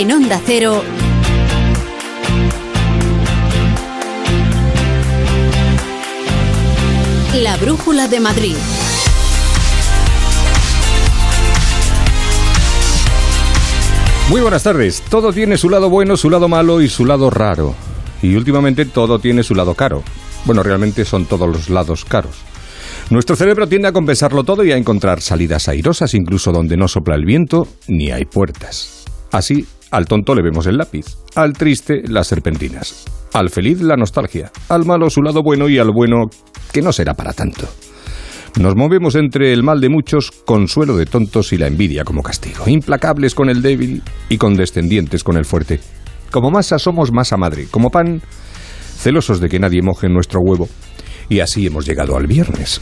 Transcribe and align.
En 0.00 0.10
Onda 0.12 0.40
Cero. 0.46 0.82
La 7.42 7.58
Brújula 7.58 8.08
de 8.08 8.18
Madrid. 8.20 8.54
Muy 14.30 14.40
buenas 14.40 14.62
tardes. 14.62 15.02
Todo 15.10 15.34
tiene 15.34 15.58
su 15.58 15.68
lado 15.68 15.90
bueno, 15.90 16.16
su 16.16 16.30
lado 16.30 16.48
malo 16.48 16.80
y 16.80 16.88
su 16.88 17.04
lado 17.04 17.28
raro. 17.28 17.74
Y 18.22 18.36
últimamente 18.36 18.86
todo 18.86 19.18
tiene 19.18 19.42
su 19.42 19.54
lado 19.54 19.74
caro. 19.74 20.02
Bueno, 20.46 20.62
realmente 20.62 21.04
son 21.04 21.26
todos 21.26 21.46
los 21.46 21.68
lados 21.68 22.06
caros. 22.06 22.36
Nuestro 23.10 23.36
cerebro 23.36 23.68
tiende 23.68 23.88
a 23.88 23.92
compensarlo 23.92 24.44
todo 24.44 24.64
y 24.64 24.72
a 24.72 24.78
encontrar 24.78 25.20
salidas 25.20 25.68
airosas 25.68 26.14
incluso 26.14 26.52
donde 26.52 26.78
no 26.78 26.88
sopla 26.88 27.16
el 27.16 27.26
viento 27.26 27.68
ni 27.86 28.10
hay 28.10 28.24
puertas. 28.24 29.04
Así, 29.30 29.66
al 29.90 30.06
tonto 30.06 30.34
le 30.34 30.42
vemos 30.42 30.66
el 30.66 30.76
lápiz, 30.76 31.16
al 31.34 31.52
triste 31.52 32.02
las 32.06 32.28
serpentinas, 32.28 33.04
al 33.32 33.50
feliz 33.50 33.80
la 33.80 33.96
nostalgia, 33.96 34.50
al 34.68 34.84
malo 34.84 35.10
su 35.10 35.22
lado 35.22 35.42
bueno 35.42 35.68
y 35.68 35.78
al 35.78 35.90
bueno 35.92 36.30
que 36.72 36.82
no 36.82 36.92
será 36.92 37.14
para 37.14 37.32
tanto. 37.32 37.68
Nos 38.58 38.74
movemos 38.74 39.14
entre 39.14 39.52
el 39.52 39.62
mal 39.62 39.80
de 39.80 39.88
muchos, 39.88 40.30
consuelo 40.30 40.96
de 40.96 41.06
tontos 41.06 41.52
y 41.52 41.58
la 41.58 41.68
envidia 41.68 42.04
como 42.04 42.22
castigo, 42.22 42.68
implacables 42.68 43.34
con 43.34 43.48
el 43.48 43.62
débil 43.62 44.02
y 44.28 44.38
condescendientes 44.38 45.22
con 45.22 45.36
el 45.36 45.44
fuerte. 45.44 45.80
Como 46.30 46.50
masa 46.50 46.78
somos 46.78 47.12
masa 47.12 47.36
madre, 47.36 47.66
como 47.70 47.90
pan, 47.90 48.20
celosos 48.96 49.40
de 49.40 49.48
que 49.48 49.60
nadie 49.60 49.82
moje 49.82 50.08
nuestro 50.08 50.40
huevo. 50.40 50.68
Y 51.28 51.40
así 51.40 51.66
hemos 51.66 51.86
llegado 51.86 52.16
al 52.16 52.26
viernes, 52.26 52.80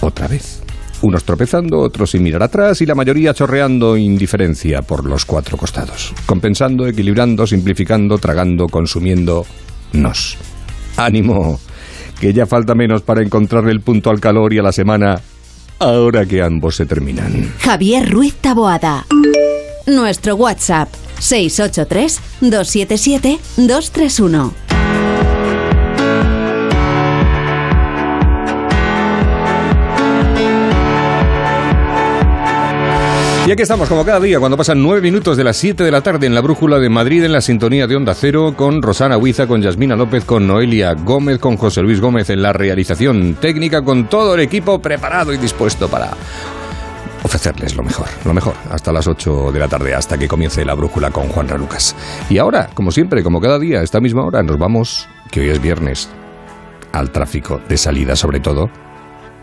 otra 0.00 0.28
vez. 0.28 0.62
Unos 1.02 1.24
tropezando, 1.24 1.80
otros 1.80 2.12
sin 2.12 2.22
mirar 2.22 2.44
atrás 2.44 2.80
y 2.80 2.86
la 2.86 2.94
mayoría 2.94 3.34
chorreando 3.34 3.96
indiferencia 3.96 4.82
por 4.82 5.04
los 5.04 5.24
cuatro 5.24 5.56
costados, 5.56 6.14
compensando, 6.26 6.86
equilibrando, 6.86 7.46
simplificando, 7.46 8.18
tragando, 8.18 8.68
consumiendo, 8.68 9.44
nos. 9.92 10.36
Ánimo, 10.96 11.58
que 12.20 12.32
ya 12.32 12.46
falta 12.46 12.76
menos 12.76 13.02
para 13.02 13.22
encontrar 13.22 13.68
el 13.68 13.80
punto 13.80 14.10
al 14.10 14.20
calor 14.20 14.52
y 14.52 14.58
a 14.58 14.62
la 14.62 14.70
semana, 14.70 15.20
ahora 15.80 16.24
que 16.24 16.40
ambos 16.40 16.76
se 16.76 16.86
terminan. 16.86 17.52
Javier 17.58 18.08
Ruiz 18.08 18.34
Taboada. 18.34 19.04
Nuestro 19.86 20.36
WhatsApp 20.36 20.88
683 21.18 22.20
277 22.40 23.40
231. 23.56 24.71
Y 33.52 33.54
aquí 33.54 33.64
estamos, 33.64 33.86
como 33.86 34.02
cada 34.02 34.18
día, 34.18 34.40
cuando 34.40 34.56
pasan 34.56 34.82
nueve 34.82 35.02
minutos 35.02 35.36
de 35.36 35.44
las 35.44 35.58
siete 35.58 35.84
de 35.84 35.90
la 35.90 36.00
tarde 36.00 36.26
en 36.26 36.34
la 36.34 36.40
Brújula 36.40 36.78
de 36.78 36.88
Madrid, 36.88 37.22
en 37.22 37.32
la 37.32 37.42
sintonía 37.42 37.86
de 37.86 37.96
Onda 37.96 38.14
Cero, 38.14 38.54
con 38.56 38.80
Rosana 38.80 39.18
Huiza, 39.18 39.46
con 39.46 39.60
Yasmina 39.60 39.94
López, 39.94 40.24
con 40.24 40.46
Noelia 40.46 40.94
Gómez, 40.94 41.38
con 41.38 41.58
José 41.58 41.82
Luis 41.82 42.00
Gómez 42.00 42.30
en 42.30 42.40
la 42.40 42.54
realización 42.54 43.34
técnica, 43.34 43.82
con 43.82 44.08
todo 44.08 44.36
el 44.36 44.40
equipo 44.40 44.80
preparado 44.80 45.34
y 45.34 45.36
dispuesto 45.36 45.86
para 45.90 46.12
ofrecerles 47.22 47.76
lo 47.76 47.82
mejor, 47.82 48.06
lo 48.24 48.32
mejor, 48.32 48.54
hasta 48.70 48.90
las 48.90 49.06
8 49.06 49.52
de 49.52 49.58
la 49.58 49.68
tarde, 49.68 49.94
hasta 49.94 50.16
que 50.16 50.28
comience 50.28 50.64
la 50.64 50.72
brújula 50.72 51.10
con 51.10 51.28
Juan 51.28 51.46
Ralucas. 51.46 51.94
Y 52.30 52.38
ahora, 52.38 52.70
como 52.72 52.90
siempre, 52.90 53.22
como 53.22 53.38
cada 53.38 53.58
día, 53.58 53.80
a 53.80 53.82
esta 53.82 54.00
misma 54.00 54.24
hora, 54.24 54.42
nos 54.42 54.56
vamos, 54.56 55.10
que 55.30 55.40
hoy 55.40 55.50
es 55.50 55.60
viernes, 55.60 56.08
al 56.92 57.10
tráfico 57.10 57.60
de 57.68 57.76
salida, 57.76 58.16
sobre 58.16 58.40
todo, 58.40 58.70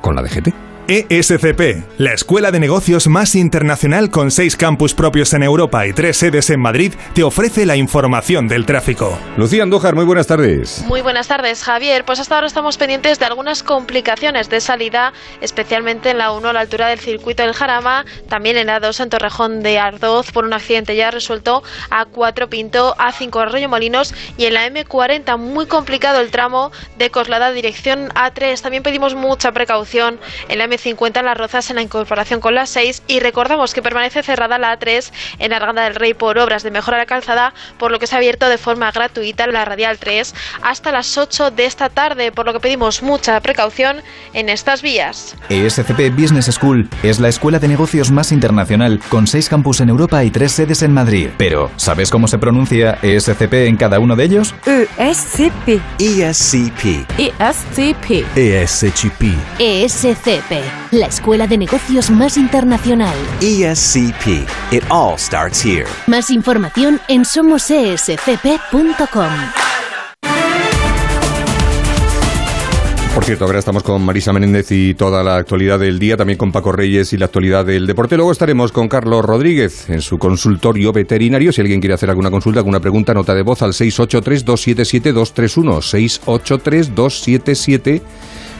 con 0.01 0.15
la 0.15 0.23
DGT. 0.23 0.68
ESCP, 0.89 1.83
la 1.99 2.13
escuela 2.13 2.49
de 2.49 2.59
negocios 2.59 3.05
más 3.05 3.35
internacional 3.35 4.09
con 4.09 4.31
seis 4.31 4.55
campus 4.57 4.95
propios 4.95 5.31
en 5.33 5.43
Europa 5.43 5.85
y 5.85 5.93
tres 5.93 6.17
sedes 6.17 6.49
en 6.49 6.59
Madrid, 6.59 6.95
te 7.13 7.21
ofrece 7.21 7.67
la 7.67 7.75
información 7.75 8.47
del 8.47 8.65
tráfico. 8.65 9.15
Lucía 9.37 9.61
Andújar, 9.61 9.93
muy 9.93 10.05
buenas 10.05 10.25
tardes. 10.25 10.83
Muy 10.87 11.01
buenas 11.01 11.27
tardes, 11.27 11.61
Javier. 11.63 12.05
Pues 12.05 12.19
hasta 12.19 12.33
ahora 12.33 12.47
estamos 12.47 12.79
pendientes 12.79 13.19
de 13.19 13.25
algunas 13.25 13.61
complicaciones 13.61 14.49
de 14.49 14.61
salida, 14.61 15.13
especialmente 15.41 16.09
en 16.09 16.17
la 16.17 16.31
1 16.31 16.49
a 16.49 16.53
la 16.53 16.61
altura 16.61 16.87
del 16.87 16.97
circuito 16.97 17.43
del 17.43 17.53
Jarama, 17.53 18.03
también 18.27 18.57
en 18.57 18.65
la 18.65 18.79
2 18.79 18.99
en 19.01 19.09
Torrejón 19.09 19.61
de 19.61 19.77
Ardoz 19.77 20.31
por 20.31 20.43
un 20.43 20.53
accidente 20.53 20.95
ya 20.95 21.11
resuelto, 21.11 21.61
a 21.91 22.05
4 22.05 22.49
Pinto, 22.49 22.95
a 22.97 23.11
5 23.11 23.39
Arroyo 23.39 23.69
Molinos 23.69 24.15
y 24.39 24.45
en 24.45 24.55
la 24.55 24.67
M40 24.67 25.37
muy 25.37 25.67
complicado 25.67 26.19
el 26.19 26.31
tramo 26.31 26.71
de 26.97 27.11
Coslada 27.11 27.51
dirección 27.51 28.09
A3. 28.15 28.59
También 28.59 28.81
pedimos 28.81 29.13
mucha 29.13 29.51
precaución 29.51 30.19
en 30.47 30.57
la 30.57 30.63
M 30.63 30.78
50 30.79 31.19
en 31.19 31.25
Las 31.25 31.37
Rozas 31.37 31.69
en 31.69 31.77
la 31.77 31.81
incorporación 31.81 32.39
con 32.39 32.55
la 32.55 32.65
6 32.65 33.03
y 33.07 33.19
recordamos 33.19 33.73
que 33.73 33.81
permanece 33.81 34.23
cerrada 34.23 34.57
la 34.57 34.77
A3 34.77 35.11
en 35.39 35.53
Arganda 35.53 35.83
del 35.83 35.95
Rey 35.95 36.13
por 36.13 36.37
obras 36.37 36.63
de 36.63 36.71
mejora 36.71 36.97
de 36.97 37.03
la 37.03 37.07
calzada, 37.07 37.53
por 37.77 37.91
lo 37.91 37.99
que 37.99 38.07
se 38.07 38.15
ha 38.15 38.17
abierto 38.17 38.49
de 38.49 38.57
forma 38.57 38.91
gratuita 38.91 39.47
la 39.47 39.65
radial 39.65 39.97
3 39.97 40.33
hasta 40.61 40.91
las 40.91 41.17
8 41.17 41.51
de 41.51 41.65
esta 41.65 41.89
tarde, 41.89 42.31
por 42.31 42.45
lo 42.45 42.53
que 42.53 42.59
pedimos 42.59 43.01
mucha 43.01 43.39
precaución 43.41 44.01
en 44.33 44.49
estas 44.49 44.81
vías. 44.81 45.35
ESCP 45.49 46.15
Business 46.15 46.45
School 46.45 46.89
es 47.03 47.19
la 47.19 47.29
escuela 47.29 47.59
de 47.59 47.67
negocios 47.67 48.11
más 48.11 48.31
internacional 48.31 48.99
con 49.09 49.27
seis 49.27 49.49
campus 49.49 49.81
en 49.81 49.89
Europa 49.89 50.23
y 50.23 50.31
tres 50.31 50.51
sedes 50.53 50.81
en 50.81 50.93
Madrid. 50.93 51.29
Pero, 51.37 51.71
¿sabes 51.75 52.09
cómo 52.09 52.27
se 52.27 52.37
pronuncia 52.37 52.97
ESCP 53.01 53.53
en 53.67 53.77
cada 53.77 53.99
uno 53.99 54.15
de 54.15 54.23
ellos? 54.25 54.53
ESCP. 54.65 55.81
ESCP. 55.99 57.05
ESCP. 57.17 58.25
ESCP. 58.35 59.23
ESCP, 59.59 60.63
la 60.91 61.07
escuela 61.07 61.47
de 61.47 61.57
negocios 61.57 62.09
más 62.09 62.37
internacional. 62.37 63.15
ESCP. 63.41 64.47
It 64.71 64.83
all 64.89 65.17
starts 65.17 65.63
here. 65.63 65.85
Más 66.07 66.29
información 66.29 66.99
en 67.07 67.25
somosescp.com. 67.25 69.29
Por 73.19 73.25
cierto, 73.25 73.45
ahora 73.45 73.59
estamos 73.59 73.83
con 73.83 74.01
Marisa 74.05 74.31
Menéndez 74.31 74.71
y 74.71 74.93
toda 74.93 75.21
la 75.23 75.35
actualidad 75.35 75.77
del 75.77 75.99
día, 75.99 76.15
también 76.15 76.37
con 76.37 76.53
Paco 76.53 76.71
Reyes 76.71 77.11
y 77.11 77.17
la 77.17 77.25
actualidad 77.25 77.65
del 77.65 77.85
deporte. 77.85 78.15
Luego 78.15 78.31
estaremos 78.31 78.71
con 78.71 78.87
Carlos 78.87 79.25
Rodríguez 79.25 79.89
en 79.89 80.01
su 80.01 80.17
consultorio 80.17 80.93
veterinario. 80.93 81.51
Si 81.51 81.59
alguien 81.59 81.81
quiere 81.81 81.95
hacer 81.95 82.09
alguna 82.09 82.31
consulta, 82.31 82.61
alguna 82.61 82.79
pregunta, 82.79 83.13
nota 83.13 83.35
de 83.35 83.41
voz 83.41 83.61
al 83.61 83.73
683-277-231. 83.73 86.21
683-277-231. 86.21 88.01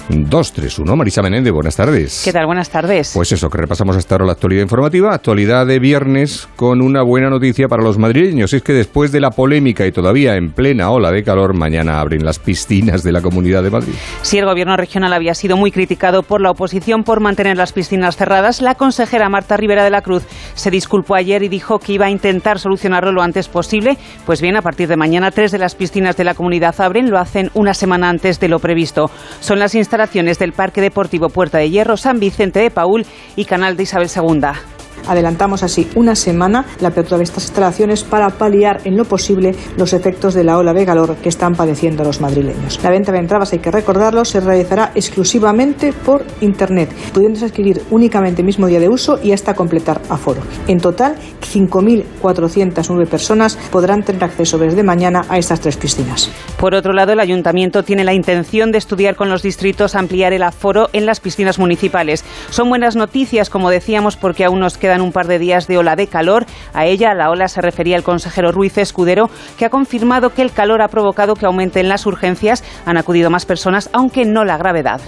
231. 0.09 0.95
Marisa 0.95 1.21
Menéndez, 1.21 1.53
buenas 1.53 1.75
tardes. 1.75 2.23
¿Qué 2.25 2.33
tal? 2.33 2.47
Buenas 2.47 2.69
tardes. 2.69 3.11
Pues 3.13 3.31
eso, 3.31 3.47
que 3.47 3.59
repasamos 3.59 3.95
hasta 3.95 4.15
ahora 4.15 4.25
la 4.25 4.31
actualidad 4.31 4.63
informativa. 4.63 5.13
Actualidad 5.13 5.67
de 5.67 5.77
viernes 5.77 6.49
con 6.55 6.81
una 6.81 7.03
buena 7.03 7.29
noticia 7.29 7.67
para 7.67 7.83
los 7.83 7.99
madrileños. 7.99 8.53
Es 8.53 8.63
que 8.63 8.73
después 8.73 9.11
de 9.11 9.19
la 9.19 9.29
polémica 9.29 9.85
y 9.85 9.91
todavía 9.91 10.35
en 10.35 10.51
plena 10.51 10.89
ola 10.89 11.11
de 11.11 11.21
calor, 11.23 11.55
mañana 11.55 11.99
abren 11.99 12.25
las 12.25 12.39
piscinas 12.39 13.03
de 13.03 13.11
la 13.11 13.21
Comunidad 13.21 13.61
de 13.61 13.69
Madrid. 13.69 13.93
Si 14.23 14.39
el 14.39 14.45
gobierno 14.45 14.75
regional 14.77 15.13
había 15.13 15.35
sido 15.35 15.57
muy 15.57 15.71
criticado 15.71 16.23
por 16.23 16.41
la 16.41 16.49
oposición 16.49 17.03
por 17.03 17.19
mantener 17.19 17.55
las 17.55 17.71
piscinas 17.71 18.17
cerradas, 18.17 18.63
la 18.63 18.73
consejera 18.73 19.29
Marta 19.29 19.57
Rivera 19.57 19.83
de 19.83 19.91
la 19.91 20.01
Cruz 20.01 20.23
se 20.55 20.71
disculpó 20.71 21.15
ayer 21.15 21.43
y 21.43 21.49
dijo 21.49 21.77
que 21.77 21.93
iba 21.93 22.07
a 22.07 22.09
intentar 22.09 22.57
solucionarlo 22.57 23.11
lo 23.11 23.21
antes 23.21 23.47
posible. 23.47 23.97
Pues 24.25 24.41
bien, 24.41 24.57
a 24.57 24.63
partir 24.63 24.87
de 24.87 24.97
mañana, 24.97 25.29
tres 25.29 25.51
de 25.51 25.59
las 25.59 25.75
piscinas 25.75 26.17
de 26.17 26.23
la 26.23 26.33
comunidad 26.33 26.73
abren, 26.81 27.11
lo 27.11 27.19
hacen 27.19 27.51
una 27.53 27.75
semana 27.75 28.09
antes 28.09 28.39
de 28.39 28.47
lo 28.47 28.57
previsto. 28.57 29.11
Son 29.39 29.59
las 29.59 29.75
instalaciones 29.75 29.98
del 30.39 30.53
Parque 30.53 30.79
Deportivo 30.79 31.27
Puerta 31.29 31.57
de 31.57 31.69
Hierro, 31.69 31.97
San 31.97 32.19
Vicente 32.19 32.59
de 32.59 32.71
Paul 32.71 33.05
y 33.35 33.43
Canal 33.43 33.75
de 33.75 33.83
Isabel 33.83 34.09
II. 34.15 34.78
Adelantamos 35.07 35.63
así 35.63 35.89
una 35.95 36.15
semana 36.15 36.65
la 36.79 36.89
apertura 36.89 37.17
de 37.17 37.23
estas 37.23 37.43
instalaciones 37.43 38.03
para 38.03 38.29
paliar 38.29 38.81
en 38.85 38.97
lo 38.97 39.05
posible 39.05 39.55
los 39.77 39.93
efectos 39.93 40.33
de 40.33 40.43
la 40.43 40.57
ola 40.57 40.73
de 40.73 40.85
calor 40.85 41.15
que 41.17 41.29
están 41.29 41.55
padeciendo 41.55 42.03
los 42.03 42.21
madrileños. 42.21 42.79
La 42.83 42.89
venta 42.89 43.11
de 43.11 43.19
entradas, 43.19 43.53
hay 43.53 43.59
que 43.59 43.71
recordarlo, 43.71 44.25
se 44.25 44.39
realizará 44.39 44.91
exclusivamente 44.95 45.93
por 45.93 46.25
Internet, 46.41 46.89
pudiéndose 47.13 47.45
adquirir 47.45 47.81
únicamente 47.89 48.41
el 48.41 48.45
mismo 48.45 48.67
día 48.67 48.79
de 48.79 48.89
uso 48.89 49.19
y 49.21 49.31
hasta 49.31 49.53
completar 49.53 50.01
aforo. 50.09 50.41
En 50.67 50.79
total, 50.79 51.15
5.409 51.41 53.07
personas 53.07 53.57
podrán 53.71 54.03
tener 54.03 54.23
acceso 54.23 54.57
desde 54.57 54.83
mañana 54.83 55.25
a 55.29 55.37
estas 55.37 55.59
tres 55.59 55.77
piscinas. 55.77 56.29
Por 56.57 56.75
otro 56.75 56.93
lado, 56.93 57.13
el 57.13 57.19
ayuntamiento 57.19 57.83
tiene 57.83 58.03
la 58.03 58.13
intención 58.13 58.71
de 58.71 58.77
estudiar 58.77 59.15
con 59.15 59.29
los 59.29 59.41
distritos 59.41 59.95
ampliar 59.95 60.33
el 60.33 60.43
aforo 60.43 60.89
en 60.93 61.05
las 61.05 61.19
piscinas 61.19 61.59
municipales. 61.59 62.23
Son 62.49 62.69
buenas 62.69 62.95
noticias, 62.95 63.49
como 63.49 63.69
decíamos, 63.69 64.17
porque 64.17 64.45
aún 64.45 64.59
nos 64.59 64.77
quedan 64.89 65.01
un 65.01 65.11
par 65.11 65.27
de 65.27 65.37
días 65.37 65.67
de 65.67 65.77
ola 65.77 65.95
de 65.95 66.07
calor. 66.07 66.47
A 66.73 66.87
ella, 66.87 67.11
a 67.11 67.13
la 67.13 67.29
ola, 67.29 67.47
se 67.47 67.61
refería 67.61 67.95
el 67.95 68.01
consejero 68.01 68.51
Ruiz 68.51 68.75
Escudero, 68.79 69.29
que 69.55 69.65
ha 69.65 69.69
confirmado 69.69 70.31
que 70.31 70.41
el 70.41 70.51
calor 70.51 70.81
ha 70.81 70.87
provocado 70.87 71.35
que 71.35 71.45
aumenten 71.45 71.89
las 71.89 72.07
urgencias. 72.07 72.63
Han 72.87 72.97
acudido 72.97 73.29
más 73.29 73.45
personas, 73.45 73.91
aunque 73.93 74.25
no 74.25 74.45
la 74.45 74.57
gravedad. 74.57 74.99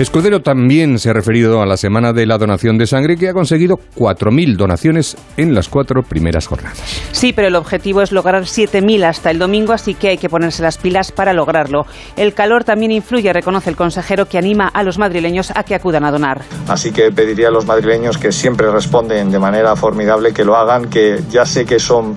Escudero 0.00 0.40
también 0.40 0.98
se 0.98 1.10
ha 1.10 1.12
referido 1.12 1.60
a 1.60 1.66
la 1.66 1.76
semana 1.76 2.14
de 2.14 2.24
la 2.24 2.38
donación 2.38 2.78
de 2.78 2.86
sangre 2.86 3.18
que 3.18 3.28
ha 3.28 3.34
conseguido 3.34 3.76
4.000 3.98 4.56
donaciones 4.56 5.14
en 5.36 5.54
las 5.54 5.68
cuatro 5.68 6.02
primeras 6.02 6.46
jornadas. 6.46 6.80
Sí, 7.12 7.34
pero 7.34 7.48
el 7.48 7.54
objetivo 7.54 8.00
es 8.00 8.10
lograr 8.10 8.44
7.000 8.44 9.04
hasta 9.04 9.30
el 9.30 9.38
domingo, 9.38 9.74
así 9.74 9.92
que 9.92 10.08
hay 10.08 10.16
que 10.16 10.30
ponerse 10.30 10.62
las 10.62 10.78
pilas 10.78 11.12
para 11.12 11.34
lograrlo. 11.34 11.84
El 12.16 12.32
calor 12.32 12.64
también 12.64 12.92
influye, 12.92 13.30
reconoce 13.30 13.68
el 13.68 13.76
consejero, 13.76 14.24
que 14.24 14.38
anima 14.38 14.68
a 14.68 14.82
los 14.84 14.98
madrileños 14.98 15.52
a 15.54 15.64
que 15.64 15.74
acudan 15.74 16.06
a 16.06 16.10
donar. 16.10 16.40
Así 16.66 16.92
que 16.92 17.12
pediría 17.12 17.48
a 17.48 17.50
los 17.50 17.66
madrileños 17.66 18.16
que 18.16 18.32
siempre 18.32 18.70
responden 18.70 19.30
de 19.30 19.38
manera 19.38 19.76
formidable 19.76 20.32
que 20.32 20.46
lo 20.46 20.56
hagan, 20.56 20.88
que 20.88 21.20
ya 21.30 21.44
sé 21.44 21.66
que 21.66 21.78
son 21.78 22.16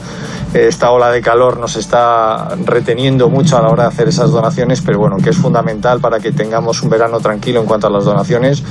esta 0.53 0.91
ola 0.91 1.11
de 1.11 1.19
calor 1.21 1.57
nos 1.59 1.75
está 1.75 2.55
reteniendo 2.63 3.27
mucho 3.27 3.57
a 3.57 3.61
la 3.61 3.69
hora 3.69 3.83
de 3.83 3.89
hacer 3.89 4.07
esas 4.07 4.29
donaciones, 4.29 4.81
pero 4.81 4.99
bueno, 4.99 5.17
que 5.17 5.31
es 5.31 5.37
fundamental 5.37 5.99
para 5.99 6.19
que 6.19 6.31
tengamos 6.31 6.81
un 6.83 6.89
verano 6.91 7.19
tranquilo 7.19 7.59
en 7.59 7.65
cuanto 7.73 7.87
a 7.87 7.89
las 7.89 8.05
donaciones, 8.05 8.61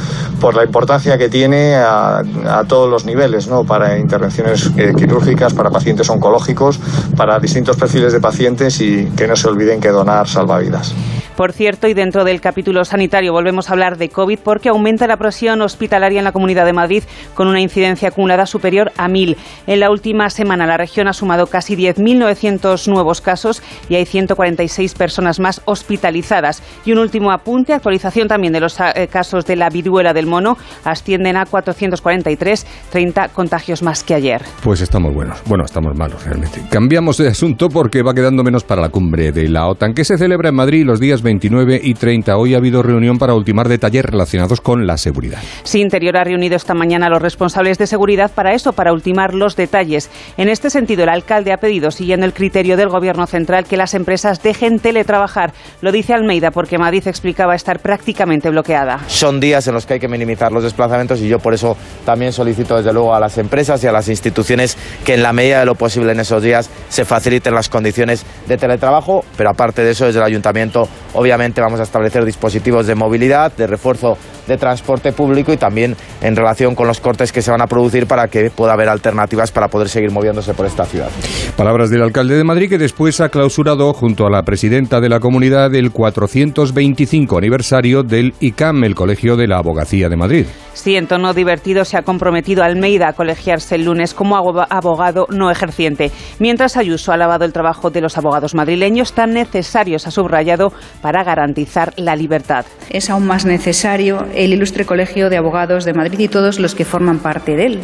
por 0.40 0.54
la 0.54 0.62
importancia 0.62 1.18
que 1.18 1.28
tiene 1.28 1.74
a, 1.74 2.22
todos 2.68 2.88
los 2.88 3.04
niveles, 3.04 3.48
¿no? 3.48 3.64
para 3.64 3.98
intervenciones 3.98 4.70
eh, 4.76 4.92
quirúrgicas, 4.96 5.54
para 5.54 5.70
pacientes 5.70 6.08
oncológicos, 6.08 6.78
para 7.16 7.40
distintos 7.40 7.76
perfiles 7.76 8.12
de 8.12 8.20
pacientes 8.20 8.80
y 8.80 9.06
que 9.16 9.26
no 9.26 9.34
se 9.34 9.48
olviden 9.48 9.80
que 9.80 9.88
donar 9.88 10.28
salva 10.28 10.60
vidas. 10.60 10.94
Por 11.42 11.52
cierto, 11.52 11.88
y 11.88 11.92
dentro 11.92 12.22
del 12.22 12.40
capítulo 12.40 12.84
sanitario 12.84 13.32
volvemos 13.32 13.68
a 13.68 13.72
hablar 13.72 13.98
de 13.98 14.10
COVID 14.10 14.38
porque 14.44 14.68
aumenta 14.68 15.08
la 15.08 15.16
presión 15.16 15.60
hospitalaria 15.60 16.20
en 16.20 16.24
la 16.24 16.30
Comunidad 16.30 16.64
de 16.64 16.72
Madrid 16.72 17.02
con 17.34 17.48
una 17.48 17.60
incidencia 17.60 18.10
acumulada 18.10 18.46
superior 18.46 18.92
a 18.96 19.08
1.000. 19.08 19.36
En 19.66 19.80
la 19.80 19.90
última 19.90 20.30
semana 20.30 20.68
la 20.68 20.76
región 20.76 21.08
ha 21.08 21.12
sumado 21.12 21.48
casi 21.48 21.74
10.900 21.74 22.86
nuevos 22.86 23.20
casos 23.20 23.60
y 23.88 23.96
hay 23.96 24.06
146 24.06 24.94
personas 24.94 25.40
más 25.40 25.62
hospitalizadas. 25.64 26.62
Y 26.84 26.92
un 26.92 26.98
último 27.00 27.32
apunte, 27.32 27.72
actualización 27.72 28.28
también 28.28 28.52
de 28.52 28.60
los 28.60 28.78
eh, 28.78 29.08
casos 29.10 29.44
de 29.44 29.56
la 29.56 29.68
viruela 29.68 30.12
del 30.12 30.28
mono, 30.28 30.56
ascienden 30.84 31.36
a 31.36 31.46
443, 31.46 32.66
30 32.92 33.30
contagios 33.30 33.82
más 33.82 34.04
que 34.04 34.14
ayer. 34.14 34.42
Pues 34.62 34.80
estamos 34.80 35.12
buenos, 35.12 35.42
bueno, 35.46 35.64
estamos 35.64 35.98
malos 35.98 36.24
realmente. 36.24 36.62
Cambiamos 36.70 37.16
de 37.16 37.26
asunto 37.26 37.68
porque 37.68 38.04
va 38.04 38.14
quedando 38.14 38.44
menos 38.44 38.62
para 38.62 38.80
la 38.80 38.90
cumbre 38.90 39.32
de 39.32 39.48
la 39.48 39.66
OTAN 39.66 39.92
que 39.92 40.04
se 40.04 40.16
celebra 40.16 40.50
en 40.50 40.54
Madrid 40.54 40.84
los 40.86 41.00
días 41.00 41.20
29 41.32 41.80
y 41.82 41.94
30. 41.94 42.36
Hoy 42.36 42.54
ha 42.54 42.58
habido 42.58 42.82
reunión 42.82 43.16
para 43.18 43.34
ultimar 43.34 43.66
detalles 43.66 44.04
relacionados 44.04 44.60
con 44.60 44.86
la 44.86 44.98
seguridad. 44.98 45.38
Sí, 45.62 45.80
Interior 45.80 46.18
ha 46.18 46.24
reunido 46.24 46.56
esta 46.56 46.74
mañana 46.74 47.06
a 47.06 47.08
los 47.08 47.22
responsables 47.22 47.78
de 47.78 47.86
seguridad 47.86 48.30
para 48.34 48.52
eso, 48.52 48.74
para 48.74 48.92
ultimar 48.92 49.32
los 49.32 49.56
detalles. 49.56 50.10
En 50.36 50.50
este 50.50 50.68
sentido, 50.68 51.04
el 51.04 51.08
alcalde 51.08 51.52
ha 51.52 51.56
pedido, 51.56 51.90
siguiendo 51.90 52.26
el 52.26 52.34
criterio 52.34 52.76
del 52.76 52.90
Gobierno 52.90 53.26
central, 53.26 53.64
que 53.64 53.78
las 53.78 53.94
empresas 53.94 54.42
dejen 54.42 54.78
teletrabajar. 54.78 55.54
Lo 55.80 55.90
dice 55.90 56.12
Almeida 56.12 56.50
porque 56.50 56.76
Madrid 56.76 57.02
explicaba 57.06 57.54
estar 57.54 57.80
prácticamente 57.80 58.50
bloqueada. 58.50 59.00
Son 59.06 59.40
días 59.40 59.66
en 59.68 59.74
los 59.74 59.86
que 59.86 59.94
hay 59.94 60.00
que 60.00 60.08
minimizar 60.08 60.52
los 60.52 60.62
desplazamientos 60.62 61.18
y 61.20 61.28
yo 61.28 61.38
por 61.38 61.54
eso 61.54 61.78
también 62.04 62.32
solicito 62.32 62.76
desde 62.76 62.92
luego 62.92 63.14
a 63.14 63.20
las 63.20 63.38
empresas 63.38 63.82
y 63.82 63.86
a 63.86 63.92
las 63.92 64.08
instituciones 64.08 64.76
que 65.06 65.14
en 65.14 65.22
la 65.22 65.32
medida 65.32 65.60
de 65.60 65.66
lo 65.66 65.76
posible 65.76 66.12
en 66.12 66.20
esos 66.20 66.42
días 66.42 66.68
se 66.90 67.06
faciliten 67.06 67.54
las 67.54 67.70
condiciones 67.70 68.26
de 68.46 68.58
teletrabajo, 68.58 69.24
pero 69.38 69.48
aparte 69.48 69.82
de 69.82 69.92
eso 69.92 70.04
desde 70.04 70.18
el 70.18 70.26
ayuntamiento 70.26 70.88
Obviamente 71.14 71.60
vamos 71.60 71.80
a 71.80 71.82
establecer 71.82 72.24
dispositivos 72.24 72.86
de 72.86 72.94
movilidad, 72.94 73.52
de 73.52 73.66
refuerzo 73.66 74.16
de 74.46 74.56
transporte 74.56 75.12
público 75.12 75.52
y 75.52 75.56
también 75.56 75.96
en 76.20 76.36
relación 76.36 76.74
con 76.74 76.86
los 76.86 77.00
cortes 77.00 77.32
que 77.32 77.42
se 77.42 77.50
van 77.50 77.60
a 77.60 77.66
producir 77.66 78.06
para 78.06 78.28
que 78.28 78.50
pueda 78.50 78.72
haber 78.72 78.88
alternativas 78.88 79.50
para 79.50 79.68
poder 79.68 79.88
seguir 79.88 80.10
moviéndose 80.10 80.54
por 80.54 80.66
esta 80.66 80.84
ciudad. 80.84 81.10
Palabras 81.56 81.90
del 81.90 82.02
alcalde 82.02 82.36
de 82.36 82.44
Madrid 82.44 82.68
que 82.68 82.78
después 82.78 83.20
ha 83.20 83.28
clausurado 83.28 83.92
junto 83.92 84.26
a 84.26 84.30
la 84.30 84.42
presidenta 84.42 85.00
de 85.00 85.08
la 85.08 85.20
comunidad 85.20 85.74
el 85.74 85.90
425 85.90 87.38
aniversario 87.38 88.02
del 88.02 88.34
ICAM, 88.40 88.84
el 88.84 88.94
Colegio 88.94 89.36
de 89.36 89.46
la 89.46 89.58
Abogacía 89.58 90.08
de 90.08 90.16
Madrid. 90.16 90.46
Sí, 90.74 90.96
en 90.96 91.06
tono 91.06 91.34
divertido 91.34 91.84
se 91.84 91.98
ha 91.98 92.02
comprometido 92.02 92.64
Almeida 92.64 93.08
a 93.08 93.12
colegiarse 93.12 93.74
el 93.74 93.84
lunes 93.84 94.14
como 94.14 94.36
abogado 94.36 95.26
no 95.30 95.50
ejerciente, 95.50 96.10
mientras 96.38 96.76
Ayuso 96.76 97.12
ha 97.12 97.14
alabado 97.14 97.44
el 97.44 97.52
trabajo 97.52 97.90
de 97.90 98.00
los 98.00 98.16
abogados 98.16 98.54
madrileños 98.54 99.12
tan 99.12 99.34
necesarios, 99.34 100.06
ha 100.06 100.10
subrayado, 100.10 100.72
para 101.02 101.24
garantizar 101.24 101.92
la 101.96 102.16
libertad. 102.16 102.64
Es 102.90 103.10
aún 103.10 103.26
más 103.26 103.44
necesario 103.44 104.26
el 104.34 104.52
ilustre 104.52 104.84
Colegio 104.84 105.30
de 105.30 105.36
Abogados 105.36 105.84
de 105.84 105.94
Madrid 105.94 106.18
y 106.18 106.28
todos 106.28 106.58
los 106.58 106.74
que 106.74 106.84
forman 106.84 107.18
parte 107.18 107.56
de 107.56 107.66
él. 107.66 107.80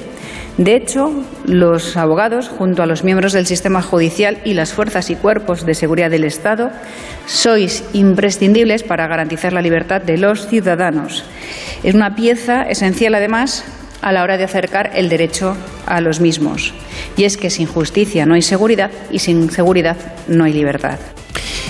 De 0.58 0.74
hecho, 0.74 1.12
los 1.44 1.96
abogados, 1.96 2.48
junto 2.48 2.82
a 2.82 2.86
los 2.86 3.04
miembros 3.04 3.32
del 3.32 3.46
sistema 3.46 3.80
judicial 3.80 4.38
y 4.44 4.54
las 4.54 4.72
fuerzas 4.72 5.08
y 5.08 5.14
cuerpos 5.14 5.64
de 5.64 5.74
seguridad 5.74 6.10
del 6.10 6.24
Estado, 6.24 6.70
sois 7.26 7.84
imprescindibles 7.92 8.82
para 8.82 9.06
garantizar 9.06 9.52
la 9.52 9.62
libertad 9.62 10.02
de 10.02 10.18
los 10.18 10.48
ciudadanos. 10.48 11.24
Es 11.84 11.94
una 11.94 12.16
pieza 12.16 12.62
esencial, 12.62 13.14
además, 13.14 13.64
a 14.02 14.12
la 14.12 14.22
hora 14.22 14.36
de 14.36 14.44
acercar 14.44 14.90
el 14.94 15.08
derecho 15.08 15.56
a 15.86 16.00
los 16.00 16.20
mismos. 16.20 16.74
Y 17.16 17.24
es 17.24 17.36
que 17.36 17.50
sin 17.50 17.66
justicia 17.66 18.26
no 18.26 18.34
hay 18.34 18.42
seguridad 18.42 18.90
y 19.10 19.20
sin 19.20 19.50
seguridad 19.50 19.96
no 20.26 20.44
hay 20.44 20.52
libertad. 20.52 20.98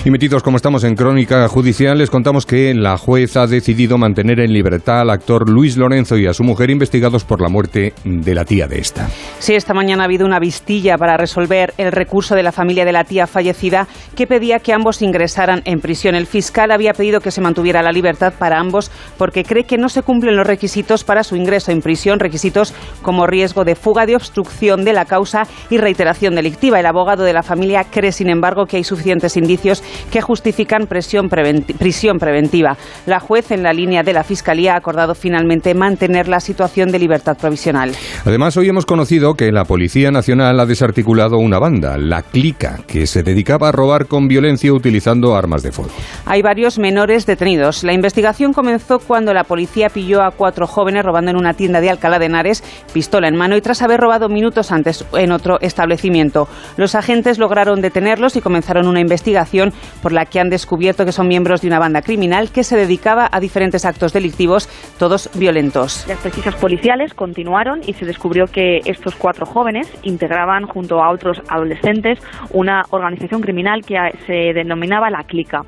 Y 0.04 0.10
metidos 0.10 0.42
como 0.42 0.56
estamos 0.56 0.84
en 0.84 0.94
crónica 0.94 1.46
judicial, 1.48 1.98
les 1.98 2.08
contamos 2.08 2.46
que 2.46 2.72
la 2.72 2.96
juez 2.96 3.36
ha 3.36 3.46
decidido 3.46 3.98
mantener 3.98 4.38
en 4.40 4.52
libertad 4.52 5.00
al 5.00 5.10
actor 5.10 5.50
Luis 5.50 5.76
Lorenzo 5.76 6.16
y 6.16 6.26
a 6.26 6.32
su 6.32 6.44
mujer 6.44 6.70
investigados 6.70 7.24
por 7.24 7.42
la 7.42 7.48
muerte 7.48 7.92
de 8.04 8.34
la 8.34 8.44
tía 8.44 8.68
de 8.68 8.78
esta. 8.78 9.08
Sí, 9.40 9.54
esta 9.54 9.74
mañana 9.74 10.04
ha 10.04 10.06
habido 10.06 10.24
una 10.24 10.38
vistilla 10.38 10.96
para 10.96 11.16
resolver 11.16 11.74
el 11.78 11.90
recurso 11.90 12.36
de 12.36 12.44
la 12.44 12.52
familia 12.52 12.84
de 12.84 12.92
la 12.92 13.04
tía 13.04 13.26
fallecida 13.26 13.88
que 14.14 14.28
pedía 14.28 14.60
que 14.60 14.72
ambos 14.72 15.02
ingresaran 15.02 15.62
en 15.64 15.80
prisión. 15.80 16.14
El 16.14 16.26
fiscal 16.26 16.70
había 16.70 16.92
pedido 16.92 17.20
que 17.20 17.32
se 17.32 17.40
mantuviera 17.40 17.82
la 17.82 17.92
libertad 17.92 18.32
para 18.38 18.60
ambos 18.60 18.92
porque 19.18 19.44
cree 19.44 19.64
que 19.64 19.78
no 19.78 19.88
se 19.88 20.02
cumplen 20.02 20.36
los 20.36 20.46
requisitos 20.46 21.02
para 21.02 21.24
su 21.24 21.34
ingreso 21.34 21.72
en 21.72 21.80
prisión, 21.82 22.20
requisitos 22.20 22.72
como 23.02 23.26
riesgo 23.26 23.64
de 23.64 23.74
fuga, 23.74 24.06
de 24.06 24.14
obstrucción 24.14 24.84
de 24.84 24.92
la 24.92 25.06
causa 25.06 25.42
y 25.70 25.78
reiteración 25.78 26.36
delictiva. 26.36 26.78
El 26.78 26.86
abogado 26.86 27.24
de 27.24 27.32
la 27.32 27.42
familia 27.42 27.84
cree, 27.84 28.12
sin 28.12 28.30
embargo, 28.30 28.66
que 28.66 28.76
hay 28.76 28.84
suficientes 28.84 29.36
indicios 29.36 29.82
que 30.10 30.20
justifican 30.20 30.86
prisión 30.86 31.28
preventiva. 31.28 32.76
La 33.06 33.20
juez, 33.20 33.50
en 33.50 33.62
la 33.62 33.72
línea 33.72 34.02
de 34.02 34.12
la 34.12 34.24
Fiscalía, 34.24 34.74
ha 34.74 34.78
acordado 34.78 35.14
finalmente 35.14 35.74
mantener 35.74 36.28
la 36.28 36.40
situación 36.40 36.90
de 36.90 36.98
libertad 36.98 37.36
provisional. 37.36 37.92
Además, 38.24 38.56
hoy 38.56 38.68
hemos 38.68 38.86
conocido 38.86 39.34
que 39.34 39.52
la 39.52 39.64
Policía 39.64 40.10
Nacional 40.10 40.58
ha 40.60 40.66
desarticulado 40.66 41.38
una 41.38 41.58
banda, 41.58 41.96
la 41.98 42.22
Clica, 42.22 42.80
que 42.86 43.06
se 43.06 43.22
dedicaba 43.22 43.68
a 43.68 43.72
robar 43.72 44.06
con 44.06 44.28
violencia 44.28 44.72
utilizando 44.72 45.36
armas 45.36 45.62
de 45.62 45.72
fuego. 45.72 45.92
Hay 46.26 46.42
varios 46.42 46.78
menores 46.78 47.26
detenidos. 47.26 47.84
La 47.84 47.92
investigación 47.92 48.52
comenzó 48.52 48.98
cuando 48.98 49.32
la 49.32 49.44
policía 49.44 49.88
pilló 49.88 50.22
a 50.22 50.30
cuatro 50.30 50.66
jóvenes 50.66 51.04
robando 51.04 51.30
en 51.30 51.36
una 51.36 51.54
tienda 51.54 51.80
de 51.80 51.90
Alcalá 51.90 52.18
de 52.18 52.26
Henares, 52.26 52.62
pistola 52.92 53.28
en 53.28 53.36
mano 53.36 53.56
y 53.56 53.60
tras 53.60 53.82
haber 53.82 54.00
robado 54.00 54.28
minutos 54.28 54.72
antes 54.72 55.04
en 55.14 55.32
otro 55.32 55.58
establecimiento. 55.60 56.48
Los 56.76 56.94
agentes 56.94 57.38
lograron 57.38 57.80
detenerlos 57.80 58.36
y 58.36 58.40
comenzaron 58.40 58.86
una 58.86 59.00
investigación 59.00 59.72
por 60.02 60.12
la 60.12 60.26
que 60.26 60.40
han 60.40 60.50
descubierto 60.50 61.04
que 61.04 61.12
son 61.12 61.28
miembros 61.28 61.60
de 61.60 61.68
una 61.68 61.78
banda 61.78 62.02
criminal 62.02 62.50
que 62.50 62.64
se 62.64 62.76
dedicaba 62.76 63.28
a 63.30 63.40
diferentes 63.40 63.84
actos 63.84 64.12
delictivos, 64.12 64.68
todos 64.98 65.30
violentos. 65.34 66.04
Las 66.08 66.18
pesquisas 66.18 66.54
policiales 66.56 67.14
continuaron 67.14 67.80
y 67.86 67.92
se 67.94 68.04
descubrió 68.04 68.46
que 68.46 68.80
estos 68.84 69.14
cuatro 69.16 69.46
jóvenes 69.46 69.88
integraban 70.02 70.66
junto 70.66 71.02
a 71.02 71.10
otros 71.10 71.40
adolescentes 71.48 72.18
una 72.52 72.84
organización 72.90 73.40
criminal 73.40 73.84
que 73.84 73.96
se 74.26 74.52
denominaba 74.54 75.10
la 75.10 75.24
Clica 75.24 75.62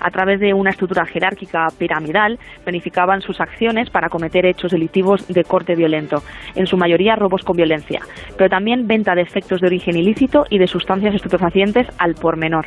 a 0.00 0.10
través 0.10 0.38
de 0.38 0.52
una 0.52 0.70
estructura 0.70 1.06
jerárquica 1.06 1.66
piramidal, 1.78 2.38
planificaban 2.62 3.22
sus 3.22 3.40
acciones 3.40 3.88
para 3.90 4.10
cometer 4.10 4.44
hechos 4.44 4.72
delictivos 4.72 5.26
de 5.28 5.44
corte 5.44 5.74
violento, 5.74 6.22
en 6.54 6.66
su 6.66 6.76
mayoría 6.76 7.16
robos 7.16 7.42
con 7.42 7.56
violencia, 7.56 8.00
pero 8.36 8.50
también 8.50 8.86
venta 8.86 9.14
de 9.14 9.22
efectos 9.22 9.60
de 9.60 9.66
origen 9.66 9.96
ilícito 9.96 10.44
y 10.50 10.58
de 10.58 10.66
sustancias 10.66 11.14
estupefacientes 11.14 11.86
al 11.98 12.14
por 12.14 12.36
menor. 12.36 12.66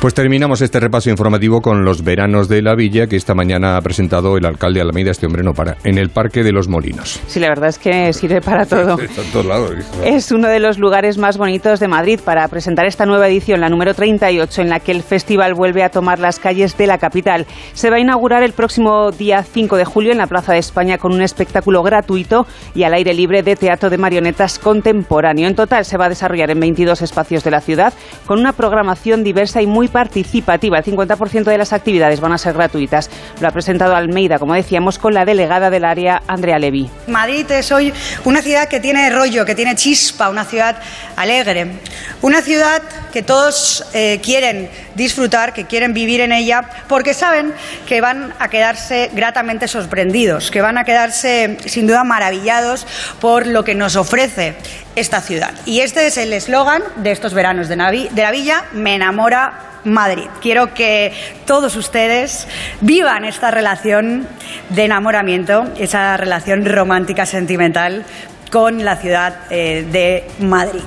Pues 0.00 0.14
terminamos 0.14 0.60
este 0.62 0.80
repaso 0.80 1.10
informativo 1.10 1.60
con 1.60 1.84
los 1.84 2.02
veranos 2.02 2.48
de 2.48 2.62
la 2.62 2.74
villa 2.74 3.06
que 3.06 3.16
esta 3.16 3.34
mañana 3.34 3.76
ha 3.76 3.80
presentado 3.80 4.36
el 4.36 4.46
alcalde 4.46 4.80
Alameda, 4.80 5.10
este 5.10 5.26
hombre 5.26 5.42
no 5.42 5.52
para, 5.52 5.76
en 5.84 5.98
el 5.98 6.10
Parque 6.10 6.42
de 6.42 6.52
los 6.52 6.68
Molinos. 6.68 7.20
Sí, 7.26 7.40
la 7.40 7.48
verdad 7.48 7.68
es 7.68 7.78
que 7.78 8.12
sirve 8.12 8.40
para 8.40 8.64
todo. 8.66 8.96
Es 10.04 10.32
uno 10.32 10.48
de 10.48 10.60
los 10.60 10.78
lugares 10.78 11.18
más 11.18 11.36
bonitos 11.36 11.80
de 11.80 11.88
Madrid 11.88 12.20
para 12.24 12.46
presentar 12.48 12.86
esta 12.86 13.06
nueva 13.06 13.28
edición, 13.28 13.60
la 13.60 13.68
número 13.68 13.94
38, 13.94 14.62
en 14.62 14.70
la 14.70 14.80
que 14.80 14.92
el 14.92 15.02
festival 15.02 15.54
vuelve 15.54 15.82
a 15.82 15.90
tomar 15.90 16.18
las 16.18 16.38
calles 16.38 16.76
de 16.76 16.86
la 16.86 16.98
capital. 16.98 17.46
Se 17.74 17.90
va 17.90 17.96
a 17.96 18.00
inaugurar 18.00 18.42
el 18.42 18.52
próximo 18.52 19.10
día 19.10 19.42
5 19.42 19.76
de 19.76 19.84
julio 19.84 20.12
en 20.12 20.18
la 20.18 20.26
Plaza 20.26 20.52
de 20.52 20.58
España 20.58 20.98
con 20.98 21.12
un 21.12 21.22
espectáculo 21.22 21.82
gratuito 21.82 22.46
y 22.74 22.84
al 22.84 22.94
aire 22.94 23.12
libre 23.12 23.42
de 23.42 23.56
teatro 23.56 23.90
de 23.90 23.98
marionetas 23.98 24.58
contemporáneo. 24.58 25.48
En 25.48 25.54
total 25.54 25.84
se 25.84 25.98
va 25.98 26.06
a 26.06 26.08
desarrollar 26.08 26.50
en 26.50 26.60
22 26.60 27.02
espacios 27.02 27.44
de 27.44 27.50
la 27.50 27.60
ciudad 27.60 27.92
con 28.26 28.38
una 28.38 28.52
programación 28.52 29.24
diversa 29.24 29.49
y 29.60 29.66
muy 29.66 29.80
muy 29.80 29.88
participativa. 29.88 30.76
El 30.76 30.84
50% 30.84 31.44
de 31.44 31.56
las 31.56 31.72
actividades 31.72 32.20
van 32.20 32.32
a 32.34 32.36
ser 32.36 32.52
gratuitas. 32.52 33.08
Lo 33.40 33.48
ha 33.48 33.50
presentado 33.50 33.96
Almeida, 33.96 34.38
como 34.38 34.52
decíamos, 34.52 34.98
con 34.98 35.14
la 35.14 35.24
delegada 35.24 35.70
del 35.70 35.86
área, 35.86 36.20
Andrea 36.26 36.58
Levy. 36.58 36.90
Madrid 37.06 37.50
es 37.50 37.72
hoy 37.72 37.94
una 38.26 38.42
ciudad 38.42 38.68
que 38.68 38.78
tiene 38.78 39.08
rollo, 39.08 39.46
que 39.46 39.54
tiene 39.54 39.74
chispa, 39.76 40.28
una 40.28 40.44
ciudad 40.44 40.76
alegre, 41.16 41.80
una 42.20 42.42
ciudad 42.42 42.82
que 43.10 43.22
todos 43.22 43.82
eh, 43.94 44.20
quieren 44.22 44.68
disfrutar, 44.96 45.54
que 45.54 45.64
quieren 45.64 45.94
vivir 45.94 46.20
en 46.20 46.32
ella, 46.32 46.60
porque 46.86 47.14
saben 47.14 47.54
que 47.88 48.02
van 48.02 48.34
a 48.38 48.48
quedarse 48.48 49.08
gratamente 49.14 49.66
sorprendidos, 49.66 50.50
que 50.50 50.60
van 50.60 50.76
a 50.76 50.84
quedarse 50.84 51.56
sin 51.64 51.86
duda 51.86 52.04
maravillados 52.04 52.86
por 53.18 53.46
lo 53.46 53.64
que 53.64 53.74
nos 53.74 53.96
ofrece 53.96 54.56
esta 54.94 55.22
ciudad. 55.22 55.52
Y 55.64 55.80
este 55.80 56.06
es 56.06 56.18
el 56.18 56.34
eslogan 56.34 56.82
de 56.96 57.12
estos 57.12 57.32
veranos 57.32 57.68
de, 57.68 57.76
Navi- 57.78 58.10
de 58.10 58.22
la 58.22 58.30
villa, 58.30 58.64
me 58.72 58.96
enamora 58.96 59.39
Madrid. 59.84 60.28
Quiero 60.40 60.74
que 60.74 61.12
todos 61.46 61.76
ustedes 61.76 62.46
vivan 62.80 63.24
esta 63.24 63.50
relación 63.50 64.26
de 64.70 64.84
enamoramiento, 64.84 65.64
esa 65.78 66.16
relación 66.16 66.64
romántica 66.66 67.26
sentimental 67.26 68.04
con 68.50 68.84
la 68.84 68.96
ciudad 68.96 69.34
eh, 69.50 69.86
de 69.90 70.24
Madrid. 70.44 70.82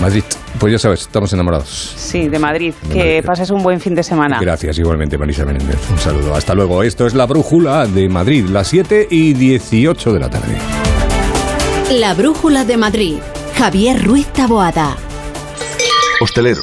Madrid. 0.00 0.24
Pues 0.58 0.72
ya 0.72 0.78
sabes, 0.78 1.02
estamos 1.02 1.30
enamorados. 1.34 1.68
Sí, 1.96 2.28
de 2.28 2.38
Madrid. 2.38 2.72
De 2.84 2.88
que 2.88 2.98
Madrid. 2.98 3.24
pases 3.24 3.50
un 3.50 3.62
buen 3.62 3.78
fin 3.78 3.94
de 3.94 4.02
semana. 4.02 4.38
Gracias, 4.40 4.78
igualmente, 4.78 5.18
Marisa 5.18 5.44
Menéndez. 5.44 5.78
Un 5.90 5.98
saludo. 5.98 6.34
Hasta 6.34 6.54
luego. 6.54 6.82
Esto 6.82 7.06
es 7.06 7.14
La 7.14 7.26
Brújula 7.26 7.86
de 7.86 8.08
Madrid, 8.08 8.46
las 8.48 8.68
7 8.68 9.08
y 9.10 9.34
18 9.34 10.14
de 10.14 10.18
la 10.20 10.30
tarde. 10.30 10.56
La 11.90 12.14
Brújula 12.14 12.64
de 12.64 12.76
Madrid. 12.78 13.18
Javier 13.56 14.02
Ruiz 14.02 14.26
Taboada. 14.28 14.96
Hostelero, 16.20 16.62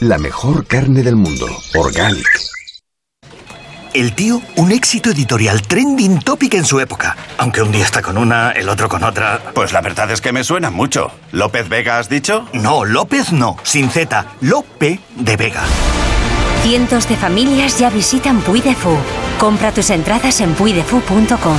La 0.00 0.16
mejor 0.16 0.64
carne 0.64 1.02
del 1.02 1.16
mundo, 1.16 1.46
Organic. 1.74 2.24
El 3.94 4.14
tío, 4.14 4.40
un 4.54 4.70
éxito 4.70 5.10
editorial 5.10 5.60
trending 5.62 6.20
topic 6.20 6.54
en 6.54 6.64
su 6.64 6.78
época. 6.78 7.16
Aunque 7.36 7.62
un 7.62 7.72
día 7.72 7.84
está 7.84 8.00
con 8.00 8.16
una, 8.16 8.52
el 8.52 8.68
otro 8.68 8.88
con 8.88 9.02
otra. 9.02 9.40
Pues 9.54 9.72
la 9.72 9.80
verdad 9.80 10.08
es 10.12 10.20
que 10.20 10.32
me 10.32 10.44
suena 10.44 10.70
mucho. 10.70 11.10
¿López 11.32 11.68
Vega 11.68 11.98
has 11.98 12.08
dicho? 12.08 12.46
No, 12.52 12.84
López 12.84 13.32
no, 13.32 13.56
sin 13.64 13.90
Z, 13.90 14.24
Lope 14.40 15.00
de 15.16 15.36
Vega. 15.36 15.64
Cientos 16.62 17.08
de 17.08 17.16
familias 17.16 17.80
ya 17.80 17.90
visitan 17.90 18.40
Puy 18.42 18.60
de 18.60 18.76
Fou. 18.76 18.96
Compra 19.40 19.72
tus 19.72 19.90
entradas 19.90 20.40
en 20.40 20.54
puidefu.com. 20.54 21.58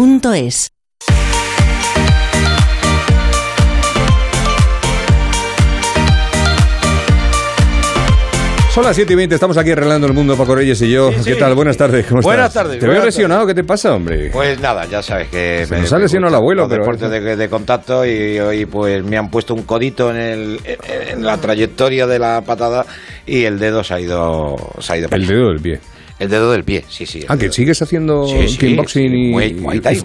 Son 8.73 8.85
las 8.85 8.95
7 8.95 9.11
y 9.11 9.15
20, 9.17 9.35
estamos 9.35 9.57
aquí 9.57 9.71
arreglando 9.71 10.07
el 10.07 10.13
mundo, 10.13 10.37
Paco 10.37 10.55
Reyes 10.55 10.81
y 10.81 10.89
yo. 10.89 11.11
Sí, 11.11 11.17
¿Qué 11.25 11.33
sí. 11.33 11.39
tal? 11.39 11.53
Buenas 11.55 11.75
tardes, 11.75 12.05
¿cómo 12.07 12.21
Buenas 12.21 12.47
estás? 12.47 12.63
tardes, 12.63 12.79
Te 12.79 12.85
veo 12.85 12.95
buenas 12.95 13.05
lesionado, 13.13 13.45
¿qué 13.45 13.53
te 13.53 13.65
pasa, 13.65 13.93
hombre? 13.93 14.29
Pues 14.31 14.61
nada, 14.61 14.85
ya 14.85 15.03
sabes 15.03 15.27
que 15.27 15.65
Se 15.67 15.77
nos 15.77 15.91
ha 15.91 15.99
lesionado 15.99 16.29
el 16.29 16.35
abuelo, 16.35 16.69
pero- 16.69 16.83
deportes 16.83 17.09
de, 17.11 17.35
de 17.35 17.49
contacto 17.49 18.05
y 18.05 18.39
hoy 18.39 18.65
pues 18.65 19.03
me 19.03 19.17
han 19.17 19.29
puesto 19.29 19.53
un 19.53 19.63
codito 19.63 20.09
en, 20.09 20.15
el, 20.15 20.59
en 20.65 21.21
la 21.25 21.35
trayectoria 21.35 22.07
de 22.07 22.17
la 22.17 22.41
patada 22.45 22.85
y 23.25 23.43
el 23.43 23.59
dedo 23.59 23.83
se 23.83 23.93
ha 23.93 23.99
ido 23.99 24.55
se 24.79 24.93
ha 24.93 24.97
ido 24.99 25.09
El 25.11 25.27
dedo 25.27 25.47
del 25.49 25.59
pie. 25.59 25.79
El 26.21 26.29
dedo 26.29 26.51
del 26.51 26.63
pie, 26.63 26.85
sí, 26.87 27.07
sí. 27.07 27.21
Ah, 27.27 27.35
que 27.35 27.51
sigues 27.51 27.81
haciendo 27.81 28.27
Sí, 28.27 28.47
sí, 28.47 28.57
kickboxing 28.59 29.11
y, 29.11 29.31
Muay- 29.33 29.59
Muay 29.59 29.79
Thai, 29.79 29.95
y- 29.95 29.97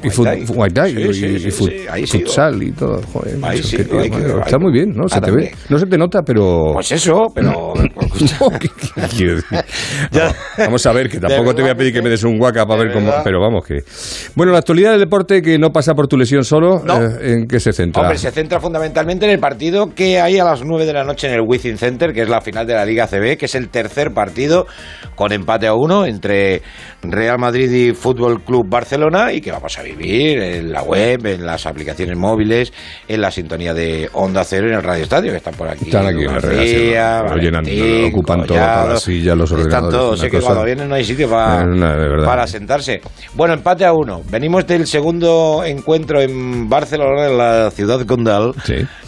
futsal 2.06 2.62
y 2.62 2.72
todo. 2.72 3.02
Joder, 3.12 3.36
Ahí 3.42 3.62
sí, 3.62 3.76
ahí 3.92 4.10
ahí 4.10 4.32
Está 4.46 4.58
muy 4.58 4.72
bien, 4.72 4.94
¿no? 4.96 5.06
Se 5.08 5.20
te 5.20 5.30
ve. 5.30 5.52
No 5.68 5.78
se 5.78 5.84
te 5.84 5.98
nota, 5.98 6.22
pero... 6.22 6.70
Pues 6.72 6.90
eso, 6.92 7.26
pero... 7.34 7.74
Decir, 8.96 9.42
no, 10.12 10.20
vamos 10.58 10.86
a 10.86 10.92
ver, 10.92 11.08
que 11.08 11.18
tampoco 11.18 11.54
te 11.54 11.62
voy 11.62 11.70
a 11.70 11.74
pedir 11.74 11.92
que 11.92 12.02
me 12.02 12.08
des 12.10 12.24
un 12.24 12.38
guaca 12.38 12.64
para 12.66 12.84
ver 12.84 12.92
cómo... 12.92 13.12
Pero 13.24 13.40
vamos, 13.40 13.64
que... 13.66 13.80
Bueno, 14.34 14.52
la 14.52 14.58
actualidad 14.58 14.92
del 14.92 15.00
deporte 15.00 15.42
que 15.42 15.58
no 15.58 15.70
pasa 15.70 15.94
por 15.94 16.06
tu 16.08 16.16
lesión 16.16 16.44
solo, 16.44 16.82
No. 16.84 17.02
eh, 17.02 17.32
¿en 17.32 17.46
qué 17.46 17.60
se 17.60 17.72
centra? 17.72 18.02
Hombre, 18.02 18.18
se 18.18 18.30
centra 18.30 18.60
fundamentalmente 18.60 19.26
en 19.26 19.32
el 19.32 19.38
partido 19.38 19.94
que 19.94 20.20
hay 20.20 20.38
a 20.38 20.44
las 20.44 20.62
9 20.64 20.86
de 20.86 20.92
la 20.92 21.04
noche 21.04 21.26
en 21.28 21.34
el 21.34 21.40
Wizzing 21.40 21.78
Center, 21.78 22.12
que 22.12 22.22
es 22.22 22.28
la 22.28 22.40
final 22.40 22.66
de 22.66 22.74
la 22.74 22.84
Liga 22.84 23.06
CB, 23.06 23.36
que 23.36 23.46
es 23.46 23.54
el 23.54 23.68
tercer 23.68 24.12
partido 24.12 24.66
con 25.14 25.32
empate 25.32 25.66
a 25.66 25.74
uno 25.74 26.06
entre 26.06 26.62
Real 27.02 27.38
Madrid 27.38 27.70
y 27.70 27.94
Fútbol 27.94 28.42
Club 28.42 28.66
Barcelona 28.68 29.32
y 29.32 29.40
que 29.40 29.50
vamos 29.50 29.78
a 29.78 29.82
vivir 29.82 30.38
en 30.38 30.72
la 30.72 30.82
web, 30.82 31.24
en 31.26 31.46
las 31.46 31.66
aplicaciones 31.66 32.16
móviles, 32.16 32.72
en 33.08 33.20
la 33.20 33.30
sintonía 33.30 33.74
de 33.74 34.08
Onda 34.12 34.44
Cero 34.44 34.68
en 34.68 34.74
el 34.74 34.82
Radio 34.82 35.04
Estadio, 35.04 35.30
que 35.30 35.38
están 35.38 35.54
por 35.54 35.68
aquí. 35.68 35.86
Están 35.86 36.06
aquí 36.06 36.24
en 36.24 36.34
la 36.34 36.40
Ocupan 38.08 38.44
todo, 38.46 38.56
todas 38.58 38.88
las 38.88 39.02
sillas, 39.02 39.36
los 39.36 39.50
Están 39.50 39.64
ordenadores. 39.64 39.98
todos, 39.98 40.12
una 40.12 40.22
sé 40.22 40.30
que 40.30 40.36
cosa- 40.36 40.46
cuando 40.46 40.64
vienen 40.64 40.88
no 40.88 40.94
hay 40.94 41.04
sitio 41.04 41.28
para, 41.30 41.64
no, 41.64 42.24
para 42.24 42.46
sentarse. 42.46 43.00
Bueno, 43.34 43.54
empate 43.54 43.84
a 43.84 43.92
uno. 43.92 44.22
Venimos 44.30 44.66
del 44.66 44.86
segundo 44.86 45.62
encuentro 45.64 46.20
en 46.20 46.68
Barcelona, 46.68 47.26
en 47.26 47.38
la 47.38 47.70
ciudad 47.70 48.04
condal, 48.06 48.52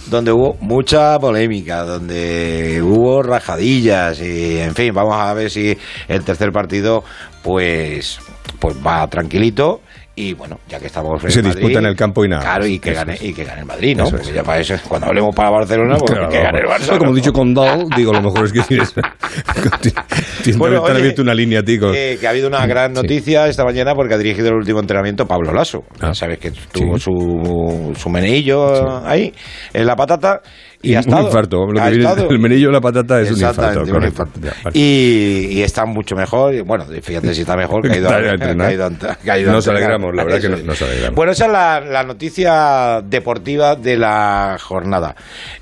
donde 0.07 0.33
hubo 0.33 0.57
mucha 0.61 1.19
polémica, 1.19 1.85
donde 1.85 2.81
hubo 2.83 3.23
rajadillas 3.23 4.21
y, 4.21 4.59
en 4.59 4.75
fin, 4.75 4.93
vamos 4.95 5.17
a 5.17 5.33
ver 5.35 5.51
si 5.51 5.77
el 6.09 6.25
tercer 6.25 6.51
partido, 6.53 7.05
pues, 7.43 8.19
pues 8.59 8.77
va 8.85 9.07
tranquilito. 9.09 9.81
Y 10.21 10.35
bueno, 10.35 10.59
ya 10.69 10.81
que 10.81 10.87
estamos 10.87 11.23
en 11.23 11.31
Se 11.31 11.43
Madrid, 11.43 11.55
disputa 11.61 11.79
en 11.79 11.87
el 11.87 11.95
campo 11.95 12.25
y 12.25 12.29
nada. 12.29 12.43
Claro, 12.43 12.67
y 12.67 12.81
que 12.81 12.93
gane, 12.93 13.15
es. 13.15 13.23
y 13.23 13.33
que 13.33 13.45
gane 13.45 13.61
el 13.61 13.67
Madrid, 13.67 13.97
¿no? 13.97 14.05
Eso 14.05 14.17
es. 14.17 14.23
Porque 14.23 14.35
ya 14.37 14.43
para 14.43 14.59
eso, 14.61 14.75
cuando 14.89 15.07
hablemos 15.07 15.33
para 15.33 15.51
Barcelona, 15.51 15.97
pues 15.97 16.11
Claro, 16.11 16.29
que 16.29 16.41
gane 16.41 16.59
el 16.59 16.67
Barça. 16.67 16.99
Como 16.99 17.11
¿no? 17.11 17.17
he 17.17 17.21
dicho 17.21 17.33
con 17.33 17.55
Dal, 17.55 17.87
digo, 17.97 18.13
lo 18.13 18.21
mejor 18.21 18.47
es 18.47 18.53
que 18.53 18.61
tienes. 18.69 18.93
tienes 20.43 20.59
Bueno, 20.59 20.83
oye, 20.83 20.99
abierto 20.99 21.23
una 21.23 21.35
línea, 21.35 21.63
tío. 21.63 21.95
Eh, 21.95 22.19
que 22.21 22.27
ha 22.27 22.31
habido 22.31 22.49
una 22.49 22.67
gran 22.67 22.95
Sí. 22.97 23.03
noticia 23.03 23.47
esta 23.47 23.65
mañana 23.65 23.95
porque 23.95 24.15
ha 24.15 24.19
dirigido 24.19 24.49
el 24.49 24.55
último 24.55 24.81
entrenamiento 24.81 25.27
Pablo 25.27 25.53
Lasso. 25.53 25.85
Ah. 26.01 26.13
Sabes 26.15 26.39
que 26.39 26.51
tuvo 26.73 26.99
su, 26.99 27.93
su 27.97 28.11
meneillo 28.11 29.07
ahí 29.07 29.33
en 29.73 29.87
la 29.87 29.95
patata 29.95 30.41
y, 30.83 30.91
Y 30.91 30.95
ha 30.95 30.99
un 30.99 31.05
estado. 31.07 31.27
infarto. 31.27 31.67
Lo 31.67 31.83
que 31.83 31.91
viene 31.91 32.05
estado- 32.05 32.31
el 32.31 32.39
menillo 32.39 32.71
la 32.71 32.81
patata 32.81 33.21
es 33.21 33.31
un 33.31 33.37
infarto. 33.37 33.61
Exactamente, 33.63 33.93
un 33.93 33.99
correcto. 33.99 34.23
infarto. 34.23 34.41
Ya, 34.47 34.63
vale. 34.65 34.79
Y, 34.79 35.49
y 35.51 35.63
está 35.63 35.85
mucho 35.87 36.15
mejor. 36.15 36.55
y 36.55 36.61
Bueno, 36.61 36.85
fíjate 37.03 37.35
si 37.35 37.41
está 37.41 37.57
mejor 37.57 37.83
que 37.83 37.93
ha 37.93 37.97
ido, 37.99 38.09
a- 38.09 39.53
Nos 39.53 39.69
alegramos, 39.69 40.15
la 40.15 40.25
verdad 40.25 40.41
que 40.41 40.47
Eso 40.47 40.55
no- 40.55 40.57
es. 40.59 40.65
nos 40.65 40.83
alegramos. 40.83 41.15
Bueno, 41.17 41.33
esa 41.33 41.47
es 41.47 41.53
la, 41.53 41.81
la 41.81 42.03
noticia 42.05 43.03
deportiva 43.05 43.75
de 43.77 43.97
la 43.97 44.57
jornada. 44.61 45.15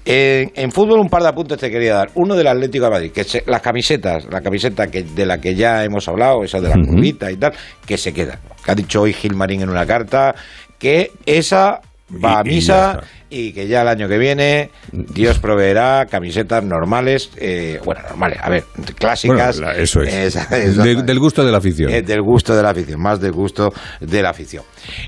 En, 0.04 0.52
en 0.54 0.72
fútbol 0.72 1.00
un 1.00 1.08
par 1.08 1.22
de 1.22 1.28
apuntes 1.28 1.58
te 1.58 1.70
quería 1.70 1.94
dar. 1.94 2.10
Uno 2.14 2.34
del 2.34 2.46
Atlético 2.46 2.84
de 2.86 2.90
Madrid, 2.90 3.10
que 3.12 3.22
es 3.22 3.42
las 3.46 3.60
camisetas, 3.62 4.26
la 4.30 4.40
camiseta 4.40 4.88
que, 4.88 5.02
de 5.02 5.26
la 5.26 5.38
que 5.40 5.54
ya 5.54 5.84
hemos 5.84 6.06
hablado, 6.08 6.44
esa 6.44 6.60
de 6.60 6.68
la 6.68 6.76
Ujú. 6.76 6.86
curvita 6.88 7.30
y 7.30 7.36
tal, 7.36 7.52
que 7.86 7.96
se 7.96 8.12
queda. 8.12 8.38
Que 8.64 8.70
ha 8.72 8.74
dicho 8.74 9.02
hoy 9.02 9.12
Gilmarín 9.12 9.62
en 9.62 9.70
una 9.70 9.86
carta 9.86 10.34
que 10.78 11.12
esa 11.24 11.80
va 12.22 12.40
a 12.40 12.44
misa. 12.44 13.00
Y 13.28 13.52
que 13.52 13.66
ya 13.66 13.82
el 13.82 13.88
año 13.88 14.08
que 14.08 14.18
viene 14.18 14.70
Dios 14.92 15.38
proveerá 15.38 16.06
camisetas 16.06 16.64
normales, 16.64 17.30
eh, 17.36 17.80
bueno, 17.84 18.02
normales, 18.08 18.38
a 18.42 18.50
ver, 18.50 18.64
clásicas. 18.98 19.60
Bueno, 19.60 19.72
eso 19.72 20.02
es. 20.02 20.14
Esa- 20.36 20.46
De- 20.46 20.66
exactamente. 20.66 21.02
del 21.04 21.18
gusto 21.18 21.44
de 21.44 21.50
la 21.52 21.58
afición. 21.58 21.90
Eh, 21.92 22.02
del 22.02 22.22
gusto 22.22 22.54
de 22.56 22.62
la 22.62 22.70
afición, 22.70 23.00
más 23.00 23.20
del 23.20 23.32
gusto 23.32 23.72
de 24.00 24.22
la 24.22 24.30
afición. 24.30 24.62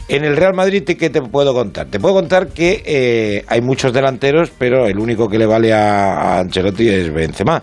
En 0.09 0.25
el 0.25 0.37
Real 0.37 0.55
Madrid, 0.55 0.83
¿te- 0.85 0.97
¿qué 0.97 1.11
te 1.11 1.21
puedo 1.23 1.55
contar? 1.55 1.87
Te 1.87 2.01
puedo 2.01 2.15
contar 2.15 2.49
que 2.49 2.83
eh, 2.85 3.45
hay 3.47 3.61
muchos 3.61 3.93
delanteros, 3.93 4.51
pero 4.59 4.87
el 4.87 4.99
único 4.99 5.29
que 5.29 5.39
le 5.39 5.47
vale 5.47 5.73
a, 5.73 6.13
a 6.37 6.39
Ancelotti 6.41 6.89
es 6.89 7.13
Benzema, 7.13 7.63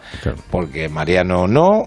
porque 0.52 0.88
Mariano 0.90 1.48
no. 1.48 1.84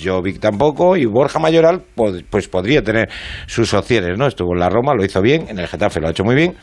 Jovic 0.00 0.38
tampoco 0.38 0.96
y 0.96 1.04
Borja 1.04 1.40
Mayoral 1.40 1.82
pues, 1.96 2.22
pues 2.30 2.46
podría 2.46 2.80
tener 2.80 3.08
sus 3.46 3.74
opciones, 3.74 4.16
¿no? 4.16 4.28
Estuvo 4.28 4.52
en 4.54 4.60
la 4.60 4.68
Roma, 4.68 4.94
lo 4.94 5.04
hizo 5.04 5.20
bien, 5.20 5.46
en 5.48 5.58
el 5.58 5.66
Getafe 5.66 5.98
lo 5.98 6.06
ha 6.06 6.10
hecho 6.12 6.22
muy 6.22 6.36
bien, 6.36 6.54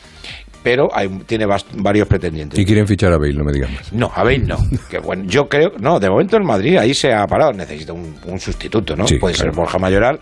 pero 0.62 0.88
hay, 0.94 1.08
tiene 1.26 1.46
varios 1.74 2.06
pretendientes. 2.08 2.58
Y 2.58 2.64
quieren 2.64 2.86
fichar 2.86 3.12
a 3.12 3.18
Bale, 3.18 3.34
no 3.34 3.44
me 3.44 3.52
digas 3.52 3.70
más. 3.70 3.92
No, 3.92 4.10
a 4.14 4.22
Bale 4.22 4.38
no. 4.40 4.58
Que 4.90 4.98
bueno, 4.98 5.24
yo 5.26 5.48
creo, 5.48 5.72
no, 5.78 5.98
de 6.00 6.10
momento 6.10 6.36
el 6.36 6.44
Madrid 6.44 6.76
ahí 6.76 6.94
se 6.94 7.12
ha 7.12 7.26
parado, 7.26 7.52
necesita 7.52 7.92
un, 7.92 8.16
un 8.26 8.40
sustituto, 8.40 8.94
¿no? 8.96 9.06
Sí, 9.06 9.16
Puede 9.18 9.34
claro. 9.34 9.50
ser 9.52 9.56
Borja 9.56 9.78
Mayoral 9.78 10.18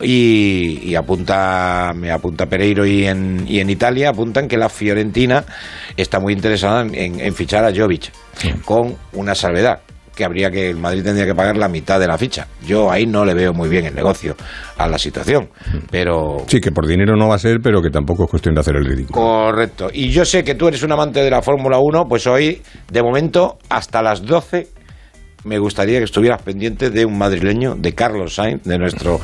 y, 0.00 0.78
y 0.84 0.94
apunta, 0.94 1.92
me 1.94 2.10
apunta 2.10 2.46
Pereiro 2.46 2.86
y 2.86 3.04
en, 3.06 3.44
y 3.48 3.58
en 3.60 3.68
Italia 3.68 4.10
apuntan 4.10 4.46
que 4.46 4.56
la 4.56 4.68
Fiorentina 4.68 5.44
está 5.96 6.20
muy 6.20 6.32
interesada 6.32 6.82
en, 6.82 6.94
en- 6.94 7.20
en 7.20 7.34
fichar 7.34 7.64
a 7.64 7.74
Jovic 7.74 8.12
con 8.64 8.94
una 9.14 9.34
salvedad 9.34 9.80
que 10.18 10.24
habría 10.24 10.50
que 10.50 10.68
el 10.68 10.78
Madrid 10.78 11.04
tendría 11.04 11.24
que 11.24 11.34
pagar 11.36 11.56
la 11.56 11.68
mitad 11.68 12.00
de 12.00 12.08
la 12.08 12.18
ficha. 12.18 12.48
Yo 12.66 12.90
ahí 12.90 13.06
no 13.06 13.24
le 13.24 13.34
veo 13.34 13.52
muy 13.54 13.68
bien 13.68 13.86
el 13.86 13.94
negocio 13.94 14.34
a 14.76 14.88
la 14.88 14.98
situación, 14.98 15.48
pero 15.92 16.38
Sí, 16.48 16.60
que 16.60 16.72
por 16.72 16.88
dinero 16.88 17.14
no 17.16 17.28
va 17.28 17.36
a 17.36 17.38
ser, 17.38 17.60
pero 17.62 17.80
que 17.80 17.88
tampoco 17.88 18.24
es 18.24 18.30
cuestión 18.30 18.56
de 18.56 18.62
hacer 18.62 18.74
el 18.74 18.84
ridículo. 18.84 19.14
Correcto. 19.14 19.90
Y 19.92 20.08
yo 20.08 20.24
sé 20.24 20.42
que 20.42 20.56
tú 20.56 20.66
eres 20.66 20.82
un 20.82 20.90
amante 20.90 21.20
de 21.20 21.30
la 21.30 21.40
Fórmula 21.40 21.78
1, 21.78 22.06
pues 22.08 22.26
hoy, 22.26 22.60
de 22.90 23.00
momento, 23.00 23.58
hasta 23.68 24.02
las 24.02 24.26
12, 24.26 24.66
me 25.44 25.60
gustaría 25.60 25.98
que 25.98 26.04
estuvieras 26.04 26.42
pendiente 26.42 26.90
de 26.90 27.04
un 27.04 27.16
madrileño, 27.16 27.76
de 27.76 27.94
Carlos 27.94 28.34
Sainz, 28.34 28.64
de 28.64 28.76
nuestro 28.76 29.20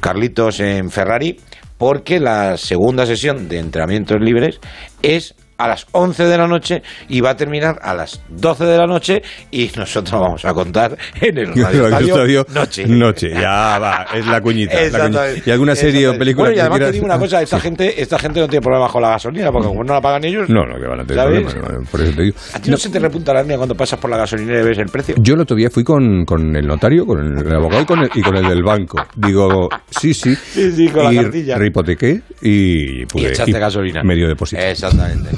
Carlitos 0.00 0.58
en 0.58 0.90
Ferrari, 0.90 1.38
porque 1.78 2.18
la 2.18 2.56
segunda 2.56 3.06
sesión 3.06 3.48
de 3.48 3.60
entrenamientos 3.60 4.20
libres 4.20 4.58
es 5.02 5.36
a 5.58 5.68
las 5.68 5.86
11 5.92 6.24
de 6.24 6.38
la 6.38 6.46
noche 6.46 6.82
y 7.08 7.20
va 7.20 7.30
a 7.30 7.36
terminar 7.36 7.78
a 7.82 7.94
las 7.94 8.22
12 8.28 8.64
de 8.64 8.76
la 8.78 8.86
noche 8.86 9.22
y 9.50 9.70
nosotros 9.76 10.20
vamos 10.20 10.44
a 10.44 10.52
contar 10.54 10.96
en 11.20 11.38
el 11.38 11.46
Radio 11.54 11.88
Radio 11.88 12.14
Estadio 12.14 12.40
Estadio, 12.40 12.46
Noche. 12.60 12.86
Noche, 12.86 13.30
ya 13.30 13.78
va, 13.78 14.06
es 14.14 14.26
la 14.26 14.40
cuñita. 14.40 14.74
la 14.74 14.82
Exactamente. 14.82 15.28
cuñita. 15.30 15.50
¿Y 15.50 15.52
alguna 15.52 15.74
serie 15.74 16.08
o 16.08 16.18
película 16.18 16.48
Bueno, 16.48 16.52
y 16.52 16.56
que 16.56 16.60
además 16.60 16.78
te 16.80 16.92
digo 16.92 17.04
una 17.04 17.18
cosa, 17.18 17.42
esta 17.42 17.60
gente, 17.60 18.00
esta 18.00 18.18
gente 18.18 18.40
no 18.40 18.48
tiene 18.48 18.62
problemas 18.62 18.90
con 18.90 19.02
la 19.02 19.10
gasolina, 19.10 19.50
porque 19.52 19.68
como 19.68 19.84
no 19.84 19.94
la 19.94 20.00
pagan 20.00 20.24
ellos, 20.24 20.48
No, 20.48 20.64
no, 20.66 20.76
que 20.80 20.86
van 20.86 21.00
a 21.00 21.04
tener 21.04 21.24
problemas, 21.24 21.56
no, 21.56 21.62
por 21.90 22.00
eso 22.00 22.12
te 22.16 22.22
digo. 22.22 22.36
¿A 22.54 22.58
ti 22.58 22.70
no, 22.70 22.76
se 22.76 22.90
te 22.90 22.98
repunta 22.98 23.32
la 23.32 23.40
hernia 23.40 23.56
cuando 23.56 23.74
pasas 23.74 23.98
por 23.98 24.10
la 24.10 24.16
gasolinera 24.16 24.60
y 24.60 24.64
ves 24.64 24.78
el 24.78 24.86
precio? 24.86 25.14
Yo 25.18 25.34
el 25.34 25.40
otro 25.40 25.56
día 25.56 25.70
fui 25.70 25.84
con, 25.84 26.24
con 26.24 26.54
el 26.56 26.66
notario, 26.66 27.06
con 27.06 27.20
el 27.20 27.54
abogado 27.54 27.82
y 27.82 27.86
con 27.86 28.00
el, 28.00 28.10
y 28.14 28.22
con 28.22 28.36
el 28.36 28.46
del 28.48 28.62
banco. 28.62 28.98
Digo, 29.16 29.68
sí, 29.90 30.14
sí. 30.14 30.34
Sí, 30.34 30.72
sí, 30.72 30.88
con 30.88 31.04
la 31.14 31.22
cartilla. 31.22 31.56
rehipotequé 31.58 32.20
y 32.42 33.06
pude. 33.06 33.22
y 33.22 33.26
echaste 33.26 33.58
gasolina. 33.58 34.02
Medio 34.02 34.28
depósito. 34.28 34.60
Exactamente. 34.62 35.30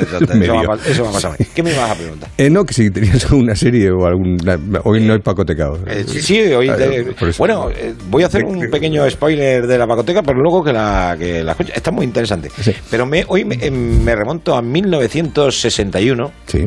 Exactamente. 0.00 0.46
Eso, 0.46 0.54
pas- 0.64 0.86
eso 0.86 1.04
pasado 1.12 1.34
a. 1.34 1.36
¿Qué 1.54 1.62
me 1.62 1.72
ibas 1.72 1.90
a 1.90 1.94
preguntar? 1.94 2.30
Eh, 2.38 2.50
no, 2.50 2.64
que 2.64 2.74
si 2.74 2.90
tenías 2.90 3.30
una 3.30 3.54
serie 3.54 3.90
o 3.90 4.06
alguna... 4.06 4.58
Hoy 4.84 5.00
no 5.04 5.12
hay 5.14 5.20
pacotecado. 5.20 5.78
Eh, 5.86 6.04
sí, 6.06 6.20
sí, 6.22 6.40
hoy 6.52 6.68
te- 6.70 7.00
Eh, 7.00 7.14
bueno, 7.38 7.70
eh, 7.70 7.94
voy 8.08 8.22
a 8.22 8.26
hacer 8.26 8.44
un 8.44 8.68
pequeño 8.70 9.08
spoiler 9.10 9.66
de 9.66 9.78
la 9.78 9.86
pacoteca, 9.86 10.22
pero 10.22 10.40
luego 10.40 10.62
que 10.64 10.72
la 10.72 11.16
que 11.18 11.42
la. 11.42 11.52
Está 11.74 11.90
muy 11.90 12.04
interesante. 12.04 12.50
Pero 12.90 13.06
me, 13.06 13.24
hoy 13.28 13.44
me, 13.44 13.56
me 13.70 14.14
remonto 14.16 14.54
a 14.54 14.62
1961. 14.62 16.32
Sí. 16.46 16.66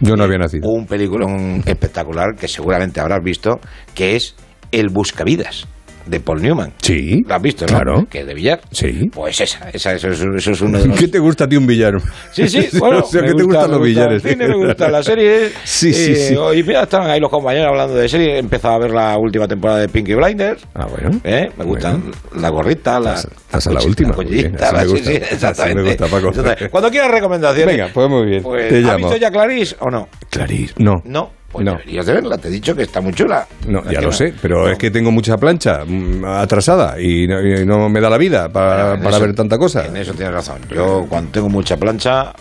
Yo 0.00 0.16
no 0.16 0.24
había 0.24 0.38
nacido. 0.38 0.68
Un 0.68 0.86
película 0.86 1.26
espectacular 1.64 2.34
que 2.36 2.48
seguramente 2.48 3.00
habrás 3.00 3.22
visto, 3.22 3.60
que 3.94 4.16
es 4.16 4.34
El 4.72 4.88
Buscavidas, 4.88 5.66
de 6.06 6.20
Paul 6.20 6.42
Newman. 6.42 6.72
Sí. 6.80 7.22
¿Lo 7.26 7.34
has 7.34 7.42
visto, 7.42 7.66
no? 7.66 7.72
Claro. 7.74 8.06
Que 8.10 8.20
es 8.20 8.26
de 8.26 8.34
billar. 8.34 8.60
Sí. 8.70 9.08
Pues 9.12 9.40
esa, 9.40 9.68
esa 9.70 9.92
eso, 9.94 10.08
es- 10.08 10.20
eso 10.20 10.50
es 10.52 10.60
uno 10.60 10.78
de 10.80 10.88
los... 10.88 10.98
¿Qué 10.98 11.08
te 11.08 11.18
gusta 11.18 11.44
a 11.44 11.48
ti 11.48 11.56
un 11.56 11.66
billar? 11.66 11.94
Sí, 12.32 12.48
sí, 12.48 12.68
bueno, 12.78 13.00
o 13.00 13.02
sea, 13.04 13.22
me 13.22 13.28
¿qué 13.28 13.34
te 13.34 13.42
gusta, 13.44 13.58
gustan 13.60 13.70
los 13.70 13.78
gusta 13.80 13.86
billares? 13.88 14.22
cine, 14.22 14.48
me 14.48 14.66
gusta 14.66 14.88
la 14.90 15.02
serie. 15.02 15.48
Sí, 15.64 15.92
sí, 15.92 16.12
Eh, 16.12 16.16
sí. 16.16 16.36
Hoy 16.36 16.62
mira, 16.62 16.82
estaban 16.82 17.10
ahí 17.10 17.20
los 17.20 17.30
compañeros 17.30 17.68
hablando 17.68 17.94
de 17.94 18.08
serie. 18.08 18.36
He 18.36 18.38
empezado 18.38 18.74
a 18.74 18.78
ver 18.78 18.90
la 18.90 19.16
última 19.18 19.46
temporada 19.48 19.80
de 19.80 19.88
Pinky 19.88 20.14
Blinders. 20.14 20.64
Ah, 20.74 20.86
bueno. 20.86 21.20
¿eh? 21.24 21.50
Me 21.56 21.64
gustan 21.64 22.10
la 22.36 22.48
gorrita, 22.50 22.98
la, 23.00 23.12
Hasta 23.52 23.72
la 23.72 23.82
última. 23.82 24.14
la 24.16 24.72
la- 24.72 24.80
sí, 24.82 24.86
gusta, 24.88 25.04
sí, 25.04 25.10
me 25.10 25.16
exactamente. 25.16 25.82
gusta, 25.82 26.06
Paco. 26.06 26.28
Exactamente. 26.28 26.70
Cuando 26.70 26.90
quieras 26.90 27.10
recomendaciones. 27.12 27.76
Venga, 27.76 27.90
pues 27.92 28.08
muy 28.08 28.26
bien. 28.26 28.42
Pues, 28.42 28.68
Te 28.68 28.78
¿Has 28.78 28.82
llamo. 28.84 28.96
visto 28.98 29.16
ya 29.16 29.30
Clarice 29.30 29.76
o 29.80 29.90
no? 29.90 30.08
Clarís. 30.30 30.74
No. 30.78 31.02
No. 31.04 31.30
Pues 31.52 31.64
No. 31.66 31.72
deberías 31.72 32.06
de 32.06 32.12
verla. 32.14 32.38
Te 32.38 32.48
he 32.48 32.50
dicho 32.50 32.74
que 32.74 32.82
está 32.84 33.00
muy 33.02 33.12
chula. 33.12 33.46
No, 33.68 33.84
ya 33.90 34.00
lo 34.00 34.06
no. 34.08 34.12
sé, 34.12 34.32
pero 34.40 34.68
es 34.70 34.78
que 34.78 34.90
tengo 34.90 35.10
mucha 35.10 35.36
plancha 35.36 35.84
mm, 35.86 36.24
atrasada 36.24 36.98
y 37.00 37.28
no, 37.28 37.40
y 37.46 37.66
no 37.66 37.88
me 37.90 38.00
da 38.00 38.08
la 38.08 38.16
vida 38.18 38.48
para, 38.50 38.94
En 38.94 39.02
para 39.02 39.16
eso- 39.16 39.26
ver 39.26 39.34
tanta 39.34 39.58
cosa. 39.58 39.86
En 39.86 39.96
eso 39.98 40.14
tienes 40.14 40.32
razón. 40.34 40.60
Yo 40.74 41.04
cuando 41.08 41.30
tengo 41.30 41.48
mucha 41.50 41.76
plancha 41.76 42.32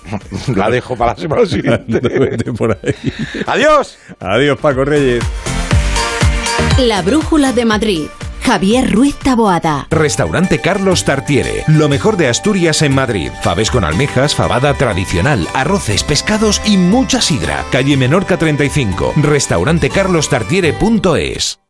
la 0.54 0.68
dejo 0.70 0.94
para 0.96 1.14
la 1.14 1.18
semana 1.18 1.46
siguiente. 1.46 2.00
Vete 2.18 2.52
por 2.52 2.72
ahí. 2.72 2.94
Adiós. 3.46 3.96
Adiós, 4.20 4.58
Paco 4.60 4.84
Reyes. 4.84 5.24
La 6.78 7.02
Brújula 7.02 7.52
de 7.52 7.64
Madrid. 7.64 8.06
Javier 8.42 8.92
Ruiz 8.92 9.16
Taboada. 9.16 9.86
Restaurante 9.90 10.60
Carlos 10.60 11.04
Tartiere. 11.04 11.64
Lo 11.68 11.88
mejor 11.88 12.16
de 12.16 12.28
Asturias 12.28 12.82
en 12.82 12.94
Madrid. 12.94 13.30
Faves 13.42 13.70
con 13.70 13.84
almejas, 13.84 14.34
fabada 14.34 14.74
tradicional, 14.74 15.46
arroces, 15.54 16.02
pescados 16.04 16.60
y 16.64 16.76
mucha 16.76 17.20
sidra. 17.20 17.64
Calle 17.70 17.96
Menorca 17.96 18.36
35. 18.36 19.12
Restaurantecarlostartiere.es. 19.16 21.60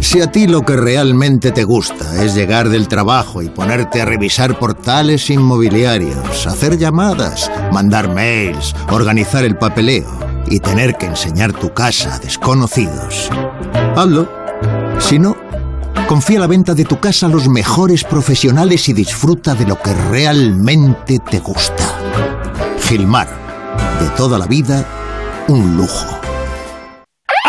Si 0.00 0.20
a 0.20 0.30
ti 0.30 0.46
lo 0.46 0.62
que 0.62 0.76
realmente 0.76 1.50
te 1.50 1.64
gusta 1.64 2.22
es 2.22 2.34
llegar 2.34 2.68
del 2.68 2.86
trabajo 2.86 3.42
y 3.42 3.48
ponerte 3.48 4.00
a 4.00 4.04
revisar 4.04 4.56
portales 4.58 5.28
inmobiliarios, 5.28 6.46
hacer 6.46 6.78
llamadas, 6.78 7.50
mandar 7.72 8.14
mails, 8.14 8.76
organizar 8.90 9.44
el 9.44 9.56
papeleo 9.56 10.08
y 10.46 10.60
tener 10.60 10.94
que 10.94 11.06
enseñar 11.06 11.52
tu 11.52 11.74
casa 11.74 12.14
a 12.14 12.18
desconocidos, 12.20 13.28
hazlo. 13.96 14.28
Si 15.00 15.18
no, 15.18 15.36
confía 16.08 16.40
la 16.40 16.46
venta 16.46 16.74
de 16.74 16.86
tu 16.86 16.98
casa 16.98 17.26
a 17.26 17.28
los 17.28 17.48
mejores 17.48 18.02
profesionales 18.02 18.88
y 18.88 18.94
disfruta 18.94 19.54
de 19.54 19.66
lo 19.66 19.78
que 19.78 19.92
realmente 19.92 21.18
te 21.18 21.38
gusta. 21.38 21.84
Gilmar, 22.80 23.28
de 24.00 24.08
toda 24.16 24.38
la 24.38 24.46
vida, 24.46 24.86
un 25.48 25.76
lujo. 25.76 26.17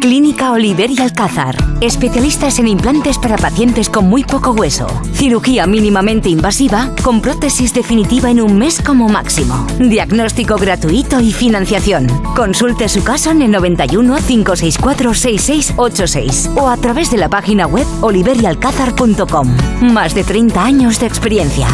Clínica 0.00 0.52
Oliver 0.52 0.90
y 0.90 1.00
Alcázar. 1.00 1.56
Especialistas 1.80 2.58
en 2.58 2.68
implantes 2.68 3.18
para 3.18 3.36
pacientes 3.36 3.88
con 3.88 4.08
muy 4.08 4.24
poco 4.24 4.52
hueso. 4.52 4.86
Cirugía 5.12 5.66
mínimamente 5.66 6.28
invasiva 6.28 6.90
con 7.02 7.20
prótesis 7.20 7.74
definitiva 7.74 8.30
en 8.30 8.40
un 8.40 8.58
mes 8.58 8.80
como 8.80 9.08
máximo. 9.08 9.66
Diagnóstico 9.78 10.56
gratuito 10.56 11.20
y 11.20 11.32
financiación. 11.32 12.06
Consulte 12.34 12.88
su 12.88 13.02
caso 13.04 13.30
en 13.30 13.42
el 13.42 13.50
91 13.50 14.16
564 14.16 15.14
6686 15.14 16.50
o 16.56 16.68
a 16.68 16.76
través 16.76 17.10
de 17.10 17.18
la 17.18 17.28
página 17.28 17.66
web 17.66 17.86
oliverialcázar.com. 18.00 19.56
Más 19.92 20.14
de 20.14 20.24
30 20.24 20.64
años 20.64 21.00
de 21.00 21.06
experiencia. 21.06 21.68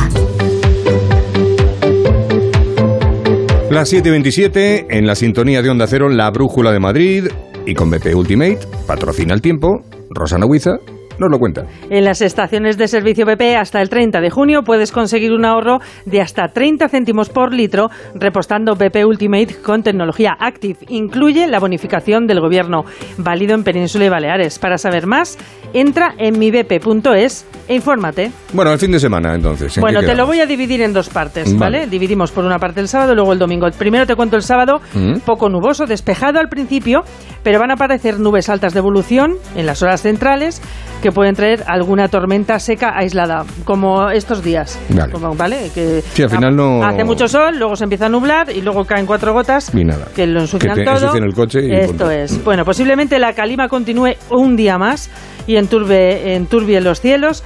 Las 3.70 3.92
7.27 3.92 4.86
en 4.90 5.06
la 5.06 5.14
sintonía 5.14 5.62
de 5.62 5.70
Onda 5.70 5.86
Cero, 5.86 6.10
la 6.10 6.30
Brújula 6.30 6.72
de 6.72 6.78
Madrid 6.78 7.28
y 7.66 7.74
con 7.74 7.90
BP 7.90 8.14
Ultimate, 8.14 8.60
patrocina 8.86 9.34
el 9.34 9.40
tiempo, 9.40 9.82
Rosana 10.10 10.46
Huiza, 10.46 10.78
nos 11.22 11.30
lo 11.30 11.38
cuenta. 11.38 11.62
En 11.90 12.04
las 12.04 12.20
estaciones 12.20 12.76
de 12.78 12.88
servicio 12.88 13.24
BP 13.26 13.56
hasta 13.58 13.80
el 13.80 13.88
30 13.88 14.20
de 14.20 14.30
junio 14.30 14.62
puedes 14.62 14.92
conseguir 14.92 15.32
un 15.32 15.44
ahorro 15.44 15.78
de 16.06 16.20
hasta 16.20 16.48
30 16.48 16.88
céntimos 16.88 17.28
por 17.30 17.52
litro 17.54 17.88
repostando 18.14 18.74
BP 18.74 19.04
Ultimate 19.06 19.56
con 19.64 19.82
tecnología 19.82 20.36
Active. 20.38 20.78
Incluye 20.88 21.46
la 21.46 21.58
bonificación 21.60 22.26
del 22.26 22.40
gobierno, 22.40 22.84
válido 23.18 23.54
en 23.54 23.64
Península 23.64 24.04
y 24.06 24.08
Baleares. 24.08 24.58
Para 24.58 24.78
saber 24.78 25.06
más, 25.06 25.38
entra 25.72 26.14
en 26.18 26.38
mibp.es 26.38 27.46
e 27.68 27.74
infórmate. 27.74 28.30
Bueno, 28.52 28.72
el 28.72 28.78
fin 28.78 28.90
de 28.92 28.98
semana 29.00 29.34
entonces. 29.34 29.76
¿en 29.76 29.80
Bueno, 29.80 30.00
te 30.00 30.14
lo 30.14 30.26
voy 30.26 30.40
a 30.40 30.46
dividir 30.46 30.82
en 30.82 30.92
dos 30.92 31.08
partes, 31.08 31.56
Vale. 31.56 31.78
¿vale? 31.78 31.86
Dividimos 31.90 32.32
por 32.32 32.44
una 32.44 32.58
parte 32.58 32.80
el 32.80 32.88
sábado 32.88 33.12
y 33.12 33.14
luego 33.16 33.32
el 33.32 33.38
domingo. 33.38 33.66
Primero 33.78 34.06
te 34.06 34.16
cuento 34.16 34.36
el 34.36 34.42
sábado, 34.42 34.80
Mm. 34.94 35.20
poco 35.24 35.48
nuboso, 35.48 35.86
despejado 35.86 36.38
al 36.40 36.48
principio, 36.48 37.02
pero 37.42 37.58
van 37.60 37.70
a 37.70 37.74
aparecer 37.74 38.18
nubes 38.18 38.48
altas 38.48 38.72
de 38.74 38.80
evolución 38.80 39.34
en 39.56 39.66
las 39.66 39.82
horas 39.82 40.02
centrales 40.02 40.60
que 41.02 41.11
pueden 41.12 41.34
traer 41.34 41.64
alguna 41.66 42.08
tormenta 42.08 42.58
seca 42.58 42.92
aislada, 42.96 43.44
como 43.64 44.10
estos 44.10 44.42
días. 44.42 44.78
Vale. 44.88 45.12
Como, 45.12 45.34
¿vale? 45.34 45.70
Que 45.74 46.02
Sí, 46.14 46.22
al 46.22 46.30
final 46.30 46.56
no- 46.56 46.82
Hace 46.84 47.04
mucho 47.04 47.28
sol, 47.28 47.58
luego 47.58 47.76
se 47.76 47.84
empieza 47.84 48.06
a 48.06 48.08
nublar 48.08 48.50
y 48.50 48.60
luego 48.62 48.84
caen 48.84 49.06
cuatro 49.06 49.32
gotas 49.32 49.72
nada. 49.74 50.08
que 50.14 50.26
lo 50.26 50.40
ensucian 50.40 50.74
Que 50.74 50.80
te 50.80 50.84
todo. 50.86 51.14
el 51.24 51.34
coche 51.34 51.60
y 51.66 51.72
Esto 51.74 51.88
punto. 51.88 52.10
es. 52.10 52.44
Bueno, 52.44 52.64
posiblemente 52.64 53.18
la 53.18 53.32
calima 53.34 53.68
continúe 53.68 54.14
un 54.30 54.56
día 54.56 54.78
más 54.78 55.10
y 55.46 55.56
enturbe, 55.56 56.34
enturbie 56.34 56.80
los 56.80 57.00
cielos. 57.00 57.42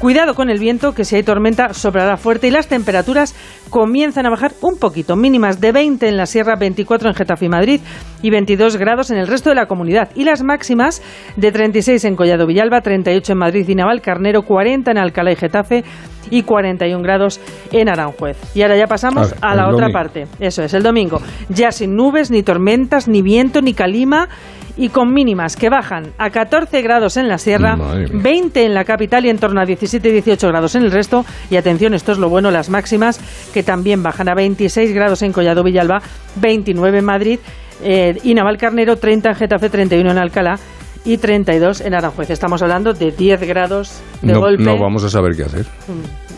Cuidado 0.00 0.34
con 0.34 0.48
el 0.48 0.58
viento, 0.58 0.94
que 0.94 1.04
si 1.04 1.16
hay 1.16 1.22
tormenta 1.22 1.74
soplará 1.74 2.16
fuerte 2.16 2.46
y 2.48 2.50
las 2.50 2.68
temperaturas 2.68 3.34
comienzan 3.68 4.24
a 4.24 4.30
bajar 4.30 4.52
un 4.62 4.78
poquito, 4.78 5.14
mínimas 5.14 5.60
de 5.60 5.72
20 5.72 6.08
en 6.08 6.16
la 6.16 6.24
Sierra, 6.24 6.56
24 6.56 7.10
en 7.10 7.14
Getafe 7.14 7.44
y 7.44 7.48
Madrid 7.50 7.80
y 8.22 8.30
22 8.30 8.78
grados 8.78 9.10
en 9.10 9.18
el 9.18 9.26
resto 9.26 9.50
de 9.50 9.56
la 9.56 9.66
comunidad. 9.66 10.08
Y 10.14 10.24
las 10.24 10.42
máximas 10.42 11.02
de 11.36 11.52
36 11.52 12.02
en 12.06 12.16
Collado 12.16 12.46
Villalba, 12.46 12.80
38 12.80 13.32
en 13.32 13.38
Madrid 13.38 13.68
y 13.68 13.74
Navalcarnero, 13.74 14.40
40 14.40 14.90
en 14.90 14.96
Alcalá 14.96 15.32
y 15.32 15.36
Getafe 15.36 15.84
y 16.30 16.44
41 16.44 17.02
grados 17.02 17.38
en 17.70 17.90
Aranjuez. 17.90 18.38
Y 18.54 18.62
ahora 18.62 18.78
ya 18.78 18.86
pasamos 18.86 19.34
A 19.42 19.54
la 19.54 19.68
otra 19.68 19.88
domingo. 19.88 19.92
parte. 19.92 20.26
Eso 20.38 20.62
es, 20.62 20.72
el 20.72 20.82
domingo. 20.82 21.20
Ya 21.50 21.72
sin 21.72 21.94
nubes, 21.94 22.30
ni 22.30 22.42
tormentas, 22.42 23.06
ni 23.06 23.20
viento, 23.20 23.60
ni 23.60 23.74
calima 23.74 24.30
y 24.76 24.88
con 24.88 25.12
mínimas 25.12 25.56
que 25.56 25.68
bajan 25.68 26.12
a 26.18 26.30
14 26.30 26.82
grados 26.82 27.16
en 27.16 27.28
la 27.28 27.38
sierra, 27.38 27.76
Madre 27.76 28.08
mía. 28.08 28.20
20 28.22 28.64
en 28.64 28.74
la 28.74 28.84
capital 28.84 29.24
y 29.26 29.30
en 29.30 29.38
torno 29.38 29.60
a 29.60 29.64
17 29.64 30.08
y 30.08 30.12
18 30.12 30.48
grados 30.48 30.74
en 30.74 30.84
el 30.84 30.90
resto. 30.90 31.24
Y 31.50 31.56
atención, 31.56 31.94
esto 31.94 32.12
es 32.12 32.18
lo 32.18 32.28
bueno, 32.28 32.50
las 32.50 32.70
máximas 32.70 33.20
que 33.52 33.62
también 33.62 34.02
bajan 34.02 34.28
a 34.28 34.34
26 34.34 34.92
grados 34.94 35.22
en 35.22 35.32
Collado 35.32 35.62
Villalba, 35.62 36.00
29 36.36 36.98
en 36.98 37.04
Madrid 37.04 37.38
eh, 37.82 38.18
y 38.22 38.34
Navalcarnero, 38.34 38.96
30 38.96 39.30
en 39.30 39.34
Getafe, 39.36 39.70
31 39.70 40.10
en 40.10 40.18
Alcalá 40.18 40.58
y 41.04 41.16
32 41.16 41.80
en 41.80 41.94
Aranjuez. 41.94 42.28
Estamos 42.30 42.60
hablando 42.62 42.92
de 42.92 43.10
10 43.10 43.40
grados 43.48 44.00
de 44.20 44.32
No, 44.34 44.40
golpe. 44.40 44.62
no 44.62 44.78
vamos 44.78 45.02
a 45.04 45.08
saber 45.08 45.34
qué 45.34 45.44
hacer. 45.44 45.64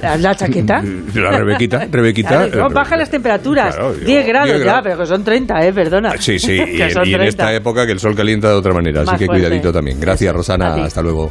La 0.03 0.35
chaqueta. 0.35 0.83
La 1.15 1.31
Rebequita, 1.38 1.87
Rebequita. 1.91 2.29
Claro, 2.29 2.57
no, 2.57 2.67
eh, 2.71 2.75
bajan 2.75 2.99
las 2.99 3.11
temperaturas. 3.11 3.75
Claro, 3.77 3.95
yo- 3.99 4.05
10 4.05 4.27
grados 4.27 4.49
10 4.49 4.65
ya, 4.65 4.81
pero 4.83 4.99
que 4.99 5.07
son 5.07 5.23
30, 5.25 5.67
¿eh? 5.67 5.73
Perdona. 5.73 6.12
Sí, 6.19 6.38
sí, 6.38 6.53
y, 6.57 6.83
en 6.83 6.91
30. 6.93 7.25
esta 7.25 7.55
época 7.55 7.87
que 7.87 7.93
el 7.93 8.01
sol 8.01 8.15
calienta 8.17 8.49
de 8.49 8.55
otra 8.55 8.73
manera, 8.73 9.03
así 9.03 9.17
que 9.17 9.27
fuerte. 9.27 9.45
cuidadito 9.45 9.73
también. 9.73 10.01
Gracias, 10.01 10.35
Rosana, 10.35 10.75
hasta 10.75 11.03
luego. 11.03 11.31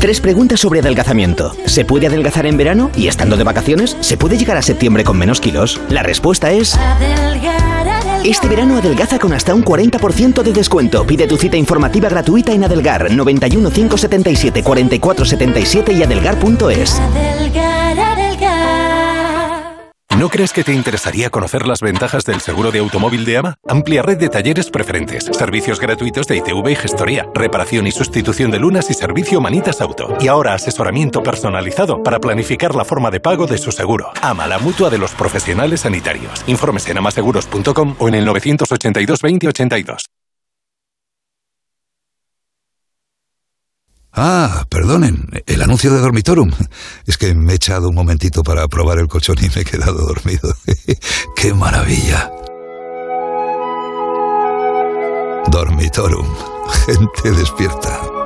Tres 0.00 0.18
preguntas 0.18 0.58
sobre 0.60 0.80
adelgazamiento. 0.80 1.54
¿Se 1.66 1.84
puede 1.84 2.06
adelgazar 2.06 2.46
en 2.46 2.56
verano 2.56 2.90
y 2.96 3.06
estando 3.06 3.36
de 3.36 3.44
vacaciones? 3.44 3.98
¿Se 4.00 4.16
puede 4.16 4.38
llegar 4.38 4.56
a 4.56 4.62
septiembre 4.62 5.04
con 5.04 5.18
menos 5.18 5.42
kilos? 5.42 5.78
La 5.90 6.02
respuesta 6.02 6.50
es... 6.50 6.74
Este 8.24 8.48
verano 8.48 8.78
adelgaza 8.78 9.18
con 9.18 9.34
hasta 9.34 9.54
un 9.54 9.62
40% 9.62 10.42
de 10.42 10.52
descuento. 10.54 11.06
Pide 11.06 11.26
tu 11.26 11.36
cita 11.36 11.58
informativa 11.58 12.08
gratuita 12.08 12.52
en 12.52 12.64
Adelgar 12.64 13.10
91 13.12 13.70
577 13.70 14.62
44 14.62 15.24
77 15.26 15.92
y 15.92 16.02
adelgar.es. 16.02 17.00
¿No 20.20 20.28
crees 20.28 20.52
que 20.52 20.64
te 20.64 20.74
interesaría 20.74 21.30
conocer 21.30 21.66
las 21.66 21.80
ventajas 21.80 22.26
del 22.26 22.42
seguro 22.42 22.70
de 22.70 22.80
automóvil 22.80 23.24
de 23.24 23.38
AMA? 23.38 23.56
Amplia 23.66 24.02
red 24.02 24.18
de 24.18 24.28
talleres 24.28 24.68
preferentes, 24.68 25.24
servicios 25.24 25.80
gratuitos 25.80 26.26
de 26.26 26.36
ITV 26.36 26.72
y 26.72 26.76
gestoría, 26.76 27.26
reparación 27.34 27.86
y 27.86 27.90
sustitución 27.90 28.50
de 28.50 28.58
lunas 28.58 28.90
y 28.90 28.92
servicio 28.92 29.40
Manitas 29.40 29.80
Auto. 29.80 30.14
Y 30.20 30.28
ahora 30.28 30.52
asesoramiento 30.52 31.22
personalizado 31.22 32.02
para 32.02 32.18
planificar 32.18 32.74
la 32.74 32.84
forma 32.84 33.10
de 33.10 33.20
pago 33.20 33.46
de 33.46 33.56
su 33.56 33.72
seguro. 33.72 34.10
AMA, 34.20 34.46
la 34.46 34.58
mutua 34.58 34.90
de 34.90 34.98
los 34.98 35.12
profesionales 35.12 35.80
sanitarios. 35.80 36.44
Informes 36.46 36.86
en 36.90 36.98
amaseguros.com 36.98 37.96
o 37.98 38.08
en 38.08 38.14
el 38.14 38.26
982 38.26 39.22
20 39.22 39.48
82. 39.48 40.04
Ah, 44.12 44.66
perdonen, 44.68 45.28
el 45.46 45.62
anuncio 45.62 45.92
de 45.92 46.00
Dormitorum. 46.00 46.50
Es 47.06 47.16
que 47.16 47.32
me 47.34 47.52
he 47.52 47.56
echado 47.56 47.90
un 47.90 47.94
momentito 47.94 48.42
para 48.42 48.66
probar 48.66 48.98
el 48.98 49.08
colchón 49.08 49.36
y 49.40 49.48
me 49.54 49.62
he 49.62 49.64
quedado 49.64 50.06
dormido. 50.06 50.54
¡Qué 51.36 51.54
maravilla! 51.54 52.30
Dormitorum. 55.50 56.26
Gente 56.86 57.30
despierta. 57.32 58.19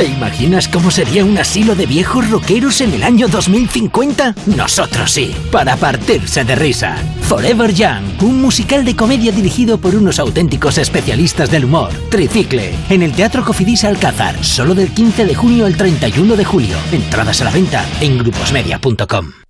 ¿Te 0.00 0.06
imaginas 0.06 0.66
cómo 0.66 0.90
sería 0.90 1.26
un 1.26 1.36
asilo 1.36 1.74
de 1.74 1.84
viejos 1.84 2.30
rockeros 2.30 2.80
en 2.80 2.94
el 2.94 3.02
año 3.02 3.28
2050? 3.28 4.34
Nosotros 4.46 5.10
sí, 5.10 5.36
para 5.52 5.76
partirse 5.76 6.42
de 6.42 6.54
risa. 6.54 6.96
Forever 7.28 7.70
Young, 7.70 8.22
un 8.22 8.40
musical 8.40 8.82
de 8.86 8.96
comedia 8.96 9.30
dirigido 9.30 9.76
por 9.76 9.94
unos 9.94 10.18
auténticos 10.18 10.78
especialistas 10.78 11.50
del 11.50 11.66
humor. 11.66 11.90
Tricicle, 12.10 12.72
en 12.88 13.02
el 13.02 13.12
Teatro 13.12 13.44
Cofidis 13.44 13.84
Alcázar, 13.84 14.42
solo 14.42 14.74
del 14.74 14.88
15 14.88 15.26
de 15.26 15.34
junio 15.34 15.66
al 15.66 15.76
31 15.76 16.34
de 16.34 16.44
julio. 16.46 16.78
Entradas 16.92 17.42
a 17.42 17.44
la 17.44 17.50
venta 17.50 17.84
en 18.00 18.16
gruposmedia.com. 18.16 19.49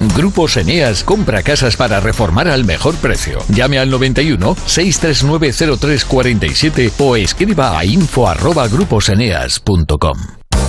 Grupos 0.00 0.56
Eneas 0.56 1.04
compra 1.04 1.42
casas 1.42 1.76
para 1.76 2.00
reformar 2.00 2.48
al 2.48 2.64
mejor 2.64 2.94
precio. 2.96 3.40
Llame 3.48 3.78
al 3.78 3.90
91 3.90 4.56
639 4.66 5.52
0347 5.78 6.92
o 6.98 7.16
escriba 7.16 7.78
a 7.78 7.84
info 7.84 8.28
arroba 8.28 8.68
gruposeneas.com. 8.68 10.18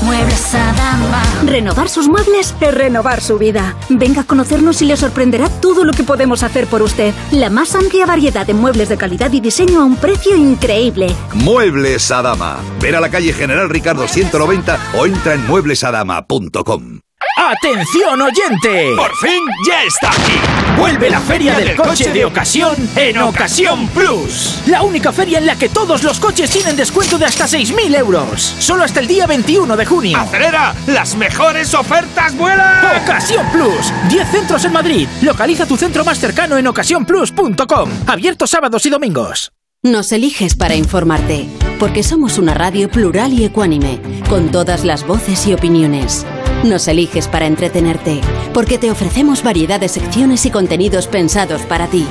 Muebles 0.02 0.56
Adama. 0.56 1.22
Renovar 1.46 1.89
sus 1.89 2.08
muebles 2.08 2.56
es 2.60 2.74
renovar 2.74 3.22
su 3.22 3.38
vida. 3.38 3.76
Venga 3.89 4.22
a 4.22 4.24
conocernos 4.24 4.82
y 4.82 4.86
le 4.86 4.96
sorprenderá 4.96 5.50
todo 5.50 5.84
lo 5.84 5.94
que 5.94 6.04
podemos 6.04 6.44
hacer 6.44 6.68
por 6.68 6.82
usted. 6.82 7.13
La 7.32 7.50
más 7.50 7.76
amplia 7.76 8.06
variedad 8.06 8.46
de 8.46 8.54
muebles 8.54 8.89
de 8.89 8.98
calidad 8.98 9.32
y 9.34 9.42
diseño 9.42 9.82
a 9.82 9.86
un 9.86 9.98
precio 9.98 10.36
increíble. 10.36 11.13
Muebles 11.34 12.10
Adama. 12.12 12.60
Ver 12.82 12.96
a 12.96 13.02
la 13.02 13.10
calle 13.10 13.34
General 13.34 13.70
Ricardo 13.70 14.08
190 14.08 14.80
o 14.98 15.06
entra 15.06 15.34
en 15.34 15.46
mueblesadama.com. 15.48 17.00
¡Atención 17.39 18.21
oyente! 18.21 18.93
¡Por 18.97 19.15
fin 19.15 19.41
ya 19.65 19.82
está 19.84 20.10
aquí! 20.10 20.78
Vuelve 20.78 21.10
la 21.10 21.21
feria 21.21 21.56
del 21.56 21.73
coche 21.73 22.12
de 22.12 22.25
ocasión 22.25 22.75
en 22.97 23.17
Ocasión 23.17 23.88
Plus. 23.88 24.62
La 24.65 24.82
única 24.82 25.13
feria 25.13 25.38
en 25.38 25.45
la 25.45 25.56
que 25.56 25.69
todos 25.69 26.04
los 26.04 26.19
coches 26.19 26.49
tienen 26.49 26.75
descuento 26.75 27.17
de 27.17 27.25
hasta 27.25 27.45
6.000 27.45 27.95
euros. 27.97 28.41
Solo 28.60 28.84
hasta 28.84 28.99
el 28.99 29.08
día 29.08 29.25
21 29.25 29.78
de 29.78 29.86
junio. 29.86 30.17
¡Acelera! 30.17 30.75
¡Las 30.88 31.15
mejores 31.15 31.73
ofertas 31.73 32.36
vuelan! 32.36 33.04
Ocasión 33.04 33.49
Plus. 33.54 33.93
10 34.10 34.32
centros 34.32 34.65
en 34.65 34.73
Madrid. 34.73 35.08
Localiza 35.21 35.65
tu 35.65 35.78
centro 35.78 36.04
más 36.04 36.19
cercano 36.19 36.58
en 36.58 36.67
ocasiónplus.com. 36.67 37.89
Abierto 38.06 38.47
sábados 38.47 38.86
y 38.86 38.89
domingos. 38.89 39.54
Nos 39.82 40.12
eliges 40.12 40.56
para 40.56 40.75
informarte, 40.75 41.47
porque 41.80 42.04
somos 42.04 42.38
una 42.38 42.54
radio 42.54 42.91
plural 42.91 43.32
y 43.32 43.45
ecuánime, 43.45 44.02
con 44.28 44.52
todas 44.52 44.84
las 44.84 45.08
voces 45.08 45.47
y 45.47 45.54
opiniones. 45.54 46.25
Nos 46.63 46.89
eliges 46.89 47.30
para 47.30 47.48
entretenerte, 47.48 48.19
porque 48.54 48.78
te 48.78 48.91
ofrecemos 48.91 49.43
variedad 49.43 49.80
de 49.80 49.88
secciones 49.88 50.45
y 50.45 50.52
contenidos 50.52 51.08
pensados 51.08 51.62
para 51.62 51.88
ti. 51.88 52.06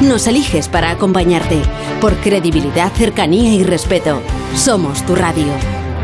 Nos 0.00 0.28
eliges 0.28 0.68
para 0.68 0.90
acompañarte, 0.90 1.60
por 2.00 2.14
credibilidad, 2.18 2.92
cercanía 2.92 3.52
y 3.54 3.64
respeto. 3.64 4.22
Somos 4.54 5.04
tu 5.04 5.16
radio. 5.16 5.52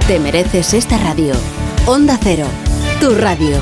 Te 0.09 0.19
mereces 0.19 0.75
esta 0.75 0.99
radio. 0.99 1.35
Onda 1.87 2.19
Cero, 2.21 2.47
tu 3.01 3.15
radio. 3.15 3.61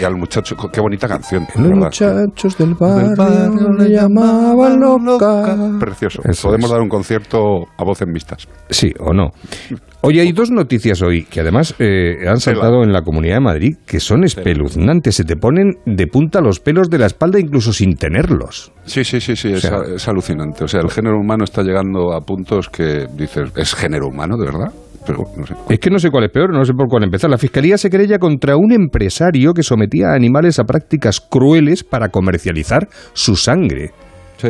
Y 0.00 0.04
al 0.04 0.16
muchacho, 0.16 0.56
qué 0.72 0.80
bonita 0.80 1.08
canción. 1.08 1.46
Los 1.54 1.68
¿verdad? 1.68 2.24
muchachos 2.24 2.58
del 2.58 2.74
barrio 2.74 3.68
le 3.78 3.90
llamaban 3.90 4.80
loca. 4.80 5.56
Precioso. 5.78 6.22
Eso 6.24 6.48
Podemos 6.48 6.66
es. 6.66 6.72
dar 6.72 6.80
un 6.80 6.88
concierto 6.88 7.64
a 7.76 7.84
voz 7.84 8.00
en 8.02 8.12
vistas. 8.12 8.48
Sí, 8.68 8.92
o 8.98 9.12
no. 9.12 9.30
Oye, 10.02 10.22
hay 10.22 10.32
dos 10.32 10.50
noticias 10.50 11.02
hoy 11.02 11.24
que 11.24 11.40
además 11.40 11.74
eh, 11.78 12.26
han 12.26 12.40
saltado 12.40 12.82
en 12.82 12.90
la 12.92 13.02
Comunidad 13.02 13.34
de 13.34 13.40
Madrid 13.40 13.76
que 13.86 14.00
son 14.00 14.24
espeluznantes. 14.24 15.14
Se 15.14 15.24
te 15.24 15.36
ponen 15.36 15.74
de 15.84 16.06
punta 16.06 16.40
los 16.40 16.58
pelos 16.58 16.88
de 16.88 16.98
la 16.98 17.04
espalda 17.06 17.38
incluso 17.38 17.72
sin 17.74 17.96
tenerlos. 17.96 18.72
Sí, 18.86 19.04
sí, 19.04 19.20
sí, 19.20 19.36
sí, 19.36 19.52
es, 19.52 19.60
sea- 19.60 19.82
es 19.94 20.08
alucinante. 20.08 20.64
O 20.64 20.68
sea, 20.68 20.80
el 20.80 20.90
género 20.90 21.18
humano 21.18 21.44
está 21.44 21.62
llegando 21.62 22.14
a 22.14 22.20
puntos 22.22 22.70
que 22.70 23.06
dices, 23.14 23.50
¿es 23.56 23.74
género 23.74 24.06
humano 24.06 24.38
de 24.38 24.46
verdad? 24.46 24.72
Pero 25.06 25.24
no 25.36 25.46
sé. 25.46 25.54
Es 25.68 25.78
que 25.78 25.90
no 25.90 25.98
sé 25.98 26.08
cuál 26.10 26.24
es 26.24 26.30
peor, 26.30 26.50
no 26.52 26.64
sé 26.64 26.72
por 26.72 26.88
cuál 26.88 27.04
empezar. 27.04 27.28
La 27.28 27.36
Fiscalía 27.38 27.76
se 27.76 27.90
querella 27.90 28.18
contra 28.18 28.56
un 28.56 28.72
empresario 28.72 29.52
que 29.52 29.62
sometía 29.62 30.12
a 30.12 30.14
animales 30.14 30.58
a 30.58 30.64
prácticas 30.64 31.20
crueles 31.20 31.84
para 31.84 32.08
comercializar 32.08 32.88
su 33.12 33.36
sangre. 33.36 33.90
Sí, 34.38 34.48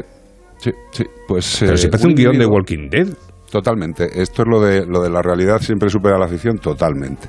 sí, 0.58 0.70
sí. 0.92 1.04
Pues, 1.26 1.56
Pero 1.58 1.74
eh, 1.74 1.76
si 1.76 1.88
parece 1.88 2.06
un 2.06 2.14
guion 2.14 2.38
de 2.38 2.46
Walking 2.46 2.88
Dead. 2.88 3.08
Totalmente. 3.50 4.22
Esto 4.22 4.42
es 4.42 4.48
lo 4.48 4.60
de, 4.60 4.86
lo 4.86 5.02
de 5.02 5.10
la 5.10 5.22
realidad 5.22 5.58
siempre 5.58 5.90
supera 5.90 6.18
la 6.18 6.28
ficción 6.28 6.58
totalmente. 6.58 7.28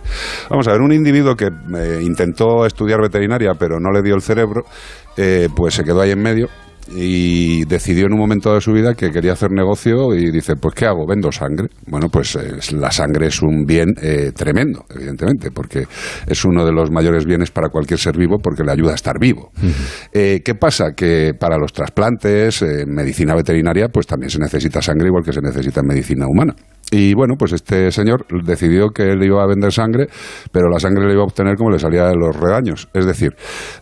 Vamos 0.49 0.67
a 0.67 0.71
ver, 0.73 0.81
un 0.81 0.93
individuo 0.93 1.35
que 1.35 1.47
eh, 1.47 1.99
intentó 2.01 2.65
estudiar 2.65 3.01
veterinaria 3.01 3.53
pero 3.57 3.79
no 3.79 3.91
le 3.91 4.01
dio 4.03 4.15
el 4.15 4.21
cerebro, 4.21 4.63
eh, 5.17 5.47
pues 5.55 5.73
se 5.73 5.83
quedó 5.83 6.01
ahí 6.01 6.11
en 6.11 6.21
medio 6.21 6.47
y 6.89 7.65
decidió 7.65 8.05
en 8.05 8.13
un 8.13 8.19
momento 8.19 8.53
de 8.53 8.61
su 8.61 8.71
vida 8.73 8.93
que 8.93 9.11
quería 9.11 9.33
hacer 9.33 9.51
negocio 9.51 10.13
y 10.13 10.31
dice, 10.31 10.55
pues 10.55 10.75
¿qué 10.75 10.85
hago? 10.85 11.05
Vendo 11.07 11.31
sangre. 11.31 11.67
Bueno, 11.87 12.09
pues 12.09 12.35
eh, 12.35 12.57
la 12.73 12.91
sangre 12.91 13.27
es 13.27 13.41
un 13.41 13.65
bien 13.65 13.89
eh, 14.01 14.31
tremendo, 14.35 14.85
evidentemente, 14.93 15.51
porque 15.51 15.85
es 16.27 16.45
uno 16.45 16.65
de 16.65 16.71
los 16.71 16.91
mayores 16.91 17.25
bienes 17.25 17.51
para 17.51 17.69
cualquier 17.69 17.99
ser 17.99 18.17
vivo 18.17 18.39
porque 18.39 18.63
le 18.63 18.71
ayuda 18.71 18.91
a 18.91 18.95
estar 18.95 19.19
vivo. 19.19 19.51
Eh, 20.13 20.41
¿Qué 20.43 20.55
pasa? 20.55 20.93
Que 20.95 21.33
para 21.39 21.57
los 21.57 21.73
trasplantes, 21.73 22.61
eh, 22.61 22.85
medicina 22.87 23.35
veterinaria, 23.35 23.87
pues 23.89 24.07
también 24.07 24.29
se 24.29 24.39
necesita 24.39 24.81
sangre 24.81 25.07
igual 25.07 25.23
que 25.23 25.33
se 25.33 25.41
necesita 25.41 25.81
en 25.81 25.87
medicina 25.87 26.25
humana. 26.27 26.55
Y 26.91 27.13
bueno, 27.13 27.35
pues 27.37 27.53
este 27.53 27.89
señor 27.91 28.25
decidió 28.43 28.89
que 28.89 29.03
él 29.03 29.23
iba 29.23 29.41
a 29.41 29.47
vender 29.47 29.71
sangre, 29.71 30.07
pero 30.51 30.69
la 30.69 30.77
sangre 30.77 31.07
le 31.07 31.13
iba 31.13 31.21
a 31.21 31.25
obtener 31.25 31.55
como 31.55 31.71
le 31.71 31.79
salía 31.79 32.05
de 32.07 32.15
los 32.15 32.35
redaños. 32.35 32.89
Es 32.93 33.05
decir, 33.05 33.33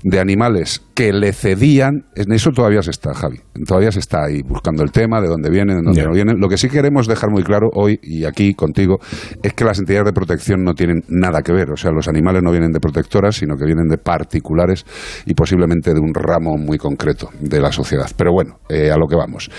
de 0.04 0.20
animales 0.20 0.84
que 1.00 1.14
le 1.14 1.32
cedían, 1.32 2.08
en 2.14 2.34
eso 2.34 2.52
todavía 2.52 2.82
se 2.82 2.92
está, 2.92 3.14
Javi. 3.14 3.40
Todavía 3.66 3.90
se 3.90 4.00
está 4.00 4.26
ahí 4.26 4.42
buscando 4.42 4.84
el 4.84 4.92
tema, 4.92 5.22
de 5.22 5.30
dónde 5.30 5.50
vienen, 5.50 5.78
de 5.78 5.84
dónde 5.84 6.04
no 6.04 6.12
vienen. 6.12 6.42
Lo 6.42 6.50
que 6.50 6.58
sí 6.58 6.68
queremos 6.68 7.08
dejar 7.08 7.32
muy 7.32 7.42
claro 7.42 7.70
hoy 7.74 7.98
y 8.04 8.26
aquí 8.26 8.54
contigo 8.54 8.98
es 9.42 9.54
que 9.54 9.64
las 9.64 9.80
entidades 9.80 10.08
de 10.08 10.12
protección 10.12 10.66
no 10.66 10.74
tienen 10.74 11.04
nada 11.08 11.42
que 11.42 11.54
ver. 11.54 11.72
O 11.72 11.78
sea, 11.78 11.92
los 11.92 12.10
animales 12.10 12.44
no 12.44 12.52
vienen 12.52 12.74
de 12.74 12.82
protectoras, 12.82 13.38
sino 13.38 13.56
que 13.56 13.64
vienen 13.64 13.88
de 13.88 13.98
particulares 13.98 14.86
y 15.26 15.36
posiblemente 15.36 15.94
de 15.94 16.02
un 16.02 16.14
ramo 16.14 16.58
muy 16.58 16.78
concreto 16.78 17.30
de 17.40 17.62
la 17.62 17.72
sociedad. 17.72 18.12
Pero 18.18 18.34
bueno, 18.34 18.58
eh, 18.68 18.92
a 18.92 18.98
lo 18.98 19.08
que 19.08 19.16
vamos. 19.16 19.50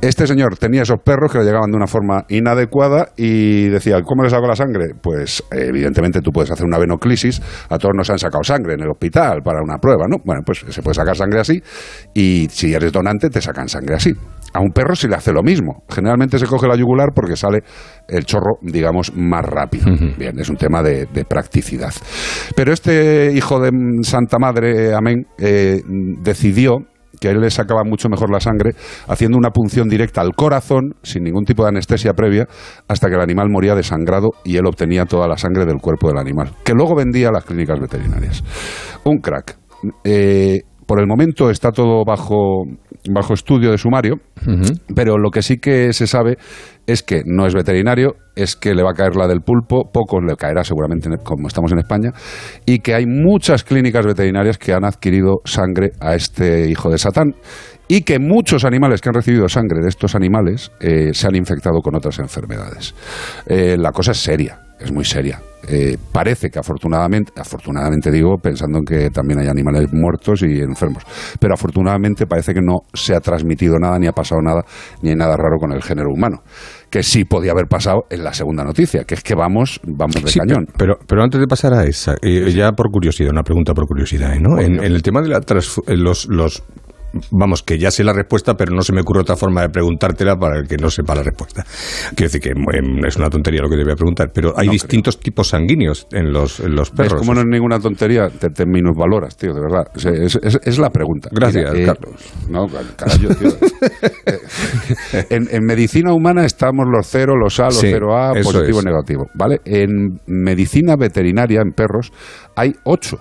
Este 0.00 0.26
señor 0.26 0.58
tenía 0.58 0.82
esos 0.82 0.98
perros 1.04 1.30
que 1.30 1.38
le 1.38 1.44
llegaban 1.44 1.70
de 1.70 1.76
una 1.76 1.86
forma 1.86 2.24
inadecuada 2.28 3.10
y 3.16 3.68
decía, 3.68 4.02
¿cómo 4.02 4.24
le 4.24 4.30
saco 4.30 4.48
la 4.48 4.56
sangre? 4.56 4.96
Pues 5.00 5.44
evidentemente 5.52 6.20
tú 6.22 6.32
puedes 6.32 6.50
hacer 6.50 6.66
una 6.66 6.78
venoclisis, 6.78 7.40
a 7.68 7.78
todos 7.78 7.94
nos 7.96 8.10
han 8.10 8.18
sacado 8.18 8.42
sangre 8.42 8.74
en 8.74 8.80
el 8.80 8.90
hospital 8.90 9.42
para 9.44 9.62
una 9.62 9.78
prueba, 9.78 10.06
¿no? 10.08 10.16
Bueno, 10.24 10.42
pues 10.44 10.71
se 10.72 10.82
puede 10.82 10.94
sacar 10.94 11.16
sangre 11.16 11.40
así 11.40 11.62
y 12.14 12.48
si 12.50 12.74
eres 12.74 12.92
donante 12.92 13.28
te 13.30 13.40
sacan 13.40 13.68
sangre 13.68 13.96
así. 13.96 14.12
A 14.54 14.60
un 14.60 14.70
perro 14.70 14.94
se 14.94 15.08
le 15.08 15.16
hace 15.16 15.32
lo 15.32 15.42
mismo. 15.42 15.82
Generalmente 15.88 16.38
se 16.38 16.46
coge 16.46 16.68
la 16.68 16.76
yugular 16.76 17.12
porque 17.14 17.36
sale 17.36 17.60
el 18.06 18.24
chorro, 18.26 18.58
digamos, 18.60 19.12
más 19.14 19.44
rápido. 19.44 19.86
Bien, 20.18 20.38
es 20.38 20.50
un 20.50 20.56
tema 20.56 20.82
de, 20.82 21.06
de 21.06 21.24
practicidad. 21.24 21.92
Pero 22.54 22.72
este 22.72 23.32
hijo 23.32 23.60
de 23.60 23.70
Santa 24.02 24.38
Madre, 24.38 24.94
amén, 24.94 25.26
eh, 25.38 25.80
decidió 26.22 26.80
que 27.22 27.28
a 27.28 27.30
él 27.30 27.40
le 27.40 27.50
sacaba 27.50 27.84
mucho 27.84 28.08
mejor 28.08 28.30
la 28.30 28.40
sangre 28.40 28.72
haciendo 29.06 29.38
una 29.38 29.50
punción 29.50 29.88
directa 29.88 30.20
al 30.20 30.34
corazón 30.34 30.94
sin 31.02 31.22
ningún 31.22 31.44
tipo 31.44 31.62
de 31.62 31.68
anestesia 31.68 32.14
previa 32.14 32.46
hasta 32.88 33.08
que 33.08 33.14
el 33.14 33.20
animal 33.20 33.48
moría 33.48 33.76
desangrado 33.76 34.30
y 34.44 34.56
él 34.56 34.66
obtenía 34.66 35.04
toda 35.04 35.28
la 35.28 35.36
sangre 35.36 35.64
del 35.64 35.78
cuerpo 35.78 36.08
del 36.08 36.18
animal, 36.18 36.50
que 36.64 36.74
luego 36.74 36.96
vendía 36.96 37.28
a 37.28 37.32
las 37.32 37.44
clínicas 37.44 37.78
veterinarias. 37.78 38.42
Un 39.04 39.18
crack. 39.18 39.61
Eh, 40.04 40.62
por 40.86 41.00
el 41.00 41.06
momento 41.06 41.48
está 41.48 41.70
todo 41.70 42.04
bajo, 42.04 42.64
bajo 43.10 43.32
estudio 43.34 43.70
de 43.70 43.78
sumario, 43.78 44.16
pero 44.94 45.16
lo 45.16 45.30
que 45.30 45.40
sí 45.40 45.56
que 45.58 45.92
se 45.92 46.06
sabe 46.06 46.36
es 46.86 47.02
que 47.02 47.22
no 47.24 47.46
es 47.46 47.54
veterinario, 47.54 48.16
es 48.34 48.56
que 48.56 48.74
le 48.74 48.82
va 48.82 48.90
a 48.90 48.94
caer 48.94 49.14
la 49.16 49.26
del 49.28 49.40
pulpo, 49.40 49.88
poco 49.90 50.20
le 50.20 50.34
caerá 50.36 50.64
seguramente 50.64 51.08
en- 51.08 51.16
como 51.24 51.46
estamos 51.48 51.72
en 51.72 51.78
España, 51.78 52.10
y 52.66 52.80
que 52.80 52.94
hay 52.94 53.06
muchas 53.06 53.62
clínicas 53.64 54.04
veterinarias 54.04 54.58
que 54.58 54.74
han 54.74 54.84
adquirido 54.84 55.36
sangre 55.44 55.92
a 56.00 56.14
este 56.14 56.68
hijo 56.68 56.90
de 56.90 56.98
Satán 56.98 57.36
y 57.88 58.02
que 58.02 58.18
muchos 58.18 58.64
animales 58.64 59.00
que 59.00 59.08
han 59.08 59.14
recibido 59.14 59.48
sangre 59.48 59.80
de 59.82 59.88
estos 59.88 60.14
animales 60.14 60.72
eh, 60.80 61.10
se 61.14 61.26
han 61.26 61.36
infectado 61.36 61.80
con 61.80 61.94
otras 61.94 62.18
enfermedades. 62.18 62.94
Eh, 63.46 63.76
la 63.78 63.92
cosa 63.92 64.10
es 64.12 64.18
seria, 64.18 64.60
es 64.84 64.92
muy 64.92 65.04
seria. 65.04 65.40
Eh, 65.68 65.96
parece 66.10 66.50
que 66.50 66.58
afortunadamente, 66.58 67.32
afortunadamente 67.36 68.10
digo, 68.10 68.36
pensando 68.42 68.78
en 68.78 68.84
que 68.84 69.10
también 69.10 69.38
hay 69.40 69.46
animales 69.46 69.92
muertos 69.92 70.42
y 70.42 70.60
enfermos, 70.60 71.04
pero 71.38 71.54
afortunadamente 71.54 72.26
parece 72.26 72.52
que 72.52 72.60
no 72.60 72.80
se 72.92 73.14
ha 73.14 73.20
transmitido 73.20 73.78
nada, 73.78 73.98
ni 73.98 74.08
ha 74.08 74.12
pasado 74.12 74.40
nada, 74.42 74.62
ni 75.02 75.10
hay 75.10 75.16
nada 75.16 75.36
raro 75.36 75.58
con 75.60 75.72
el 75.72 75.82
género 75.82 76.10
humano. 76.12 76.42
Que 76.90 77.02
sí 77.02 77.24
podía 77.24 77.52
haber 77.52 77.66
pasado 77.68 78.02
en 78.10 78.24
la 78.24 78.34
segunda 78.34 78.64
noticia, 78.64 79.04
que 79.04 79.14
es 79.14 79.22
que 79.22 79.34
vamos, 79.34 79.80
vamos 79.84 80.22
de 80.22 80.30
Sí, 80.30 80.40
cañón. 80.40 80.66
Pero, 80.76 80.98
pero 81.06 81.22
antes 81.22 81.40
de 81.40 81.46
pasar 81.46 81.72
a 81.74 81.84
esa, 81.84 82.16
eh, 82.20 82.52
ya 82.52 82.72
por 82.72 82.90
curiosidad, 82.90 83.30
una 83.30 83.42
pregunta 83.42 83.72
por 83.72 83.86
curiosidad, 83.86 84.34
¿eh, 84.34 84.40
¿no? 84.40 84.58
En, 84.60 84.74
en 84.74 84.92
el 84.92 85.02
tema 85.02 85.22
de 85.22 85.28
la 85.28 85.38
eh, 85.38 85.96
los, 85.96 86.26
los 86.28 86.62
vamos, 87.30 87.62
que 87.62 87.78
ya 87.78 87.90
sé 87.90 88.04
la 88.04 88.12
respuesta, 88.12 88.54
pero 88.54 88.74
no 88.74 88.82
se 88.82 88.92
me 88.92 89.00
ocurre 89.00 89.20
otra 89.20 89.36
forma 89.36 89.62
de 89.62 89.68
preguntártela 89.68 90.36
para 90.36 90.58
el 90.58 90.66
que 90.66 90.76
no 90.76 90.90
sepa 90.90 91.14
la 91.14 91.22
respuesta. 91.22 91.64
Quiero 92.14 92.32
decir 92.32 92.40
que 92.40 92.50
em, 92.50 93.04
es 93.06 93.16
una 93.16 93.28
tontería 93.30 93.60
lo 93.62 93.68
que 93.68 93.76
te 93.76 93.84
voy 93.84 93.92
a 93.92 93.96
preguntar, 93.96 94.30
pero 94.34 94.52
hay 94.56 94.68
distintos 94.68 95.18
tipos 95.20 95.48
sanguíneos 95.48 96.06
en 96.12 96.32
los, 96.32 96.60
en 96.60 96.74
los 96.74 96.90
perros. 96.90 97.20
como 97.20 97.34
no 97.34 97.40
es 97.40 97.46
ninguna 97.46 97.78
tontería, 97.78 98.28
te, 98.28 98.48
te 98.50 98.66
minusvaloras, 98.66 99.36
tío, 99.36 99.52
de 99.52 99.60
verdad. 99.60 99.84
Es, 99.94 100.36
es- 100.36 100.60
es 100.62 100.78
la 100.78 100.90
pregunta. 100.90 101.28
Gracias, 101.32 101.72
Mira, 101.72 101.82
eh, 101.82 101.86
Carlos. 101.86 102.32
No, 102.48 102.66
carajo, 102.96 103.34
tío. 103.34 103.48
Eh, 105.12 105.26
en, 105.30 105.48
en 105.50 105.64
medicina 105.64 106.12
humana 106.12 106.44
estamos 106.44 106.86
los 106.90 107.06
cero, 107.08 107.34
los 107.36 107.58
A, 107.60 107.64
los 107.66 107.78
Sí, 107.78 107.88
0A, 107.88 108.38
eso 108.38 108.52
positivo 108.52 108.78
es. 108.80 108.84
negativo. 108.84 109.26
¿Vale? 109.34 109.60
En 109.64 110.20
medicina 110.26 110.96
veterinaria, 110.96 111.60
en 111.60 111.72
perros, 111.72 112.12
hay 112.56 112.72
ocho. 112.84 113.18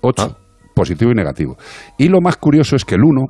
Ocho. 0.00 0.36
Ah. 0.36 0.47
Positivo 0.78 1.10
y 1.10 1.14
negativo. 1.14 1.56
Y 1.98 2.08
lo 2.08 2.20
más 2.20 2.36
curioso 2.36 2.76
es 2.76 2.84
que 2.84 2.94
el 2.94 3.02
uno 3.04 3.26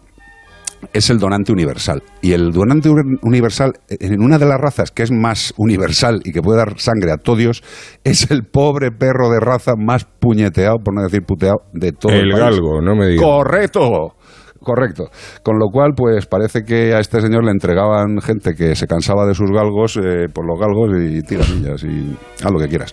es 0.93 1.11
el 1.11 1.19
donante 1.19 1.51
universal. 1.51 2.03
Y 2.23 2.33
el 2.33 2.53
donante 2.53 2.89
uni- 2.89 3.19
universal, 3.23 3.73
en 3.89 4.21
una 4.23 4.39
de 4.39 4.47
las 4.47 4.61
razas 4.61 4.91
que 4.93 5.03
es 5.03 5.11
más 5.11 5.53
universal 5.57 6.21
y 6.25 6.31
que 6.33 6.41
puede 6.43 6.59
dar 6.59 6.79
sangre 6.79 7.11
a 7.11 7.17
todos, 7.17 7.63
es 8.05 8.31
el 8.31 8.45
pobre 8.45 8.91
perro 8.93 9.31
de 9.31 9.41
raza 9.41 9.73
más 9.77 10.05
puñeteado, 10.05 10.77
por 10.85 10.95
no 10.95 11.03
decir 11.03 11.23
puteado, 11.23 11.63
de 11.73 11.93
todo 11.93 12.13
el, 12.13 12.27
El 12.27 12.31
país. 12.31 12.41
galgo, 12.43 12.81
no 12.81 12.95
me 12.95 13.09
digas. 13.09 13.25
¡Correcto! 13.25 14.15
Correcto. 14.61 15.05
Con 15.43 15.59
lo 15.59 15.69
cual, 15.71 15.93
pues 15.97 16.27
parece 16.27 16.63
que 16.65 16.93
a 16.93 16.99
este 16.99 17.21
señor 17.21 17.45
le 17.45 17.53
entregaban 17.53 18.21
gente 18.21 18.55
que 18.55 18.75
se 18.75 18.87
cansaba 18.87 19.25
de 19.27 19.35
sus 19.35 19.51
galgos 19.51 19.97
eh, 19.97 20.27
por 20.33 20.47
los 20.47 20.59
galgos 20.59 20.91
y 21.01 21.23
tiranillas 21.23 21.85
y 21.85 22.17
haz 22.45 22.51
lo 22.51 22.59
que 22.59 22.69
quieras. 22.69 22.93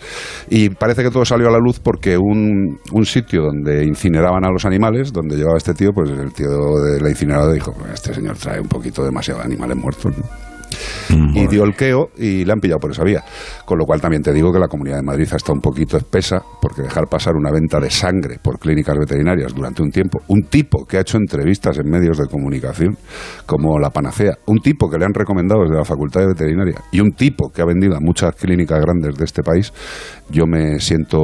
Y 0.49 0.69
parece 0.69 1.03
que 1.03 1.09
todo 1.09 1.25
salió 1.25 1.47
a 1.47 1.51
la 1.51 1.59
luz 1.59 1.79
porque 1.79 2.17
un, 2.17 2.77
un 2.91 3.05
sitio 3.05 3.41
donde 3.41 3.83
incineraban 3.83 4.45
a 4.45 4.51
los 4.51 4.65
animales, 4.65 5.11
donde 5.11 5.37
llevaba 5.37 5.57
este 5.57 5.73
tío, 5.73 5.91
pues 5.93 6.09
el 6.11 6.33
tío 6.33 6.49
de 6.49 7.01
la 7.01 7.09
incineradora 7.09 7.53
dijo, 7.53 7.73
"Pues 7.73 7.93
este 7.93 8.13
señor 8.13 8.37
trae 8.37 8.59
un 8.59 8.67
poquito 8.67 9.03
demasiado 9.03 9.39
de 9.39 9.45
animales 9.45 9.77
muertos. 9.77 10.17
¿no?". 10.17 10.44
Y 11.09 11.47
dio 11.47 11.63
el 11.63 11.75
queo 11.75 12.09
y 12.17 12.45
le 12.45 12.51
han 12.51 12.59
pillado 12.59 12.79
por 12.79 12.91
esa 12.91 13.03
vía. 13.03 13.23
Con 13.65 13.77
lo 13.77 13.85
cual 13.85 14.01
también 14.01 14.21
te 14.21 14.33
digo 14.33 14.51
que 14.51 14.59
la 14.59 14.67
Comunidad 14.67 14.97
de 14.97 15.03
Madrid 15.03 15.27
está 15.33 15.51
un 15.51 15.59
poquito 15.59 15.97
espesa 15.97 16.41
porque 16.61 16.81
dejar 16.81 17.07
pasar 17.07 17.35
una 17.35 17.51
venta 17.51 17.79
de 17.79 17.89
sangre 17.89 18.39
por 18.41 18.59
clínicas 18.59 18.97
veterinarias 18.97 19.53
durante 19.53 19.81
un 19.81 19.89
tiempo, 19.89 20.19
un 20.27 20.43
tipo 20.43 20.85
que 20.85 20.97
ha 20.97 21.01
hecho 21.01 21.17
entrevistas 21.17 21.77
en 21.77 21.89
medios 21.89 22.17
de 22.17 22.25
comunicación 22.27 22.97
como 23.45 23.79
la 23.79 23.89
panacea, 23.89 24.37
un 24.47 24.59
tipo 24.59 24.89
que 24.89 24.97
le 24.97 25.05
han 25.05 25.13
recomendado 25.13 25.61
desde 25.63 25.75
la 25.75 25.85
Facultad 25.85 26.21
de 26.21 26.27
Veterinaria 26.27 26.81
y 26.91 26.99
un 26.99 27.11
tipo 27.11 27.49
que 27.49 27.61
ha 27.61 27.65
vendido 27.65 27.95
a 27.95 27.99
muchas 27.99 28.35
clínicas 28.35 28.79
grandes 28.79 29.15
de 29.15 29.25
este 29.25 29.43
país, 29.43 29.71
yo 30.29 30.45
me 30.45 30.79
siento 30.79 31.19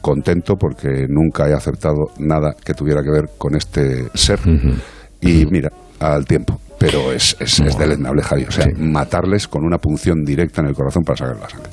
contento 0.00 0.56
porque 0.56 1.06
nunca 1.08 1.48
he 1.48 1.54
aceptado 1.54 2.10
nada 2.18 2.54
que 2.64 2.74
tuviera 2.74 3.02
que 3.02 3.10
ver 3.10 3.30
con 3.38 3.54
este 3.54 4.08
ser. 4.14 4.40
Y 5.20 5.46
mira, 5.46 5.70
al 5.98 6.24
tiempo. 6.24 6.58
Pero 6.78 7.12
es, 7.12 7.36
es, 7.40 7.60
es 7.60 7.76
deleznable, 7.76 8.22
Javi. 8.22 8.44
O 8.44 8.50
sea, 8.50 8.64
matarles 8.78 9.46
con 9.46 9.64
una 9.66 9.76
punción 9.76 10.24
directa 10.24 10.62
en 10.62 10.68
el 10.68 10.74
corazón 10.74 11.02
para 11.04 11.16
sacar 11.18 11.36
la 11.38 11.48
sangre. 11.50 11.68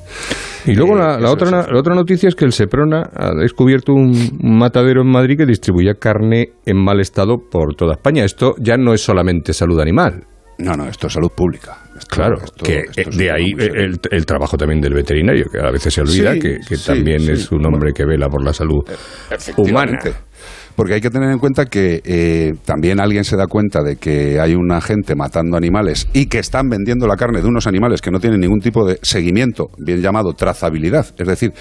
Y 0.65 0.75
luego 0.75 0.95
Eh, 0.97 1.21
la, 1.21 1.31
otra, 1.31 1.61
es. 1.61 1.71
la 1.71 1.79
otra 1.79 1.95
noticia 1.95 2.27
es 2.27 2.35
que 2.35 2.43
el 2.43 2.51
Seprona 2.51 3.09
ha 3.15 3.33
descubierto 3.33 3.93
un, 3.93 4.37
matadero 4.41 5.01
en 5.03 5.07
Madrid 5.07 5.37
que 5.37 5.45
distribuía 5.45 5.93
carne 5.93 6.49
en 6.65 6.83
mal 6.83 6.99
estado 6.99 7.37
por 7.37 7.73
toda 7.75 7.93
España. 7.93 8.25
Esto 8.25 8.55
ya 8.59 8.75
no 8.75 8.93
es 8.93 8.99
solamente 9.01 9.53
salud 9.53 9.79
animal. 9.79 10.25
No, 10.59 10.73
no, 10.75 10.87
esto 10.89 11.07
es 11.07 11.13
salud 11.13 11.29
pública. 11.33 11.77
claro, 12.09 12.37
que 12.61 12.79
eh, 12.79 13.05
de 13.15 13.31
ahí 13.31 13.51
el, 13.57 13.99
el 14.09 14.25
trabajo 14.25 14.57
también 14.57 14.81
del 14.81 14.93
veterinario, 14.95 15.45
que 15.51 15.59
a 15.59 15.71
veces 15.71 15.93
se 15.93 16.01
olvida 16.01 16.33
Sí, 16.33 16.39
que, 16.39 16.57
que 16.67 16.75
sí, 16.75 16.87
también 16.87 17.19
sí. 17.21 17.31
es 17.31 17.51
un 17.51 17.63
hombre 17.65 17.93
que 17.93 18.03
vela 18.05 18.27
por 18.27 18.43
la 18.43 18.51
salud 18.51 18.83
humana. 19.55 19.99
Porque 20.77 20.93
hay 20.93 21.01
que 21.01 21.09
tener 21.09 21.31
en 21.31 21.39
cuenta 21.39 21.65
que 21.65 22.01
eh, 22.05 22.53
también 22.63 22.99
alguien 22.99 23.23
se 23.23 23.35
da 23.35 23.47
cuenta 23.47 23.81
de 23.81 23.95
que 23.95 24.39
hay 24.39 24.53
una 24.53 24.79
gente 24.79 25.15
matando 25.15 25.57
animales 25.57 26.07
y 26.13 26.27
que 26.27 26.37
están 26.37 26.69
vendiendo 26.69 27.07
la 27.07 27.15
carne 27.15 27.41
de 27.41 27.47
unos 27.47 27.65
animales 27.65 27.99
que 27.99 28.11
no 28.11 28.19
tienen 28.19 28.39
ningún 28.41 28.59
tipo 28.59 28.85
de 28.85 28.99
seguimiento, 29.01 29.71
bien 29.79 30.01
llamado 30.01 30.33
trazabilidad. 30.33 31.07
Es 31.17 31.27
decir, 31.27 31.51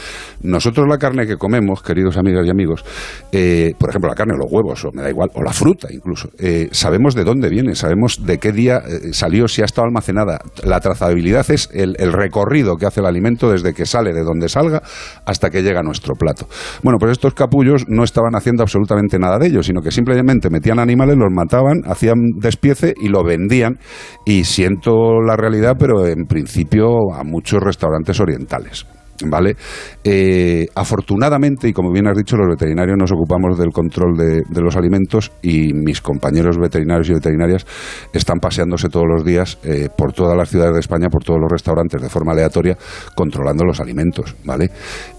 nosotros 0.42 0.86
la 0.86 0.98
carne 0.98 1.26
que 1.26 1.38
comemos, 1.38 1.82
queridos 1.82 2.18
amigas 2.18 2.46
y 2.46 2.50
amigos, 2.50 2.84
eh, 3.32 3.72
por 3.78 3.88
ejemplo, 3.88 4.10
la 4.10 4.14
carne 4.14 4.34
o 4.34 4.36
los 4.36 4.52
huevos, 4.52 4.84
o 4.84 4.92
me 4.92 5.00
da 5.00 5.08
igual, 5.08 5.30
o 5.32 5.42
la 5.42 5.52
fruta 5.52 5.88
incluso, 5.90 6.28
eh, 6.38 6.68
sabemos 6.72 7.14
de 7.14 7.24
dónde 7.24 7.48
viene, 7.48 7.74
sabemos 7.74 8.26
de 8.26 8.36
qué 8.36 8.52
día 8.52 8.82
salió, 9.12 9.48
si 9.48 9.62
ha 9.62 9.64
estado 9.64 9.86
almacenada. 9.86 10.40
La 10.62 10.78
trazabilidad 10.80 11.50
es 11.50 11.70
el, 11.72 11.96
el 11.98 12.12
recorrido 12.12 12.76
que 12.76 12.84
hace 12.84 13.00
el 13.00 13.06
alimento 13.06 13.50
desde 13.50 13.72
que 13.72 13.86
sale 13.86 14.12
de 14.12 14.24
donde 14.24 14.50
salga 14.50 14.82
hasta 15.24 15.48
que 15.48 15.62
llega 15.62 15.80
a 15.80 15.82
nuestro 15.82 16.16
plato. 16.16 16.48
Bueno, 16.82 16.98
pues 16.98 17.12
estos 17.12 17.32
capullos 17.32 17.86
no 17.88 18.04
estaban 18.04 18.34
haciendo 18.34 18.62
absolutamente 18.62 19.05
nada 19.18 19.38
de 19.38 19.46
ello, 19.46 19.62
sino 19.62 19.80
que 19.80 19.90
simplemente 19.90 20.50
metían 20.50 20.78
animales, 20.78 21.16
los 21.16 21.32
mataban, 21.32 21.82
hacían 21.86 22.16
despiece 22.36 22.94
y 23.00 23.08
lo 23.08 23.22
vendían. 23.24 23.78
Y 24.24 24.44
siento 24.44 25.20
la 25.26 25.36
realidad, 25.36 25.76
pero 25.78 26.06
en 26.06 26.26
principio 26.26 27.14
a 27.14 27.24
muchos 27.24 27.60
restaurantes 27.62 28.20
orientales. 28.20 28.86
¿Vale? 29.24 29.56
Eh, 30.04 30.66
afortunadamente, 30.74 31.68
y 31.68 31.72
como 31.72 31.90
bien 31.90 32.06
has 32.06 32.16
dicho, 32.16 32.36
los 32.36 32.48
veterinarios 32.48 32.96
nos 32.98 33.12
ocupamos 33.12 33.58
del 33.58 33.70
control 33.70 34.16
de, 34.16 34.42
de 34.48 34.60
los 34.60 34.76
alimentos 34.76 35.32
y 35.42 35.72
mis 35.72 36.00
compañeros 36.00 36.58
veterinarios 36.58 37.08
y 37.10 37.14
veterinarias 37.14 37.66
están 38.12 38.38
paseándose 38.38 38.88
todos 38.88 39.06
los 39.08 39.24
días 39.24 39.58
eh, 39.64 39.88
por 39.96 40.12
todas 40.12 40.36
las 40.36 40.48
ciudades 40.48 40.74
de 40.74 40.80
España, 40.80 41.08
por 41.08 41.24
todos 41.24 41.40
los 41.40 41.50
restaurantes 41.50 42.00
de 42.00 42.08
forma 42.08 42.32
aleatoria, 42.32 42.76
controlando 43.14 43.64
los 43.64 43.80
alimentos, 43.80 44.34
¿vale? 44.44 44.70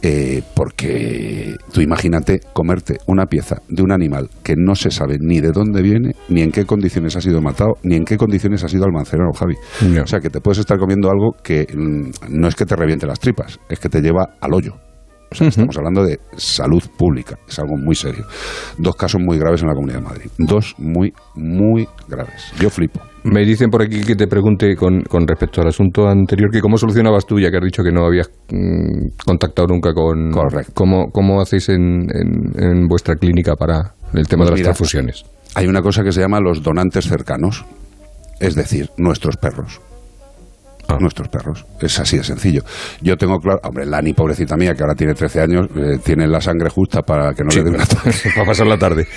Eh, 0.02 0.42
porque 0.56 1.56
tú 1.72 1.82
imagínate 1.82 2.40
comerte 2.54 2.98
una 3.08 3.26
pieza 3.26 3.62
de 3.68 3.84
un 3.84 3.92
animal 3.92 4.30
que 4.44 4.56
no 4.58 4.76
se 4.76 4.92
sabe 4.92 5.18
ni 5.20 5.40
de 5.40 5.52
dónde 5.52 5.82
viene, 5.82 6.16
ni 6.30 6.42
en 6.42 6.52
qué 6.52 6.66
condiciones 6.66 7.16
ha 7.16 7.22
sido 7.22 7.42
matado, 7.42 7.76
ni 7.84 7.96
en 7.96 8.06
qué 8.06 8.18
condiciones 8.18 8.64
ha 8.64 8.68
sido 8.68 8.86
almacenado, 8.86 9.32
Javi. 9.34 9.56
O 10.02 10.08
sea, 10.08 10.20
que 10.20 10.30
te 10.30 10.42
puedes 10.42 10.60
estar 10.60 10.78
comiendo 10.78 11.10
algo 11.10 11.36
que 11.44 11.68
mm, 11.74 12.38
no 12.40 12.48
es 12.48 12.56
que 12.56 12.66
te 12.66 12.76
reviente 12.76 13.08
las 13.08 13.20
tripas, 13.20 13.60
es 13.70 13.80
que 13.80 13.87
te 13.90 14.02
lleva 14.02 14.36
al 14.42 14.54
hoyo. 14.54 14.74
O 15.30 15.36
sea, 15.36 15.50
estamos 15.50 15.76
hablando 15.78 16.06
de 16.06 16.20
salud 16.38 16.82
pública, 16.98 17.38
es 17.50 17.60
algo 17.60 17.76
muy 17.76 17.96
serio. 17.96 18.24
Dos 18.78 18.96
casos 18.96 19.20
muy 19.22 19.38
graves 19.38 19.62
en 19.62 19.68
la 19.68 19.74
Comunidad 19.74 20.00
de 20.00 20.06
Madrid. 20.06 20.30
Dos 20.38 20.74
muy, 20.78 21.12
muy 21.36 21.86
graves. 22.08 22.54
Yo 22.62 22.70
flipo. 22.70 23.02
Me 23.26 23.44
dicen 23.44 23.70
por 23.70 23.82
aquí 23.82 24.00
que 24.06 24.16
te 24.16 24.26
pregunte 24.28 24.74
con, 24.78 25.02
con 25.02 25.28
respecto 25.28 25.60
al 25.60 25.68
asunto 25.68 26.08
anterior 26.08 26.50
que 26.50 26.62
cómo 26.62 26.78
solucionabas 26.78 27.26
tú, 27.26 27.42
ya 27.42 27.52
que 27.52 27.58
has 27.58 27.64
dicho 27.66 27.84
que 27.84 27.92
no 27.92 28.06
habías 28.06 28.30
mm, 28.50 29.18
contactado 29.26 29.68
nunca 29.68 29.94
con... 29.94 30.32
Correcto. 30.32 30.72
¿Cómo, 30.74 31.08
cómo 31.12 31.42
hacéis 31.42 31.68
en, 31.68 32.08
en- 32.10 32.54
en 32.64 32.88
vuestra 32.88 33.16
clínica 33.16 33.56
para 33.58 33.96
el 34.14 34.26
tema 34.30 34.44
Pues 34.44 34.48
de 34.48 34.52
las 34.52 34.60
mira, 34.60 34.64
transfusiones? 34.68 35.26
Hay 35.56 35.68
una 35.68 35.82
cosa 35.82 36.04
que 36.04 36.14
se 36.14 36.22
llama 36.22 36.40
los 36.40 36.64
donantes 36.64 37.04
cercanos, 37.06 37.66
es 38.40 38.56
decir, 38.56 38.92
nuestros 38.98 39.36
perros. 39.36 39.82
Ah. 40.88 40.98
Nuestros 41.00 41.28
perros. 41.28 41.66
Es 41.82 42.00
así 42.00 42.18
de 42.18 42.24
sencillo. 42.24 42.62
Yo 43.02 43.16
tengo 43.18 43.40
claro, 43.40 43.60
hombre, 43.64 43.86
Lani, 43.86 44.14
pobrecita 44.14 44.56
mía, 44.56 44.74
que 44.74 44.84
ahora 44.84 44.96
tiene 44.96 45.14
13 45.14 45.42
años, 45.42 45.68
eh, 45.76 45.98
tiene 46.04 46.28
la 46.28 46.40
sangre 46.40 46.70
justa 46.70 47.02
para 47.02 47.34
que 47.34 47.44
no 47.44 47.52
Sí, 47.52 47.60
le 47.60 47.66
dé 47.66 47.70
un 47.72 47.82
ataque. 47.82 48.12
para 48.36 48.46
pasar 48.48 48.68
la 48.68 48.78
tarde. 48.78 49.08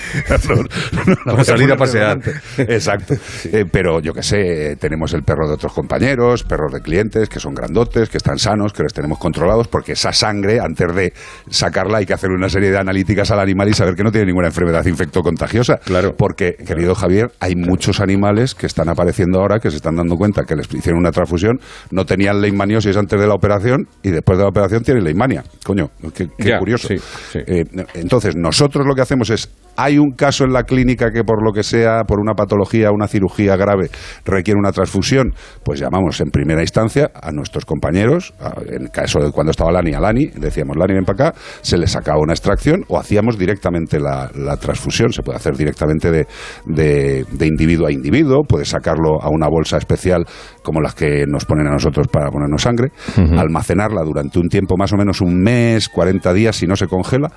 No, 0.47 0.55
no, 0.55 0.63
no, 1.05 1.15
Para 1.31 1.43
salir 1.43 1.71
a 1.71 1.75
pasear. 1.77 2.19
Exacto. 2.57 3.15
Eh, 3.45 3.65
pero 3.71 3.99
yo 4.01 4.13
que 4.13 4.23
sé, 4.23 4.71
eh, 4.71 4.75
tenemos 4.75 5.13
el 5.13 5.23
perro 5.23 5.47
de 5.47 5.53
otros 5.53 5.73
compañeros, 5.73 6.43
perros 6.43 6.73
de 6.73 6.81
clientes 6.81 7.29
que 7.29 7.39
son 7.39 7.53
grandotes, 7.53 8.09
que 8.09 8.17
están 8.17 8.37
sanos, 8.37 8.73
que 8.73 8.83
los 8.83 8.93
tenemos 8.93 9.17
controlados, 9.19 9.67
porque 9.67 9.93
esa 9.93 10.11
sangre, 10.11 10.59
antes 10.59 10.93
de 10.93 11.13
sacarla, 11.49 11.99
hay 11.99 12.05
que 12.05 12.13
hacer 12.13 12.31
una 12.31 12.49
serie 12.49 12.71
de 12.71 12.77
analíticas 12.77 13.31
al 13.31 13.39
animal 13.39 13.69
y 13.69 13.73
saber 13.73 13.95
que 13.95 14.03
no 14.03 14.11
tiene 14.11 14.27
ninguna 14.27 14.47
enfermedad 14.47 14.85
infectocontagiosa. 14.85 15.77
Claro. 15.77 16.15
Porque, 16.17 16.55
querido 16.65 16.95
Javier, 16.95 17.31
hay 17.39 17.55
muchos 17.55 17.99
animales 17.99 18.55
que 18.55 18.65
están 18.67 18.89
apareciendo 18.89 19.39
ahora 19.39 19.59
que 19.59 19.69
se 19.69 19.77
están 19.77 19.95
dando 19.95 20.15
cuenta 20.15 20.43
que 20.43 20.55
les 20.55 20.71
hicieron 20.73 20.99
una 20.99 21.11
transfusión, 21.11 21.59
no 21.91 22.05
tenían 22.05 22.41
leishmaniosis 22.41 22.95
antes 22.97 23.19
de 23.19 23.27
la 23.27 23.33
operación 23.33 23.87
y 24.03 24.09
después 24.09 24.37
de 24.37 24.43
la 24.43 24.49
operación 24.49 24.83
tienen 24.83 25.03
leishmania. 25.03 25.43
Coño, 25.63 25.89
qué, 26.13 26.27
qué 26.37 26.49
Ya, 26.49 26.59
curioso. 26.59 26.87
sí, 26.87 26.97
sí. 27.31 27.39
Eh, 27.45 27.63
entonces, 27.95 28.35
nosotros 28.35 28.85
lo 28.85 28.95
que 28.95 29.01
hacemos 29.01 29.29
es, 29.29 29.49
hay 29.77 29.97
un 29.97 30.11
caso 30.11 30.43
en 30.43 30.53
la 30.53 30.63
clínica 30.63 31.11
que 31.11 31.23
por 31.23 31.43
lo 31.45 31.53
que 31.53 31.63
sea, 31.63 32.03
por 32.07 32.19
una 32.19 32.33
patología, 32.33 32.89
una 32.91 33.07
cirugía 33.07 33.55
grave, 33.55 33.89
requiere 34.25 34.59
una 34.59 34.71
transfusión, 34.71 35.33
pues 35.63 35.79
llamamos 35.79 36.19
en 36.21 36.29
primera 36.29 36.61
instancia 36.61 37.09
a 37.13 37.31
nuestros 37.31 37.65
compañeros, 37.65 38.33
a- 38.39 38.53
en 38.67 38.87
caso 38.87 39.19
de 39.19 39.31
cuando 39.31 39.51
estaba 39.51 39.71
Lani 39.71 39.93
a 39.93 39.99
Lani, 39.99 40.27
decíamos, 40.35 40.75
Lani, 40.77 40.93
ven 40.93 41.05
para 41.05 41.29
acá, 41.29 41.39
se 41.61 41.77
le 41.77 41.87
sacaba 41.87 42.19
una 42.19 42.33
extracción 42.33 42.83
o 42.89 42.97
hacíamos 42.99 43.37
directamente 43.37 43.99
la, 43.99 44.29
la 44.35 44.57
transfusión, 44.57 45.11
se 45.13 45.21
puede 45.23 45.37
hacer 45.37 45.55
directamente 45.55 46.11
de, 46.11 46.27
de- 46.65 47.25
de 47.31 47.47
individuo 47.47 47.87
a 47.87 47.91
individuo, 47.91 48.43
puedes 48.47 48.69
sacarlo 48.69 49.21
a 49.21 49.29
una 49.29 49.47
bolsa 49.47 49.77
especial 49.77 50.25
como 50.61 50.81
las 50.81 50.93
que 50.95 51.25
nos 51.27 51.45
ponen 51.45 51.67
a 51.67 51.71
nosotros 51.71 52.07
para 52.07 52.29
ponernos 52.29 52.61
sangre, 52.61 52.91
almacenarla 53.37 54.03
durante 54.03 54.39
un 54.39 54.47
tiempo 54.49 54.75
más 54.77 54.93
o 54.93 54.97
menos 54.97 55.21
un 55.21 55.41
mes, 55.41 55.89
40 55.89 56.33
días 56.33 56.55
si 56.55 56.67
no 56.67 56.75
se 56.75 56.85
congela 56.87 57.29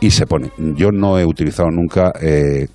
y 0.00 0.10
se 0.10 0.26
pone. 0.26 0.50
Yo 0.76 0.92
no 0.92 1.18
he 1.18 1.24
utilizado 1.24 1.70
nunca... 1.70 2.12
Eh, 2.20 2.66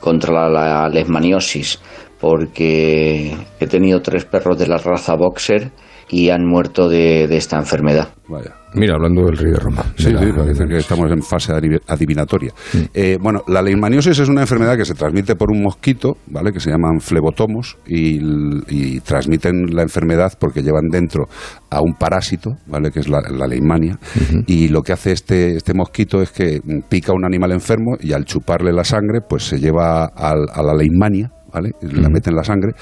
contra 0.00 0.48
la 0.48 0.88
lesmaniosis, 0.88 1.80
porque 2.20 3.36
he 3.60 3.66
tenido 3.66 4.00
tres 4.00 4.24
perros 4.24 4.58
de 4.58 4.68
la 4.68 4.78
raza 4.78 5.14
boxer 5.16 5.70
y 6.12 6.28
han 6.30 6.46
muerto 6.46 6.88
de, 6.88 7.26
de 7.26 7.36
esta 7.36 7.56
enfermedad. 7.58 8.08
Vaya. 8.28 8.52
Mira, 8.74 8.94
hablando 8.94 9.24
del 9.26 9.36
rey 9.36 9.50
de 9.52 9.58
Roma. 9.58 9.84
Sí, 9.96 10.04
De 10.04 10.12
la- 10.12 10.20
sí, 10.20 10.26
parece 10.34 10.64
que 10.66 10.76
estamos 10.78 11.10
en 11.10 11.22
fase 11.22 11.52
adiv- 11.52 11.82
adivinatoria. 11.88 12.52
Eh, 12.94 13.18
bueno, 13.20 13.40
la 13.48 13.60
leishmaniosis 13.60 14.18
es 14.18 14.28
una 14.28 14.40
enfermedad 14.42 14.76
que 14.78 14.84
se 14.86 14.94
transmite 14.94 15.36
por 15.36 15.50
un 15.50 15.62
mosquito, 15.62 16.16
¿vale? 16.28 16.52
Que 16.52 16.60
se 16.60 16.70
llaman 16.70 17.00
flebotomos 17.00 17.76
y, 17.86 19.00
transmiten 19.00 19.74
la 19.74 19.82
enfermedad 19.82 20.32
porque 20.38 20.62
llevan 20.62 20.88
dentro 20.90 21.24
a 21.70 21.80
un 21.82 21.94
parásito, 21.94 22.50
¿vale? 22.66 22.90
Que 22.90 23.00
es 23.00 23.08
la, 23.08 23.20
la 23.30 23.46
leishmania. 23.46 23.98
Y 24.46 24.68
lo 24.68 24.80
que 24.82 24.92
hace 24.92 25.12
este, 25.12 25.56
este 25.56 25.74
mosquito 25.74 26.22
es 26.22 26.30
que 26.30 26.60
mm, 26.64 26.88
pica 26.88 27.12
a 27.12 27.14
un 27.14 27.24
animal 27.24 27.52
enfermo 27.52 27.96
y 28.00 28.12
al 28.12 28.24
chuparle 28.24 28.72
la 28.72 28.84
sangre, 28.84 29.20
pues 29.28 29.44
se 29.44 29.58
lleva 29.58 30.06
al- 30.06 30.48
a 30.52 30.62
la 30.62 30.74
leishmania. 30.74 31.30
¿Vale? 31.52 31.72
La 31.82 32.08
mete 32.08 32.30
en 32.30 32.36
la 32.36 32.44
sangre, 32.44 32.72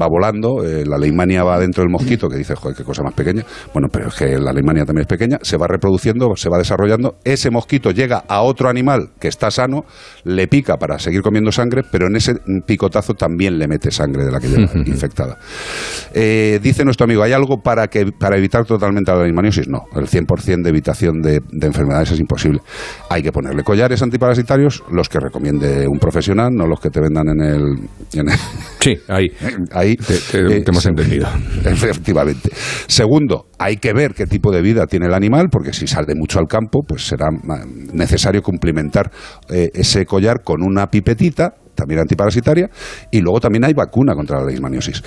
va 0.00 0.06
volando, 0.08 0.64
eh, 0.64 0.84
la 0.86 0.96
leishmania 0.96 1.44
va 1.44 1.58
dentro 1.58 1.82
del 1.82 1.90
mosquito, 1.90 2.28
que 2.28 2.36
dice, 2.36 2.54
joder, 2.54 2.76
qué 2.76 2.84
cosa 2.84 3.02
más 3.02 3.14
pequeña. 3.14 3.44
Bueno, 3.72 3.88
pero 3.92 4.08
es 4.08 4.14
que 4.14 4.38
la 4.38 4.52
leishmania 4.52 4.84
también 4.84 5.02
es 5.02 5.08
pequeña, 5.08 5.38
se 5.42 5.56
va 5.56 5.66
reproduciendo, 5.66 6.34
se 6.36 6.48
va 6.48 6.58
desarrollando. 6.58 7.16
Ese 7.24 7.50
mosquito 7.50 7.90
llega 7.90 8.24
a 8.28 8.42
otro 8.42 8.68
animal 8.68 9.10
que 9.20 9.28
está 9.28 9.50
sano, 9.50 9.84
le 10.24 10.48
pica 10.48 10.76
para 10.76 10.98
seguir 10.98 11.22
comiendo 11.22 11.52
sangre, 11.52 11.82
pero 11.90 12.06
en 12.06 12.16
ese 12.16 12.34
picotazo 12.66 13.14
también 13.14 13.58
le 13.58 13.68
mete 13.68 13.90
sangre 13.90 14.24
de 14.24 14.32
la 14.32 14.40
que 14.40 14.48
lleva 14.48 14.70
infectada. 14.86 15.38
Eh, 16.12 16.60
dice 16.62 16.84
nuestro 16.84 17.04
amigo, 17.04 17.22
¿hay 17.22 17.32
algo 17.32 17.60
para, 17.62 17.88
que, 17.88 18.06
para 18.18 18.36
evitar 18.38 18.64
totalmente 18.64 19.12
la 19.12 19.22
leishmaniosis? 19.22 19.68
No, 19.68 19.84
el 19.94 20.06
100% 20.06 20.62
de 20.62 20.70
evitación 20.70 21.20
de, 21.20 21.40
de 21.50 21.66
enfermedades 21.66 22.12
es 22.12 22.20
imposible. 22.20 22.60
Hay 23.10 23.22
que 23.22 23.32
ponerle 23.32 23.62
collares 23.62 24.02
antiparasitarios, 24.02 24.82
los 24.90 25.08
que 25.08 25.20
recomiende 25.20 25.86
un 25.88 25.98
profesional, 25.98 26.50
no 26.52 26.66
los 26.66 26.80
que 26.80 26.90
te 26.90 27.00
vendan 27.00 27.28
en 27.28 27.40
el... 27.40 27.88
Sí, 28.80 28.94
ahí. 29.08 29.28
ahí 29.72 29.96
Te, 29.96 30.14
te- 30.18 30.60
te 30.60 30.70
hemos 30.70 30.86
entendido. 30.86 31.26
Efectivamente. 31.64 32.50
Segundo, 32.86 33.46
hay 33.58 33.76
que 33.76 33.92
ver 33.92 34.14
qué 34.14 34.26
tipo 34.26 34.52
de 34.52 34.60
vida 34.62 34.86
tiene 34.86 35.06
el 35.06 35.14
animal, 35.14 35.48
porque 35.50 35.72
si 35.72 35.86
sale 35.86 36.14
mucho 36.14 36.38
al 36.38 36.46
campo, 36.46 36.82
pues 36.86 37.06
será 37.06 37.26
necesario 37.92 38.42
complementar 38.42 39.10
eh, 39.48 39.70
ese 39.74 40.04
collar 40.06 40.42
con 40.42 40.62
una 40.62 40.86
pipetita 40.88 41.54
también 41.74 41.98
antiparasitaria, 41.98 42.70
y 43.10 43.20
luego 43.20 43.40
también 43.40 43.64
hay 43.64 43.72
vacuna 43.74 44.14
contra 44.14 44.38
la 44.38 44.46
leishmaniosis. 44.46 45.02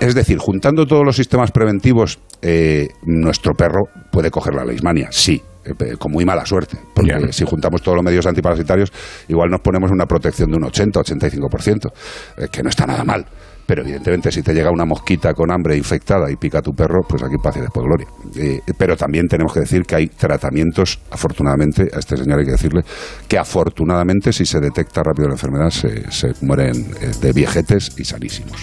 Es 0.00 0.16
decir, 0.16 0.38
juntando 0.38 0.84
todos 0.84 1.04
los 1.04 1.14
sistemas 1.14 1.52
preventivos, 1.52 2.18
eh, 2.42 2.88
nuestro 3.06 3.52
perro 3.54 3.84
puede 4.10 4.28
coger 4.28 4.54
la 4.54 4.64
leishmania, 4.64 5.10
sí, 5.12 5.40
eh, 5.57 5.57
con 5.98 6.12
muy 6.12 6.24
mala 6.24 6.44
suerte, 6.44 6.78
porque 6.94 7.32
si 7.32 7.44
juntamos 7.44 7.82
todos 7.82 7.96
los 7.96 8.04
medios 8.04 8.26
antiparasitarios, 8.26 8.92
igual 9.28 9.50
nos 9.50 9.60
ponemos 9.60 9.90
una 9.90 10.06
protección 10.06 10.50
de 10.50 10.56
un 10.56 10.64
80-85%, 10.64 11.92
eh, 12.36 12.48
que 12.50 12.62
no 12.62 12.68
está 12.68 12.86
nada 12.86 13.04
mal. 13.04 13.26
Pero 13.68 13.82
evidentemente 13.82 14.32
si 14.32 14.42
te 14.42 14.54
llega 14.54 14.70
una 14.70 14.86
mosquita 14.86 15.34
con 15.34 15.52
hambre 15.52 15.76
infectada 15.76 16.30
y 16.30 16.36
pica 16.36 16.60
a 16.60 16.62
tu 16.62 16.72
perro, 16.72 17.02
pues 17.06 17.22
aquí 17.22 17.36
paz 17.36 17.58
y 17.58 17.60
después 17.60 17.84
gloria. 17.84 18.06
Eh, 18.34 18.60
pero 18.78 18.96
también 18.96 19.26
tenemos 19.28 19.52
que 19.52 19.60
decir 19.60 19.82
que 19.82 19.94
hay 19.94 20.06
tratamientos, 20.06 20.98
afortunadamente, 21.10 21.82
a 21.92 21.98
este 21.98 22.16
señor 22.16 22.38
hay 22.38 22.46
que 22.46 22.52
decirle 22.52 22.80
que 23.28 23.36
afortunadamente 23.36 24.32
si 24.32 24.46
se 24.46 24.58
detecta 24.58 25.02
rápido 25.02 25.28
la 25.28 25.34
enfermedad 25.34 25.68
se, 25.68 26.10
se 26.10 26.32
mueren 26.40 26.76
eh, 27.02 27.10
de 27.20 27.32
viejetes 27.34 27.92
y 27.98 28.04
sanísimos. 28.04 28.58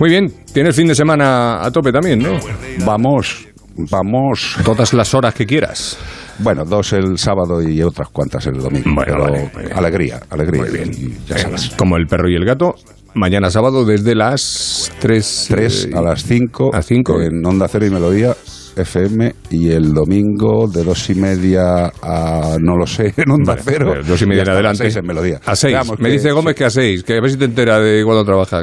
Muy 0.00 0.08
bien, 0.08 0.32
tienes 0.54 0.74
fin 0.74 0.88
de 0.88 0.94
semana 0.94 1.62
a 1.62 1.70
tope 1.70 1.92
también, 1.92 2.20
¿no? 2.20 2.38
Vamos, 2.86 3.46
vamos. 3.76 4.56
Todas 4.64 4.94
las 4.94 5.12
horas 5.12 5.34
que 5.34 5.44
quieras. 5.44 5.98
Bueno, 6.38 6.64
dos 6.64 6.92
el 6.92 7.18
sábado 7.18 7.62
y 7.62 7.82
otras 7.82 8.08
cuantas 8.08 8.46
el 8.46 8.58
domingo. 8.58 8.94
Bueno, 8.94 9.04
pero 9.04 9.24
vale, 9.24 9.72
alegría, 9.74 10.20
alegría. 10.30 10.62
Muy 10.62 10.70
bien. 10.70 10.92
ya 11.26 11.36
Venga, 11.36 11.58
sabes. 11.58 11.74
Como 11.76 11.96
el 11.96 12.06
perro 12.06 12.28
y 12.28 12.34
el 12.34 12.44
gato, 12.44 12.74
mañana 13.14 13.50
sábado 13.50 13.84
desde 13.84 14.14
las 14.14 14.90
3, 15.00 15.46
3 15.48 15.88
a 15.94 16.02
las 16.02 16.24
5 16.24 16.70
a 16.74 16.82
5 16.82 17.22
en 17.22 17.44
Onda 17.44 17.68
Cero 17.68 17.86
y 17.86 17.90
Melodía 17.90 18.34
FM 18.76 19.34
y 19.50 19.70
el 19.70 19.92
domingo 19.92 20.66
de 20.68 20.84
dos 20.84 21.08
y 21.10 21.14
media 21.14 21.92
a 22.02 22.56
no 22.60 22.76
lo 22.76 22.86
sé 22.86 23.12
en 23.16 23.30
Onda 23.30 23.52
Vale, 23.54 23.62
Cero 23.64 23.94
dos 24.06 24.20
y 24.22 24.26
media 24.26 24.42
en 24.42 24.50
adelante. 24.50 24.84
seis 24.84 24.96
en 24.96 25.06
Melodía 25.06 25.40
A 25.44 25.54
6. 25.56 25.72
Veamos 25.72 25.98
Me 25.98 26.08
que- 26.08 26.12
dice 26.14 26.30
Gómez 26.32 26.54
que 26.54 26.64
a 26.64 26.70
6, 26.70 27.02
que 27.04 27.16
a 27.16 27.20
ver 27.20 27.30
si 27.30 27.36
te 27.36 27.44
entera 27.44 27.78
de 27.80 28.04
cuando 28.04 28.24
trabaja. 28.24 28.62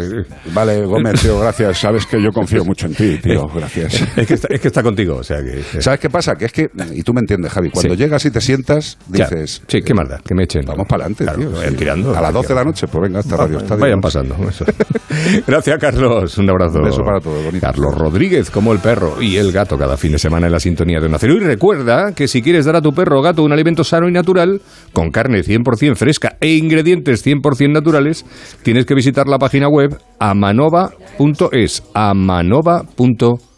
vale 0.53 0.85
Gómez 0.85 1.21
tío 1.21 1.39
gracias 1.39 1.77
sabes 1.79 2.05
que 2.05 2.21
yo 2.21 2.31
confío 2.31 2.63
mucho 2.65 2.85
en 2.87 2.93
ti 2.95 3.17
tío 3.17 3.47
gracias 3.47 4.01
Es 4.17 4.27
que 4.27 4.33
está, 4.33 4.47
es 4.53 4.59
que 4.61 4.67
está 4.67 4.83
contigo, 4.83 5.15
o 5.17 5.23
sea 5.23 5.37
que... 5.41 5.81
¿Sabes 5.81 5.99
qué 5.99 6.09
pasa? 6.09 6.35
Que 6.35 6.45
es 6.45 6.51
que, 6.51 6.69
y 6.93 7.03
tú 7.03 7.13
me 7.13 7.21
entiendes, 7.21 7.51
Javi, 7.51 7.69
cuando 7.69 7.93
Sí. 7.95 7.99
llegas 8.01 8.25
y 8.25 8.31
te 8.31 8.41
sientas, 8.41 8.97
Ya. 9.09 9.25
dices... 9.29 9.61
Sí, 9.67 9.81
qué 9.81 9.93
más 9.93 10.09
da, 10.09 10.19
que 10.25 10.33
me 10.35 10.43
echen. 10.43 10.63
Vamos 10.65 10.87
para 10.87 11.05
adelante, 11.05 11.25
tío. 11.39 11.51
vayan 11.51 11.71
sí. 11.71 11.77
tirando. 11.77 12.15
A 12.15 12.21
las 12.21 12.33
12 12.33 12.47
de 12.49 12.55
la 12.55 12.63
noche, 12.63 12.87
pues 12.87 13.01
venga, 13.03 13.19
hasta 13.19 13.37
Radio 13.37 13.57
Estadio. 13.59 13.81
Vayan 13.81 14.01
pasando. 14.01 14.35
eso. 14.49 14.65
Gracias, 15.47 15.77
Carlos. 15.79 16.37
Un 16.37 16.49
abrazo. 16.49 16.79
Un 16.79 16.85
beso 16.85 17.03
para 17.03 17.19
todos, 17.19 17.43
bonito. 17.45 17.65
Carlos 17.65 17.95
Rodríguez, 17.97 18.49
como 18.49 18.73
el 18.73 18.79
perro 18.79 19.21
y 19.21 19.37
el 19.37 19.51
gato, 19.51 19.77
cada 19.77 19.95
fin 19.99 20.11
de 20.11 20.19
semana 20.19 20.47
en 20.47 20.53
la 20.53 20.59
sintonía 20.59 20.99
de 20.99 21.05
Onda 21.05 21.19
Cero. 21.19 21.35
Y 21.35 21.39
recuerda 21.39 22.13
que 22.13 22.27
si 22.27 22.41
quieres 22.41 22.65
dar 22.65 22.75
a 22.75 22.81
tu 22.81 22.91
perro 22.93 23.19
o 23.19 23.21
gato 23.21 23.43
un 23.43 23.51
alimento 23.51 23.83
sano 23.83 24.07
y 24.07 24.11
natural, 24.11 24.61
con 24.93 25.11
carne 25.11 25.41
100% 25.43 25.95
fresca 25.95 26.37
e 26.39 26.55
ingredientes 26.55 27.25
100% 27.25 27.71
naturales, 27.71 28.25
tienes 28.63 28.85
que 28.85 28.95
visitar 28.95 29.27
la 29.27 29.37
página 29.37 29.67
web 29.67 29.97
amanova.es. 30.19 31.83
Amanova.es. 31.93 33.49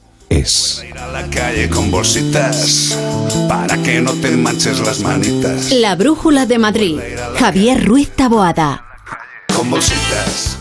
Ir 0.88 0.98
a 0.98 1.12
la 1.12 1.30
calle 1.30 1.70
con 1.70 1.92
bolsitas 1.92 2.98
para 3.50 3.78
que 3.84 4.02
no 4.02 4.14
te 4.14 4.32
manches 4.38 4.80
las 4.80 5.02
manitas. 5.02 5.72
La 5.74 5.96
Brújula 5.96 6.46
de 6.46 6.58
Madrid. 6.58 7.00
Javier 7.38 7.86
Ruiz 7.86 8.10
Taboada. 8.12 8.86
Con 9.54 9.70
bolsitas. 9.70 10.61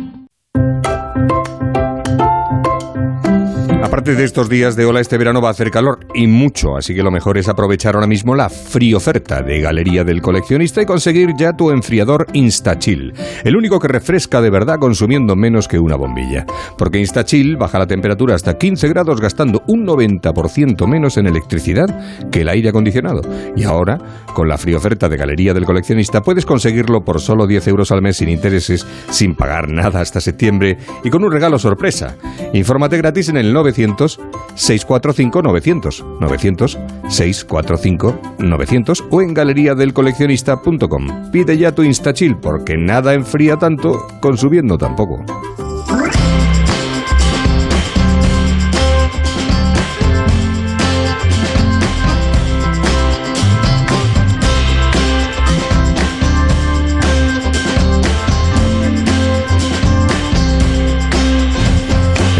Aparte 3.83 4.13
de 4.13 4.23
estos 4.23 4.47
días 4.47 4.75
de 4.75 4.85
ola, 4.85 5.01
este 5.01 5.17
verano 5.17 5.41
va 5.41 5.47
a 5.47 5.51
hacer 5.51 5.71
calor 5.71 6.05
y 6.13 6.27
mucho, 6.27 6.77
así 6.77 6.93
que 6.93 7.01
lo 7.01 7.09
mejor 7.09 7.39
es 7.39 7.49
aprovechar 7.49 7.95
ahora 7.95 8.05
mismo 8.05 8.35
la 8.35 8.47
frío 8.47 8.97
oferta 8.97 9.41
de 9.41 9.59
Galería 9.59 10.03
del 10.03 10.21
Coleccionista 10.21 10.83
y 10.83 10.85
conseguir 10.85 11.31
ya 11.35 11.53
tu 11.53 11.71
enfriador 11.71 12.27
InstaChill, 12.31 13.11
el 13.43 13.55
único 13.57 13.79
que 13.79 13.87
refresca 13.87 14.39
de 14.39 14.51
verdad 14.51 14.77
consumiendo 14.79 15.35
menos 15.35 15.67
que 15.67 15.79
una 15.79 15.95
bombilla. 15.95 16.45
Porque 16.77 16.99
InstaChill 16.99 17.57
baja 17.57 17.79
la 17.79 17.87
temperatura 17.87 18.35
hasta 18.35 18.55
15 18.57 18.87
grados 18.87 19.19
gastando 19.19 19.63
un 19.67 19.85
90% 19.85 20.87
menos 20.87 21.17
en 21.17 21.25
electricidad 21.25 21.87
que 22.29 22.41
el 22.41 22.49
aire 22.49 22.69
acondicionado. 22.69 23.21
Y 23.55 23.63
ahora, 23.63 23.97
con 24.35 24.47
la 24.47 24.59
frío 24.59 24.77
oferta 24.77 25.09
de 25.09 25.17
Galería 25.17 25.55
del 25.55 25.65
Coleccionista, 25.65 26.21
puedes 26.21 26.45
conseguirlo 26.45 27.03
por 27.03 27.19
solo 27.19 27.47
10 27.47 27.67
euros 27.67 27.91
al 27.91 28.03
mes 28.03 28.17
sin 28.17 28.29
intereses, 28.29 28.85
sin 29.09 29.35
pagar 29.35 29.69
nada 29.69 30.01
hasta 30.01 30.21
septiembre 30.21 30.77
y 31.03 31.09
con 31.09 31.23
un 31.23 31.31
regalo 31.31 31.57
sorpresa. 31.57 32.15
Infórmate 32.53 32.97
gratis 32.97 33.29
en 33.29 33.37
el 33.37 33.51
900-645-900, 33.73 36.03
900-645-900 36.19 39.07
o 39.09 39.21
en 39.21 39.33
galeriadelcoleccionista.com. 39.33 41.31
Pide 41.31 41.57
ya 41.57 41.73
tu 41.73 41.83
InstaChill 41.83 42.35
porque 42.37 42.77
nada 42.77 43.13
enfría 43.13 43.57
tanto 43.57 44.07
consumiendo 44.21 44.77
tampoco. 44.77 45.25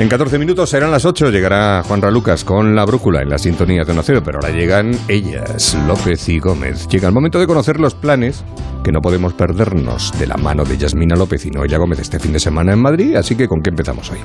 En 0.01 0.09
14 0.09 0.39
minutos 0.39 0.67
serán 0.67 0.89
las 0.89 1.05
8, 1.05 1.29
llegará 1.29 1.83
Juan 1.83 2.01
Lucas 2.11 2.43
con 2.43 2.75
la 2.75 2.85
brújula 2.85 3.21
en 3.21 3.29
la 3.29 3.37
sintonía 3.37 3.83
de 3.83 3.91
Onda 3.91 4.01
Cero, 4.03 4.23
pero 4.25 4.39
ahora 4.39 4.49
llegan 4.49 4.97
ellas, 5.07 5.77
López 5.85 6.27
y 6.27 6.39
Gómez. 6.39 6.87
Llega 6.87 7.07
el 7.07 7.13
momento 7.13 7.39
de 7.39 7.45
conocer 7.45 7.79
los 7.79 7.93
planes 7.93 8.43
que 8.83 8.91
no 8.91 9.01
podemos 9.01 9.33
perdernos 9.33 10.11
de 10.17 10.27
la 10.27 10.37
mano 10.37 10.63
de 10.63 10.77
Yasmina 10.77 11.15
López 11.15 11.45
y 11.45 11.51
Noelia 11.51 11.77
Gómez 11.77 11.99
este 11.99 12.19
fin 12.19 12.33
de 12.33 12.39
semana 12.39 12.73
en 12.73 12.79
Madrid, 12.79 13.15
así 13.15 13.35
que 13.35 13.47
¿con 13.47 13.61
qué 13.61 13.69
empezamos 13.69 14.09
hoy? 14.11 14.19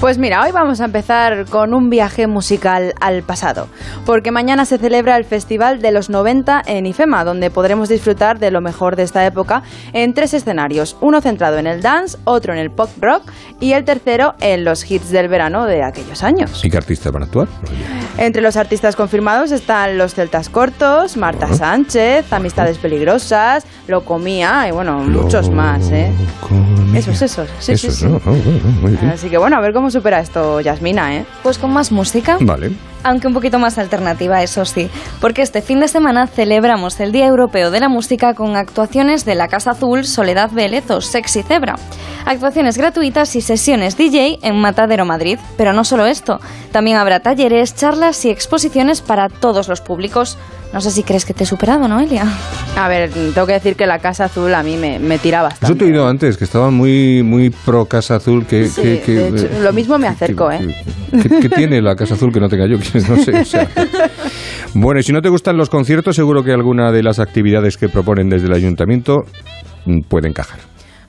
Pues 0.00 0.18
mira, 0.18 0.42
hoy 0.42 0.52
vamos 0.52 0.80
a 0.80 0.86
empezar 0.86 1.46
con 1.46 1.72
un 1.72 1.88
viaje 1.88 2.26
musical 2.26 2.94
al 3.00 3.22
pasado, 3.22 3.68
porque 4.04 4.30
mañana 4.30 4.64
se 4.64 4.78
celebra 4.78 5.16
el 5.16 5.24
Festival 5.24 5.80
de 5.80 5.92
los 5.92 6.10
90 6.10 6.62
en 6.66 6.86
IFEMA, 6.86 7.24
donde 7.24 7.50
podremos 7.50 7.88
disfrutar 7.88 8.38
de 8.38 8.50
lo 8.50 8.60
mejor 8.60 8.96
de 8.96 9.04
esta 9.04 9.24
época 9.24 9.62
en 9.92 10.12
tres 10.12 10.34
escenarios, 10.34 10.96
uno 11.00 11.20
centrado 11.20 11.58
en 11.58 11.66
el 11.66 11.80
dance, 11.80 12.18
otro 12.24 12.52
en 12.52 12.58
el 12.58 12.70
pop 12.70 12.90
rock 13.00 13.30
y 13.60 13.72
el 13.72 13.84
tercero 13.84 14.34
en 14.40 14.64
los 14.64 14.90
hits 14.90 15.10
del 15.10 15.28
verano 15.28 15.64
de 15.66 15.82
aquellos 15.82 16.22
años. 16.22 16.64
¿Y 16.64 16.70
qué 16.70 16.76
artistas 16.76 17.12
van 17.12 17.22
a 17.22 17.26
actuar? 17.26 17.48
Entre 18.18 18.42
los 18.42 18.56
artistas 18.56 18.96
confirmados 18.96 19.52
están 19.52 19.98
los 19.98 20.14
Celtas 20.14 20.48
Cortos, 20.48 21.16
Marta 21.16 21.52
Sánchez, 21.52 22.32
Amistades 22.32 22.78
Peligrosas, 22.78 23.66
Lo 23.86 24.02
Comía 24.02 24.66
y 24.68 24.72
bueno, 24.72 24.98
muchos 24.98 25.50
más, 25.50 25.90
¿eh? 25.90 26.10
Esos, 26.94 27.20
esos. 27.20 27.48
Sí, 27.58 27.72
Eso, 27.72 27.90
sí, 27.90 28.06
bueno, 28.06 28.20
muy 28.80 28.92
bien. 28.92 29.10
Así 29.10 29.28
que 29.28 29.36
bueno, 29.36 29.56
a 29.56 29.60
ver 29.60 29.72
cómo 29.72 29.90
supera 29.90 30.20
esto 30.20 30.60
Yasmina, 30.60 31.16
¿eh? 31.16 31.26
Pues 31.42 31.58
con 31.58 31.72
más 31.72 31.92
música. 31.92 32.38
Vale. 32.40 32.72
Aunque 33.02 33.26
un 33.26 33.34
poquito 33.34 33.58
más 33.58 33.76
alternativa, 33.76 34.42
eso 34.42 34.64
sí, 34.64 34.88
porque 35.20 35.42
este 35.42 35.60
fin 35.60 35.80
de 35.80 35.88
semana 35.88 36.26
celebramos 36.26 36.98
el 37.00 37.12
Día 37.12 37.26
Europeo 37.26 37.70
de 37.70 37.80
la 37.80 37.90
Música 37.90 38.32
con 38.32 38.56
actuaciones 38.56 39.26
de 39.26 39.34
la 39.34 39.48
Casa 39.48 39.72
Azul, 39.72 40.04
Soledad 40.06 40.50
Vélez 40.50 40.90
o 40.90 41.02
Sexy 41.02 41.42
Zebra. 41.42 41.74
Actuaciones 42.24 42.78
gratuitas 42.78 43.36
y 43.36 43.42
sesiones 43.42 43.98
DJ 43.98 44.38
en 44.40 44.58
Matadero 44.58 45.04
Madrid. 45.04 45.38
Pero 45.58 45.74
no 45.74 45.84
solo 45.84 46.06
esto, 46.06 46.40
también 46.72 46.96
habrá 46.96 47.20
talleres, 47.20 47.74
charlas 47.74 48.24
y 48.24 48.30
exposiciones 48.30 49.02
para 49.02 49.28
todos 49.28 49.68
los 49.68 49.82
públicos. 49.82 50.38
No 50.74 50.80
sé 50.80 50.90
si 50.90 51.04
crees 51.04 51.24
que 51.24 51.32
te 51.32 51.44
he 51.44 51.46
superado, 51.46 51.86
Noelia. 51.86 52.26
A 52.76 52.88
ver, 52.88 53.08
tengo 53.10 53.46
que 53.46 53.52
decir 53.52 53.76
que 53.76 53.86
la 53.86 54.00
Casa 54.00 54.24
Azul 54.24 54.52
a 54.52 54.64
mí 54.64 54.76
me, 54.76 54.98
me 54.98 55.18
tira 55.18 55.40
bastante. 55.40 55.66
Eso 55.66 55.76
te 55.76 55.84
he 55.84 55.88
oído 55.88 56.08
antes, 56.08 56.36
que 56.36 56.42
estaba 56.42 56.68
muy, 56.72 57.22
muy 57.22 57.50
pro 57.50 57.84
Casa 57.86 58.16
Azul. 58.16 58.44
Que, 58.44 58.66
Sí, 58.66 58.82
que- 58.82 59.00
que- 59.00 59.12
de 59.12 59.28
hecho, 59.28 59.48
lo 59.62 59.72
mismo 59.72 59.98
me 59.98 60.08
acerco, 60.08 60.50
¿eh? 60.50 60.74
¿Qué, 61.22 61.28
qué 61.42 61.48
tiene 61.48 61.80
la 61.80 61.94
Casa 61.94 62.14
Azul 62.14 62.32
que 62.32 62.40
no 62.40 62.48
tenga 62.48 62.66
yo? 62.66 62.76
No 63.08 63.16
sé. 63.22 63.38
o 63.40 63.44
sea. 63.44 63.68
Bueno, 64.74 64.98
y 64.98 65.04
si 65.04 65.12
no 65.12 65.22
te 65.22 65.28
gustan 65.28 65.56
los 65.56 65.70
conciertos, 65.70 66.16
seguro 66.16 66.42
que 66.42 66.50
alguna 66.50 66.90
de 66.90 67.04
las 67.04 67.20
actividades 67.20 67.76
que 67.76 67.88
proponen 67.88 68.28
desde 68.28 68.48
el 68.48 68.52
ayuntamiento 68.54 69.26
mm, 69.86 70.00
puede 70.08 70.26
encajar. 70.26 70.58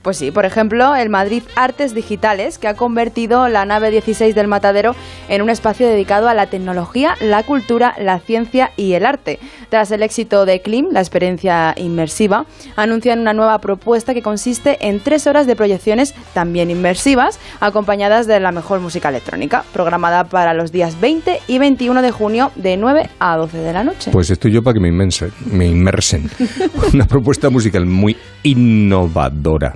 Pues 0.06 0.18
sí, 0.18 0.30
por 0.30 0.44
ejemplo, 0.44 0.94
el 0.94 1.08
Madrid 1.08 1.42
Artes 1.56 1.92
Digitales, 1.92 2.58
que 2.58 2.68
ha 2.68 2.74
convertido 2.74 3.48
la 3.48 3.64
nave 3.64 3.90
16 3.90 4.36
del 4.36 4.46
Matadero 4.46 4.94
en 5.28 5.42
un 5.42 5.50
espacio 5.50 5.88
dedicado 5.88 6.28
a 6.28 6.34
la 6.34 6.46
tecnología, 6.46 7.16
la 7.20 7.42
cultura, 7.42 7.92
la 7.98 8.20
ciencia 8.20 8.70
y 8.76 8.92
el 8.92 9.04
arte. 9.04 9.40
Tras 9.68 9.90
el 9.90 10.04
éxito 10.04 10.46
de 10.46 10.62
CLIM, 10.62 10.90
la 10.92 11.00
experiencia 11.00 11.74
inmersiva, 11.76 12.46
anuncian 12.76 13.18
una 13.18 13.32
nueva 13.32 13.58
propuesta 13.58 14.14
que 14.14 14.22
consiste 14.22 14.78
en 14.86 15.00
tres 15.00 15.26
horas 15.26 15.48
de 15.48 15.56
proyecciones 15.56 16.14
también 16.34 16.70
inmersivas, 16.70 17.40
acompañadas 17.58 18.28
de 18.28 18.38
la 18.38 18.52
mejor 18.52 18.78
música 18.78 19.08
electrónica, 19.08 19.64
programada 19.72 20.28
para 20.28 20.54
los 20.54 20.70
días 20.70 21.00
20 21.00 21.40
y 21.48 21.58
21 21.58 22.00
de 22.00 22.12
junio 22.12 22.52
de 22.54 22.76
9 22.76 23.10
a 23.18 23.36
12 23.36 23.58
de 23.58 23.72
la 23.72 23.82
noche. 23.82 24.12
Pues 24.12 24.30
estoy 24.30 24.52
yo 24.52 24.62
para 24.62 24.74
que 24.74 24.80
me 24.80 24.88
inmensen. 24.88 25.32
Me 25.50 25.66
inmersen. 25.66 26.30
Una 26.94 27.06
propuesta 27.06 27.50
musical 27.50 27.86
muy 27.86 28.16
innovadora. 28.44 29.74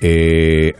Eh, 0.00 0.72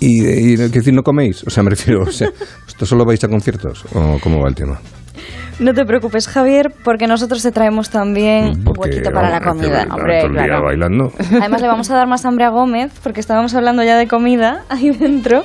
y, 0.00 0.26
y, 0.26 0.56
¿qué 0.56 0.68
decir, 0.68 0.94
no 0.94 1.02
coméis? 1.02 1.44
O 1.46 1.50
sea, 1.50 1.62
me 1.62 1.70
refiero, 1.70 2.02
o 2.02 2.12
sea, 2.12 2.28
¿esto 2.66 2.86
solo 2.86 3.04
vais 3.04 3.22
a 3.22 3.28
conciertos? 3.28 3.84
¿O 3.92 4.18
cómo 4.20 4.40
va 4.40 4.48
el 4.48 4.54
tema? 4.54 4.80
No 5.60 5.74
te 5.74 5.84
preocupes, 5.84 6.26
Javier, 6.26 6.72
porque 6.82 7.06
nosotros 7.06 7.42
te 7.42 7.52
traemos 7.52 7.90
también 7.90 8.66
un 8.66 8.74
huequito 8.78 9.10
para 9.12 9.28
la 9.28 9.40
comida. 9.42 9.84
que 9.84 9.90
todo 9.90 10.26
el 10.28 10.32
día 10.32 10.58
bailando. 10.58 11.12
Además 11.38 11.60
le 11.60 11.68
vamos 11.68 11.90
a 11.90 11.96
dar 11.96 12.06
más 12.06 12.24
hambre 12.24 12.46
a 12.46 12.48
Gómez, 12.48 12.92
porque 13.02 13.20
estábamos 13.20 13.54
hablando 13.54 13.82
ya 13.82 13.98
de 13.98 14.08
comida 14.08 14.64
ahí 14.70 14.88
dentro. 14.88 15.44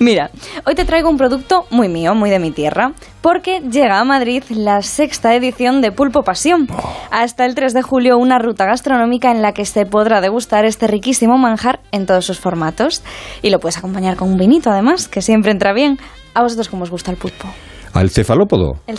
Mira, 0.00 0.32
hoy 0.66 0.74
te 0.74 0.84
traigo 0.84 1.08
un 1.08 1.16
producto 1.16 1.66
muy 1.70 1.88
mío, 1.88 2.16
muy 2.16 2.30
de 2.30 2.40
mi 2.40 2.50
tierra, 2.50 2.94
porque 3.20 3.60
llega 3.60 4.00
a 4.00 4.04
Madrid 4.04 4.42
la 4.48 4.82
sexta 4.82 5.36
edición 5.36 5.80
de 5.82 5.92
Pulpo 5.92 6.24
Pasión. 6.24 6.66
Hasta 7.12 7.44
el 7.44 7.54
3 7.54 7.74
de 7.74 7.82
julio 7.82 8.18
una 8.18 8.40
ruta 8.40 8.66
gastronómica 8.66 9.30
en 9.30 9.40
la 9.40 9.52
que 9.52 9.66
se 9.66 9.86
podrá 9.86 10.20
degustar 10.20 10.64
este 10.64 10.88
riquísimo 10.88 11.38
manjar 11.38 11.78
en 11.92 12.06
todos 12.06 12.26
sus 12.26 12.40
formatos. 12.40 13.04
Y 13.40 13.50
lo 13.50 13.60
puedes 13.60 13.78
acompañar 13.78 14.16
con 14.16 14.30
un 14.32 14.36
vinito, 14.36 14.70
además, 14.72 15.06
que 15.06 15.22
siempre 15.22 15.52
entra 15.52 15.72
bien. 15.72 16.00
¿A 16.34 16.42
vosotros 16.42 16.68
cómo 16.68 16.82
os 16.82 16.90
gusta 16.90 17.12
el 17.12 17.16
pulpo? 17.16 17.46
¿Al 17.94 18.10
cefalópodo? 18.10 18.74
El. 18.86 18.98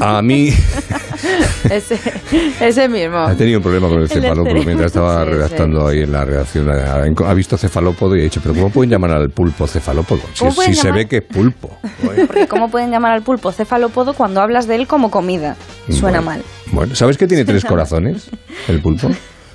A 0.00 0.22
mí 0.22 0.50
ese, 1.70 1.98
ese 2.60 2.88
mismo. 2.88 3.28
he 3.28 3.34
tenido 3.34 3.58
un 3.58 3.62
problema 3.64 3.88
con 3.88 3.98
el 4.00 4.08
cefalópodo 4.08 4.44
cerebro. 4.44 4.64
mientras 4.64 4.86
estaba 4.92 5.24
Sí, 5.24 5.30
redactando 5.30 5.88
ahí 5.88 6.02
en 6.02 6.12
la 6.12 6.24
redacción. 6.24 6.70
Ha, 6.70 7.02
ha 7.30 7.34
visto 7.34 7.56
cefalópodo 7.58 8.14
y 8.14 8.20
he 8.20 8.22
dicho, 8.24 8.40
¿pero 8.40 8.54
cómo 8.54 8.70
pueden 8.70 8.90
llamar 8.90 9.10
al 9.12 9.30
pulpo 9.30 9.66
cefalópodo? 9.66 10.20
Si, 10.34 10.40
¿Cómo 10.40 10.54
pueden 10.54 10.74
si 10.74 10.80
se 10.80 10.92
ve 10.92 11.06
que 11.06 11.16
es 11.16 11.24
pulpo. 11.24 11.76
Porque 12.28 12.46
¿cómo 12.46 12.70
pueden 12.70 12.90
llamar 12.92 13.12
al 13.12 13.22
pulpo 13.22 13.50
cefalópodo 13.50 14.14
cuando 14.14 14.40
hablas 14.40 14.68
de 14.68 14.76
él 14.76 14.86
como 14.86 15.10
comida? 15.10 15.56
Suena 15.90 16.20
mal. 16.20 16.42
Bueno, 16.70 16.94
¿sabes 16.94 17.16
que 17.18 17.26
tiene 17.26 17.44
tres 17.44 17.64
corazones 17.64 18.30
el 18.68 18.80
pulpo? 18.80 19.08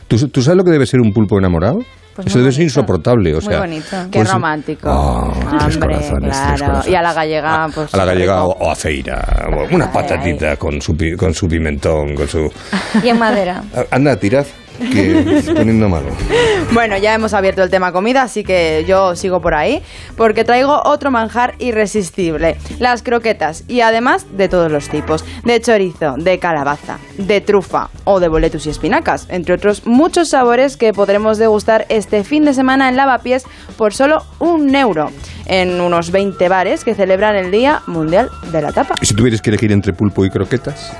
¿Tú, 0.10 0.18
tú 0.28 0.42
sabes 0.42 0.58
lo 0.58 0.64
que 0.66 0.72
debe 0.72 0.86
ser 0.86 1.00
un 1.00 1.14
pulpo 1.14 1.38
enamorado? 1.40 1.80
Pues 2.16 2.28
Eso 2.28 2.52
ser 2.52 2.64
insoportable. 2.64 3.34
O 3.36 3.42
sea, 3.42 3.60
bonito. 3.60 3.98
Qué 4.12 4.20
pues- 4.20 4.32
romántico. 4.32 4.88
Ah, 4.90 5.34
tres 5.60 5.76
Hombre, 5.76 5.96
corazones, 5.96 6.38
claro. 6.58 6.90
Y 6.90 6.96
a 6.96 7.02
la 7.02 7.14
gallega, 7.14 7.70
pues. 7.74 7.94
a 7.94 7.98
la 7.98 8.06
gallega 8.06 8.44
o, 8.46 8.70
a 8.70 8.76
feira, 8.76 9.48
o 9.52 9.74
una 9.76 9.92
patatita 9.92 10.56
con 10.58 10.80
su, 10.82 10.96
pi- 10.96 11.16
con 11.16 11.34
su 11.34 11.48
pimentón, 11.48 12.14
con 12.16 12.28
su... 12.28 12.52
Y 13.04 13.10
en 13.10 13.18
madera. 13.18 13.64
Anda, 13.90 14.16
tirad, 14.18 14.46
que 14.80 15.44
poniendo 15.56 15.90
mano. 15.90 16.08
Bueno, 16.74 16.98
ya 16.98 17.14
hemos 17.14 17.34
abierto 17.34 17.62
el 17.62 17.70
tema 17.70 17.92
comida, 17.92 18.24
así 18.24 18.44
que 18.44 18.84
yo 18.88 19.16
sigo 19.16 19.42
por 19.42 19.54
ahí, 19.54 19.84
porque 20.18 20.44
traigo 20.44 20.82
otro 20.86 21.12
manjar 21.12 21.54
irresistible, 21.60 22.58
las 22.80 23.04
croquetas, 23.04 23.64
y 23.68 23.82
además 23.82 24.26
de 24.36 24.50
todos 24.50 24.72
los 24.72 24.90
tipos, 24.90 25.24
de 25.44 25.62
chorizo, 25.62 26.16
de 26.18 26.40
calabaza, 26.40 26.98
de 27.18 27.42
trufa 27.42 27.90
o 28.06 28.20
de 28.20 28.28
boletus 28.28 28.66
y 28.66 28.70
espinacas, 28.70 29.28
entre 29.30 29.54
otros 29.54 29.86
muchos 29.86 30.30
sabores 30.30 30.78
que 30.78 30.94
podremos 30.94 31.38
degustar 31.38 31.86
este 31.90 32.24
fin 32.24 32.44
de 32.44 32.54
semana 32.54 32.90
en 32.90 32.96
Lavapiés 32.96 33.44
por 33.78 33.94
solo 33.94 34.24
un 34.40 34.74
euro, 34.74 35.12
en 35.46 35.80
unos 35.80 36.12
20 36.12 36.50
bares 36.50 36.84
que 36.84 36.96
celebran 36.96 37.36
el 37.36 37.52
Día 37.52 37.84
Mundial 37.86 38.30
de 38.52 38.62
la 38.62 38.72
Tapa. 38.72 38.96
Y 39.02 39.06
si 39.06 39.14
tuvieras 39.14 39.42
que 39.42 39.50
elegir 39.52 39.72
entre 39.72 39.94
pulpo 39.94 40.26
y 40.26 40.30
croquetas, 40.30 40.92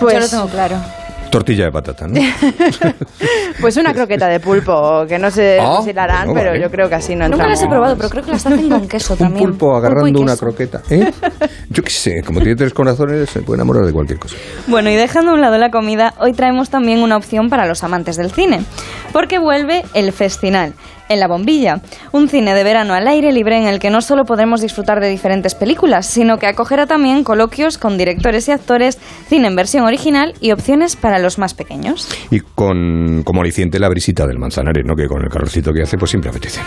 Pues, 0.00 0.14
Yo 0.14 0.20
lo 0.20 0.28
tengo 0.28 0.48
claro. 0.48 0.97
Tortilla 1.30 1.64
de 1.66 1.72
patata, 1.72 2.06
¿no? 2.06 2.14
pues 3.60 3.76
una 3.76 3.92
croqueta 3.94 4.28
de 4.28 4.40
pulpo, 4.40 5.04
que 5.06 5.18
no 5.18 5.30
sé 5.30 5.58
Ah, 5.60 5.80
si 5.84 5.92
la 5.92 6.04
harán, 6.04 6.26
bueno, 6.26 6.34
pero 6.40 6.50
vale. 6.52 6.62
yo 6.62 6.70
creo 6.70 6.88
que 6.88 6.94
así 6.94 7.14
no 7.14 7.28
Nunca 7.28 7.46
las 7.46 7.60
he 7.60 7.64
entramos. 7.64 7.74
probado, 7.74 7.96
pero 7.96 8.08
creo 8.10 8.24
que 8.24 8.30
las 8.32 8.46
hacen 8.46 8.68
con 8.68 8.88
queso 8.88 9.12
Un 9.14 9.18
también. 9.18 9.44
pulpo 9.44 9.74
y 9.74 9.76
agarrando 9.78 10.20
una 10.20 10.36
croqueta, 10.36 10.82
¿eh? 10.90 11.12
Yo 11.70 11.82
qué 11.82 11.90
sé, 11.90 12.22
como 12.24 12.40
tiene 12.40 12.56
tres 12.56 12.72
corazones, 12.74 13.28
se 13.30 13.40
puede 13.42 13.58
enamorar 13.58 13.84
de 13.84 13.92
cualquier 13.92 14.18
cosa. 14.18 14.36
Bueno, 14.66 14.90
y 14.90 14.94
dejando 14.96 15.32
a 15.32 15.34
un 15.34 15.40
lado 15.40 15.58
la 15.58 15.70
comida, 15.70 16.14
hoy 16.18 16.32
traemos 16.32 16.70
también 16.70 17.00
una 17.02 17.16
opción 17.16 17.48
para 17.50 17.66
los 17.66 17.82
amantes 17.84 18.16
del 18.16 18.30
cine, 18.30 18.60
porque 19.12 19.38
vuelve 19.38 19.84
el 19.94 20.12
Festinal, 20.12 20.72
en 21.08 21.20
La 21.20 21.28
Bombilla, 21.28 21.80
un 22.12 22.28
cine 22.28 22.54
de 22.54 22.64
verano 22.64 22.94
al 22.94 23.08
aire 23.08 23.32
libre 23.32 23.56
en 23.56 23.66
el 23.66 23.78
que 23.78 23.90
no 23.90 24.00
solo 24.00 24.24
podremos 24.24 24.60
disfrutar 24.60 25.00
de 25.00 25.08
diferentes 25.08 25.54
películas, 25.54 26.06
sino 26.06 26.38
que 26.38 26.46
acogerá 26.46 26.86
también 26.86 27.24
coloquios 27.24 27.78
con 27.78 27.98
directores 27.98 28.48
y 28.48 28.52
actores, 28.52 28.98
cine 29.28 29.48
en 29.48 29.56
versión 29.56 29.84
original 29.84 30.34
y 30.40 30.52
opciones 30.52 30.96
para 30.96 31.18
los 31.18 31.38
más 31.38 31.54
pequeños. 31.54 32.08
Y 32.30 32.40
con 32.40 33.22
como 33.24 33.40
aliciente 33.40 33.78
la 33.78 33.88
brisita 33.88 34.26
del 34.26 34.38
manzanares, 34.38 34.84
¿no? 34.86 34.94
Que 34.94 35.06
con 35.06 35.22
el 35.22 35.28
carrocito 35.28 35.72
que 35.72 35.82
hace, 35.82 35.96
pues 35.96 36.10
siempre 36.10 36.30
apetece. 36.30 36.60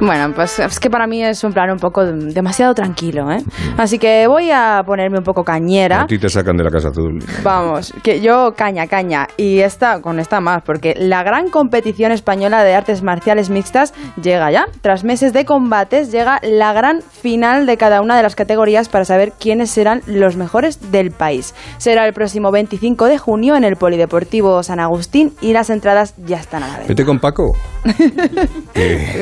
Bueno, 0.00 0.32
pues 0.34 0.58
es 0.58 0.80
que 0.80 0.90
para 0.90 1.06
mí 1.06 1.22
es 1.22 1.44
un 1.44 1.52
plan 1.52 1.70
un 1.70 1.78
poco 1.78 2.04
demasiado 2.04 2.74
tranquilo, 2.74 3.30
¿eh? 3.30 3.38
Así 3.78 3.98
que 3.98 4.26
voy 4.26 4.50
a 4.50 4.82
ponerme 4.84 5.18
un 5.18 5.24
poco 5.24 5.44
cañera. 5.44 6.02
A 6.02 6.06
ti 6.06 6.18
te 6.18 6.28
sacan 6.28 6.56
de 6.56 6.64
la 6.64 6.70
casa 6.70 6.88
azul. 6.88 7.18
Vamos, 7.42 7.94
que 8.02 8.20
yo 8.20 8.52
caña, 8.56 8.86
caña. 8.86 9.28
Y 9.36 9.60
esta, 9.60 10.00
con 10.00 10.18
esta 10.18 10.40
más, 10.40 10.62
porque 10.64 10.94
la 10.98 11.22
gran 11.22 11.50
competición 11.50 12.12
española 12.12 12.64
de 12.64 12.74
artes 12.74 13.02
marciales 13.02 13.48
mixtas 13.48 13.65
llega 14.22 14.50
ya. 14.50 14.66
Tras 14.80 15.04
meses 15.04 15.32
de 15.32 15.44
combates, 15.44 16.10
llega 16.12 16.40
la 16.42 16.72
gran 16.72 17.02
final 17.02 17.66
de 17.66 17.76
cada 17.76 18.00
una 18.00 18.16
de 18.16 18.22
las 18.22 18.34
categorías 18.34 18.88
para 18.88 19.04
saber 19.04 19.32
quiénes 19.38 19.70
serán 19.70 20.02
los 20.06 20.36
mejores 20.36 20.90
del 20.92 21.10
país. 21.10 21.54
Será 21.78 22.06
el 22.06 22.12
próximo 22.12 22.50
25 22.50 23.06
de 23.06 23.18
junio 23.18 23.56
en 23.56 23.64
el 23.64 23.76
Polideportivo 23.76 24.62
San 24.62 24.80
Agustín 24.80 25.32
y 25.40 25.52
las 25.52 25.70
entradas 25.70 26.14
ya 26.26 26.38
están 26.38 26.62
a 26.62 26.68
la 26.68 26.72
venta. 26.74 26.88
Vete 26.88 27.04
con 27.04 27.18
Paco. 27.18 27.52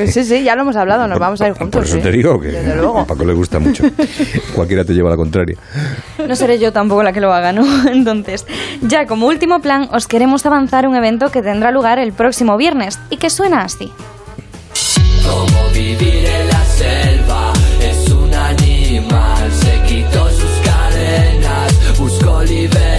Sí, 0.07 0.23
sí, 0.23 0.43
ya 0.43 0.55
lo 0.55 0.61
hemos 0.63 0.75
hablado, 0.75 1.07
nos 1.07 1.19
vamos 1.19 1.41
a 1.41 1.47
ir 1.47 1.53
por 1.53 1.61
juntos. 1.63 1.85
eso 1.85 1.95
sí. 1.95 2.01
te 2.01 2.11
digo 2.11 2.39
que 2.39 2.49
Desde 2.49 2.75
luego. 2.75 2.99
a 2.99 3.05
Paco 3.05 3.23
le 3.25 3.33
gusta 3.33 3.59
mucho. 3.59 3.83
Cualquiera 4.55 4.83
te 4.83 4.93
lleva 4.93 5.09
a 5.09 5.11
la 5.11 5.17
contraria. 5.17 5.57
No 6.27 6.35
seré 6.35 6.59
yo 6.59 6.71
tampoco 6.71 7.01
la 7.03 7.13
que 7.13 7.21
lo 7.21 7.33
haga, 7.33 7.51
¿no? 7.53 7.63
Entonces, 7.91 8.45
ya 8.81 9.05
como 9.05 9.27
último 9.27 9.61
plan, 9.61 9.89
os 9.91 10.07
queremos 10.07 10.45
avanzar 10.45 10.87
un 10.87 10.95
evento 10.95 11.31
que 11.31 11.41
tendrá 11.41 11.71
lugar 11.71 11.99
el 11.99 12.13
próximo 12.13 12.57
viernes 12.57 12.99
y 13.09 13.17
que 13.17 13.29
suena 13.29 13.61
así. 13.61 13.91
Como 15.25 15.69
vivir 15.69 16.25
en 16.25 16.47
la 16.47 16.65
selva. 16.65 17.53
Es 17.79 18.09
un 18.09 18.33
animal, 18.33 19.51
se 19.51 19.81
quitó 19.83 20.29
sus 20.29 20.55
cadenas, 20.63 21.97
buscó 21.99 22.43
libertad, 22.43 22.94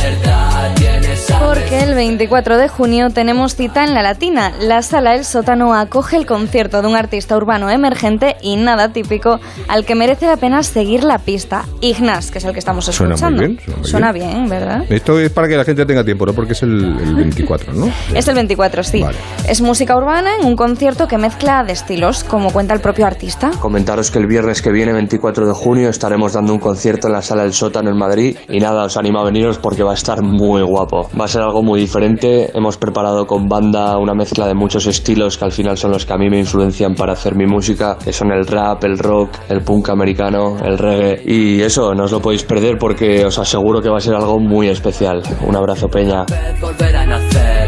Porque 1.41 1.81
el 1.83 1.95
24 1.95 2.57
de 2.57 2.69
junio 2.69 3.11
tenemos 3.11 3.55
cita 3.57 3.85
en 3.85 3.95
La 3.95 4.03
Latina. 4.03 4.53
La 4.61 4.83
sala 4.83 5.15
El 5.15 5.25
Sótano 5.25 5.75
acoge 5.75 6.17
el 6.17 6.27
concierto 6.27 6.81
de 6.83 6.89
un 6.89 6.97
artista 6.97 7.37
urbano 7.37 7.71
emergente 7.71 8.37
y 8.43 8.57
nada 8.57 8.93
típico 8.93 9.39
al 9.69 9.85
que 9.85 9.95
merece 9.95 10.27
la 10.27 10.37
pena 10.37 10.63
seguir 10.63 11.05
la 11.05 11.19
pista. 11.19 11.65
Ignaz, 11.81 12.31
que 12.31 12.39
es 12.39 12.45
el 12.45 12.53
que 12.53 12.59
estamos 12.59 12.85
Suena 12.87 13.15
escuchando. 13.15 13.43
muy 13.43 13.49
bien, 13.57 13.61
suena 13.65 13.79
muy 13.79 13.89
Suena 13.89 14.13
bien, 14.13 14.49
¿verdad? 14.49 14.85
Esto 14.89 15.19
es 15.21 15.31
para 15.31 15.49
que 15.49 15.57
la 15.57 15.65
gente 15.65 15.85
tenga 15.87 16.05
tiempo, 16.05 16.27
¿no? 16.27 16.33
Porque 16.33 16.53
es 16.53 16.63
el, 16.63 16.97
el 17.01 17.15
24, 17.15 17.73
¿no? 17.75 17.91
Es 18.15 18.27
el 18.29 18.35
24, 18.35 18.83
sí. 18.83 19.03
Vale. 19.03 19.17
Es 19.49 19.61
música 19.61 19.97
urbana 19.97 20.31
en 20.41 20.47
un 20.47 20.57
concierto 20.57 21.07
que 21.07 21.19
mezcla 21.19 21.65
de 21.65 21.73
estilos, 21.73 22.25
como 22.25 22.51
cuenta 22.53 22.75
el 22.75 22.81
propio 22.81 23.07
artista. 23.07 23.51
Comentaros 23.61 24.11
que 24.11 24.19
el 24.19 24.27
viernes 24.27 24.63
que 24.63 24.71
viene, 24.71 24.93
24 24.93 25.47
de 25.47 25.53
junio, 25.53 25.89
estaremos 25.91 26.33
dando 26.33 26.53
un 26.53 26.59
concierto 26.59 27.07
en 27.09 27.13
la 27.13 27.23
sala 27.23 27.43
del 27.43 27.53
sótano 27.53 27.91
en 27.91 27.97
Madrid 27.97 28.37
y 28.49 28.59
nada, 28.61 28.85
os 28.85 28.97
animo 28.97 29.21
a 29.21 29.25
veniros 29.25 29.59
porque 29.59 29.83
va 29.83 29.93
a 29.93 29.95
estar 29.95 30.23
muy 30.23 30.63
guapo. 30.63 31.09
Va 31.19 31.26
a 31.27 31.29
ser 31.29 31.43
algo 31.43 31.63
muy 31.63 31.81
diferente. 31.81 32.51
Hemos 32.55 32.79
preparado 32.79 33.27
con 33.27 33.49
banda 33.49 33.99
una 33.99 34.15
mezcla 34.15 34.47
de 34.47 34.55
muchos 34.55 34.87
estilos 34.87 35.37
que 35.37 35.45
al 35.45 35.53
final 35.53 35.77
son 35.77 35.91
los 35.91 36.07
que 36.07 36.13
a 36.13 36.17
mí 36.17 36.31
me 36.31 36.39
influencian 36.39 36.95
para 36.95 37.13
hacer 37.13 37.35
mi 37.35 37.47
música, 37.47 37.99
que 38.03 38.13
son 38.13 38.33
el 38.33 38.47
rap, 38.47 38.83
el 38.85 38.99
rock, 38.99 39.31
el 39.49 39.63
punk 39.63 39.91
americano, 39.91 40.57
el 40.65 40.79
reggae 40.79 41.23
y 41.27 41.61
eso, 41.61 41.95
no 41.95 42.05
os 42.05 42.13
lo 42.13 42.21
podéis 42.21 42.45
perder 42.45 42.79
porque 42.79 43.27
os 43.27 43.39
aseguro 43.39 43.83
que 43.83 43.89
va 43.89 43.99
a 43.99 44.01
ser 44.01 44.15
algo 44.15 44.39
muy 44.39 44.69
especial. 44.69 45.23
Un 45.47 45.57
abrazo, 45.57 45.89
Peña. 45.89 46.25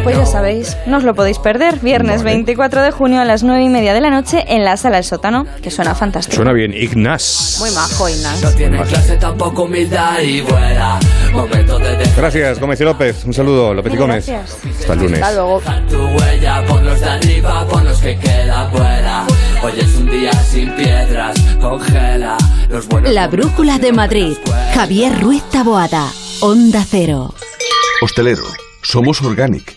Pues 0.09 0.17
ya 0.17 0.25
sabéis, 0.25 0.75
no 0.87 0.97
os 0.97 1.05
lo 1.05 1.15
podéis 1.15 1.39
perder. 1.39 1.81
Viernes 1.81 2.23
24 2.23 2.81
de 2.81 2.91
junio 2.93 3.21
a 3.21 3.27
las 3.27 3.43
9 3.43 3.63
y 3.63 3.69
media 3.69 3.93
de 3.93 4.01
la 4.01 4.09
noche 4.09 4.43
en 4.49 4.65
la 4.65 4.79
sala 4.79 4.97
del 4.97 5.05
sótano, 5.05 5.45
que 5.63 5.71
suena 5.71 5.95
fantástico. 5.95 6.35
Suena 6.35 6.55
bien, 6.55 6.73
Ignaz. 6.73 7.57
Muy 7.59 7.71
majo, 7.73 8.09
Ignaz. 8.09 8.41
No 8.41 8.51
tiene 8.53 8.83
clase, 8.85 9.19
tampoco 9.19 9.65
humildad 9.65 10.19
y 10.21 10.41
vuela. 10.41 10.99
Momento 11.31 11.79
de 11.79 11.95
dejar 11.99 12.17
Gracias, 12.17 12.59
Gómez 12.59 12.81
y 12.81 12.85
López. 12.85 13.23
Un 13.27 13.35
saludo, 13.35 13.75
López 13.75 13.93
y 13.93 13.97
Gómez. 13.99 14.27
Gracias. 14.27 14.59
Hasta 14.81 14.93
el 14.95 14.99
lunes. 14.99 15.23
Hasta 15.23 15.35
luego. 15.35 15.63
tu 15.91 16.07
huella 16.19 16.65
por 16.67 16.83
los 16.83 17.01
de 17.01 17.07
arriba, 17.07 17.67
por 17.67 17.85
los 17.85 17.99
que 17.99 18.19
quedan 18.19 18.71
fuera. 18.71 19.27
Hoy 19.63 19.73
es 19.79 19.95
un 19.95 20.11
día 20.11 20.33
sin 20.33 20.71
piedras, 20.71 21.39
congela 21.61 22.39
los 22.71 22.89
buenos. 22.89 23.13
La 23.13 23.29
Brújula 23.29 23.79
de 23.79 23.93
Madrid. 23.93 24.39
Javier 24.73 25.21
Ruiz 25.21 25.43
Taboada. 25.51 26.07
Onda 26.41 26.83
Cero. 26.89 27.35
Hostelero, 28.01 28.45
somos 28.81 29.21
Organic, 29.21 29.77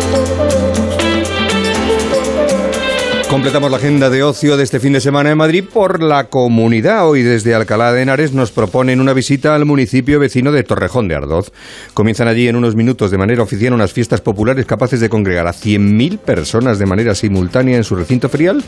Completamos 3.31 3.71
la 3.71 3.77
agenda 3.77 4.09
de 4.09 4.23
ocio 4.23 4.57
de 4.57 4.63
este 4.65 4.81
fin 4.81 4.91
de 4.91 4.99
semana 4.99 5.31
en 5.31 5.37
Madrid 5.37 5.63
por 5.63 6.03
la 6.03 6.25
comunidad. 6.25 7.07
Hoy 7.07 7.23
desde 7.23 7.55
Alcalá 7.55 7.93
de 7.93 8.01
Henares 8.01 8.33
nos 8.33 8.51
proponen 8.51 8.99
una 8.99 9.13
visita 9.13 9.55
al 9.55 9.63
municipio 9.63 10.19
vecino 10.19 10.51
de 10.51 10.63
Torrejón 10.63 11.07
de 11.07 11.15
Ardoz. 11.15 11.53
Comienzan 11.93 12.27
allí 12.27 12.49
en 12.49 12.57
unos 12.57 12.75
minutos 12.75 13.09
de 13.09 13.17
manera 13.17 13.41
oficial 13.41 13.71
unas 13.71 13.93
fiestas 13.93 14.19
populares 14.19 14.65
capaces 14.65 14.99
de 14.99 15.07
congregar 15.07 15.47
a 15.47 15.53
100.000 15.53 16.19
personas 16.19 16.77
de 16.77 16.85
manera 16.85 17.15
simultánea 17.15 17.77
en 17.77 17.85
su 17.85 17.95
recinto 17.95 18.27
ferial, 18.27 18.61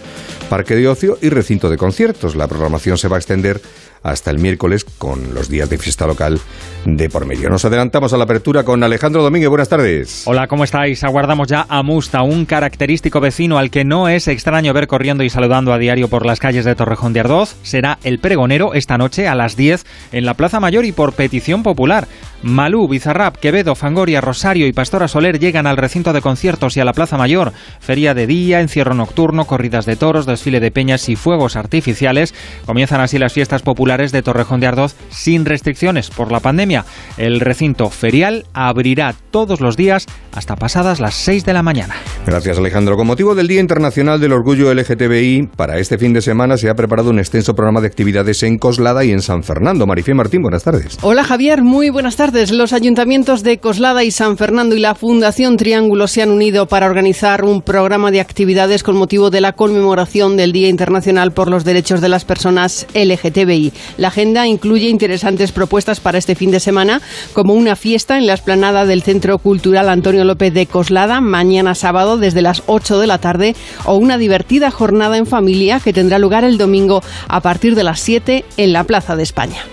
parque 0.50 0.78
de 0.78 0.88
ocio 0.88 1.18
y 1.22 1.28
recinto 1.28 1.70
de 1.70 1.76
conciertos. 1.76 2.38
La 2.38 2.48
programación 2.48 2.98
se 2.98 3.10
va 3.10 3.18
a 3.18 3.20
extender 3.20 3.60
hasta 4.02 4.32
el 4.32 4.40
miércoles 4.40 4.86
con 4.86 5.34
los 5.34 5.50
días 5.50 5.70
de 5.70 5.78
fiesta 5.78 6.06
local 6.06 6.40
de 6.86 7.10
por 7.10 7.26
medio. 7.26 7.50
Nos 7.50 7.64
adelantamos 7.64 8.12
a 8.12 8.18
la 8.18 8.26
apertura 8.26 8.64
con 8.64 8.84
Alejandro 8.84 9.24
Domínguez. 9.24 9.50
Buenas 9.50 9.70
tardes. 9.70 10.24
Hola, 10.26 10.48
¿cómo 10.48 10.66
estáis? 10.66 11.06
Aguardamos 11.06 11.48
ya 11.48 11.66
a 11.70 11.84
Musta, 11.84 12.22
un 12.22 12.46
característico 12.46 13.22
vecino 13.22 13.58
al 13.58 13.70
que 13.70 13.86
no 13.86 14.10
es 14.10 14.28
extraño 14.28 14.53
ver 14.62 14.88
corriendo 14.88 15.24
y 15.24 15.32
saludando 15.32 15.74
a 15.74 15.80
diario 15.80 16.10
por 16.10 16.28
las 16.28 16.40
calles 16.40 16.64
de 16.64 16.76
Torrejón 16.76 17.12
de 17.12 17.22
Ardoz. 17.22 17.56
Será 17.64 17.98
el 18.04 18.20
pregonero 18.20 18.76
esta 18.76 19.00
noche 19.00 19.28
a 19.28 19.34
las 19.34 19.56
10 19.56 19.84
en 20.12 20.26
la 20.26 20.36
Plaza 20.36 20.60
Mayor 20.60 20.86
y 20.86 20.92
por 20.92 21.14
petición 21.14 21.64
popular. 21.64 22.08
Malú, 22.44 22.90
Bizarrap, 22.90 23.38
Quevedo, 23.38 23.74
Fangoria, 23.74 24.20
Rosario 24.20 24.68
y 24.68 24.74
Pastora 24.74 25.08
Soler 25.08 25.40
llegan 25.40 25.66
al 25.66 25.78
recinto 25.78 26.12
de 26.12 26.22
conciertos 26.22 26.76
y 26.76 26.82
a 26.82 26.86
la 26.86 26.92
Plaza 26.92 27.18
Mayor. 27.18 27.54
Feria 27.80 28.14
de 28.14 28.28
día, 28.28 28.60
encierro 28.60 28.94
nocturno, 28.94 29.46
corridas 29.46 29.86
de 29.86 29.96
toros, 29.96 30.26
desfile 30.26 30.60
de 30.60 30.70
peñas 30.70 31.08
y 31.08 31.16
fuegos 31.16 31.56
artificiales. 31.56 32.36
Comienzan 32.66 33.00
así 33.00 33.18
las 33.18 33.32
fiestas 33.32 33.62
populares 33.62 34.12
de 34.12 34.22
Torrejón 34.22 34.60
de 34.60 34.68
Ardoz 34.68 34.96
sin 35.10 35.46
restricciones 35.46 36.10
por 36.10 36.34
la 36.34 36.42
pandemia. 36.42 36.84
El 37.18 37.40
recinto 37.40 37.90
ferial 37.90 38.46
abrirá 38.54 39.16
todos 39.32 39.62
los 39.62 39.78
días 39.78 40.06
hasta 40.34 40.58
pasadas 40.58 41.00
las 41.00 41.14
6 41.14 41.46
de 41.46 41.54
la 41.54 41.64
mañana. 41.64 41.96
Gracias 42.26 42.58
Alejandro. 42.58 42.98
Con 42.98 43.08
motivo 43.08 43.36
del 43.36 43.48
Día 43.48 43.62
Internacional 43.62 44.20
del 44.20 44.34
Orgullo 44.34 44.74
LGTBI, 44.74 45.50
para 45.56 45.78
este 45.78 45.98
fin 45.98 46.12
de 46.12 46.22
semana 46.22 46.58
se 46.58 46.70
ha 46.70 46.76
preparado 46.76 47.10
un 47.10 47.20
extenso 47.20 47.54
programa 47.54 47.80
de 47.80 47.88
actividades 47.88 48.44
en 48.44 48.58
Coslada 48.58 49.06
y 49.06 49.12
en 49.12 49.22
San 49.22 49.44
Fernando. 49.44 49.88
Marifé 49.88 50.14
Martín, 50.14 50.42
buenas 50.42 50.64
tardes. 50.66 50.98
Hola 51.04 51.24
Javier, 51.24 51.64
muy 51.64 51.90
buenas 51.90 52.18
tardes. 52.18 52.33
Los 52.34 52.74
ayuntamientos 52.74 53.44
de 53.44 53.60
Coslada 53.60 54.04
y 54.04 54.10
San 54.10 54.38
Fernando 54.38 54.76
y 54.76 54.80
la 54.80 54.96
Fundación 54.96 55.56
Triángulo 55.56 56.08
se 56.08 56.24
han 56.24 56.32
unido 56.32 56.66
para 56.66 56.88
organizar 56.88 57.46
un 57.46 57.62
programa 57.62 58.10
de 58.10 58.22
actividades 58.22 58.82
con 58.82 58.96
motivo 58.96 59.30
de 59.30 59.40
la 59.40 59.54
conmemoración 59.54 60.36
del 60.36 60.52
Día 60.52 60.68
Internacional 60.68 61.32
por 61.32 61.52
los 61.52 61.64
Derechos 61.64 62.02
de 62.02 62.10
las 62.10 62.26
Personas 62.26 62.88
LGTBI. 62.96 63.72
La 63.98 64.08
agenda 64.08 64.48
incluye 64.48 64.90
interesantes 64.90 65.52
propuestas 65.52 66.00
para 66.00 66.18
este 66.18 66.34
fin 66.34 66.50
de 66.50 66.60
semana, 66.60 67.04
como 67.34 67.54
una 67.54 67.76
fiesta 67.76 68.18
en 68.18 68.26
la 68.26 68.34
esplanada 68.34 68.88
del 68.88 69.04
Centro 69.04 69.38
Cultural 69.38 69.88
Antonio 69.88 70.24
López 70.24 70.56
de 70.56 70.66
Coslada, 70.66 71.22
mañana 71.22 71.76
sábado 71.76 72.18
desde 72.18 72.42
las 72.42 72.64
8 72.66 72.98
de 72.98 73.08
la 73.08 73.20
tarde, 73.20 73.56
o 73.86 73.94
una 73.94 74.18
divertida 74.18 74.72
jornada 74.72 75.18
en 75.18 75.28
familia 75.28 75.80
que 75.80 75.94
tendrá 75.94 76.18
lugar 76.18 76.44
el 76.46 76.58
domingo 76.58 77.04
a 77.28 77.42
partir 77.42 77.76
de 77.76 77.84
las 77.84 78.00
7 78.00 78.44
en 78.58 78.74
la 78.74 78.86
Plaza 78.86 79.16
de 79.16 79.22
España. 79.22 79.64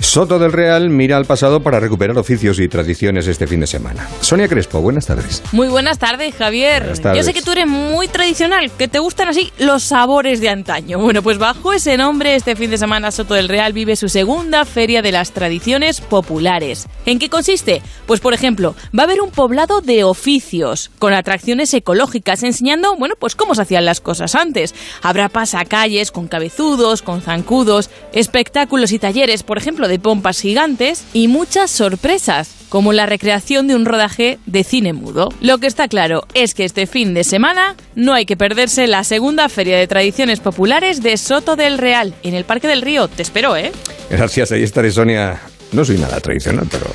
Soto 0.00 0.38
del 0.38 0.52
Real 0.52 0.90
mira 0.90 1.16
al 1.16 1.24
pasado 1.24 1.60
para 1.60 1.80
recuperar 1.80 2.16
oficios 2.18 2.60
y 2.60 2.68
tradiciones 2.68 3.26
este 3.26 3.46
fin 3.46 3.60
de 3.60 3.66
semana. 3.66 4.08
Sonia 4.20 4.48
Crespo, 4.48 4.80
buenas 4.80 5.06
tardes. 5.06 5.42
Muy 5.52 5.68
buenas 5.68 5.98
tardes, 5.98 6.34
Javier. 6.36 6.82
Buenas 6.82 7.00
tardes. 7.00 7.18
Yo 7.18 7.24
sé 7.24 7.34
que 7.34 7.42
tú 7.42 7.52
eres 7.52 7.66
muy 7.66 8.06
tradicional, 8.08 8.70
que 8.70 8.86
te 8.88 9.00
gustan 9.00 9.28
así 9.28 9.52
los 9.58 9.82
sabores 9.82 10.40
de 10.40 10.48
antaño. 10.48 10.98
Bueno, 10.98 11.22
pues 11.22 11.38
bajo 11.38 11.72
ese 11.72 11.96
nombre, 11.96 12.36
este 12.36 12.54
fin 12.54 12.70
de 12.70 12.78
semana 12.78 13.10
Soto 13.10 13.34
del 13.34 13.48
Real 13.48 13.72
vive 13.72 13.96
su 13.96 14.08
segunda 14.08 14.64
Feria 14.64 15.02
de 15.02 15.12
las 15.12 15.32
Tradiciones 15.32 16.00
Populares. 16.00 16.86
¿En 17.04 17.18
qué 17.18 17.28
consiste? 17.28 17.82
Pues, 18.06 18.20
por 18.20 18.34
ejemplo, 18.34 18.74
va 18.96 19.02
a 19.02 19.06
haber 19.06 19.20
un 19.20 19.30
poblado 19.30 19.80
de 19.80 20.04
oficios, 20.04 20.90
con 20.98 21.12
atracciones 21.12 21.74
ecológicas, 21.74 22.42
enseñando, 22.44 22.96
bueno, 22.96 23.14
pues 23.18 23.34
cómo 23.34 23.54
se 23.54 23.62
hacían 23.62 23.84
las 23.84 24.00
cosas 24.00 24.34
antes. 24.34 24.74
Habrá 25.02 25.28
pasacalles 25.28 26.12
con 26.12 26.28
cabezudos, 26.28 27.02
con 27.02 27.20
zancudos, 27.20 27.90
espectáculos 28.12 28.92
y 28.92 28.98
talleres, 28.98 29.42
por 29.42 29.58
ejemplo, 29.58 29.87
de 29.88 29.98
pompas 29.98 30.40
gigantes 30.40 31.04
y 31.12 31.28
muchas 31.28 31.70
sorpresas, 31.70 32.54
como 32.68 32.92
la 32.92 33.06
recreación 33.06 33.66
de 33.66 33.74
un 33.74 33.86
rodaje 33.86 34.38
de 34.46 34.62
cine 34.62 34.92
mudo. 34.92 35.30
Lo 35.40 35.58
que 35.58 35.66
está 35.66 35.88
claro 35.88 36.24
es 36.34 36.54
que 36.54 36.64
este 36.64 36.86
fin 36.86 37.14
de 37.14 37.24
semana 37.24 37.74
no 37.94 38.14
hay 38.14 38.26
que 38.26 38.36
perderse 38.36 38.86
la 38.86 39.04
segunda 39.04 39.48
Feria 39.48 39.78
de 39.78 39.86
Tradiciones 39.86 40.40
Populares 40.40 41.02
de 41.02 41.16
Soto 41.16 41.56
del 41.56 41.78
Real, 41.78 42.14
en 42.22 42.34
el 42.34 42.44
Parque 42.44 42.68
del 42.68 42.82
Río. 42.82 43.08
Te 43.08 43.22
espero, 43.22 43.56
¿eh? 43.56 43.72
Gracias, 44.10 44.52
ahí 44.52 44.62
estaré 44.62 44.90
Sonia. 44.90 45.40
No 45.72 45.84
soy 45.84 45.98
nada 45.98 46.18
tradicional, 46.20 46.66
pero... 46.70 46.86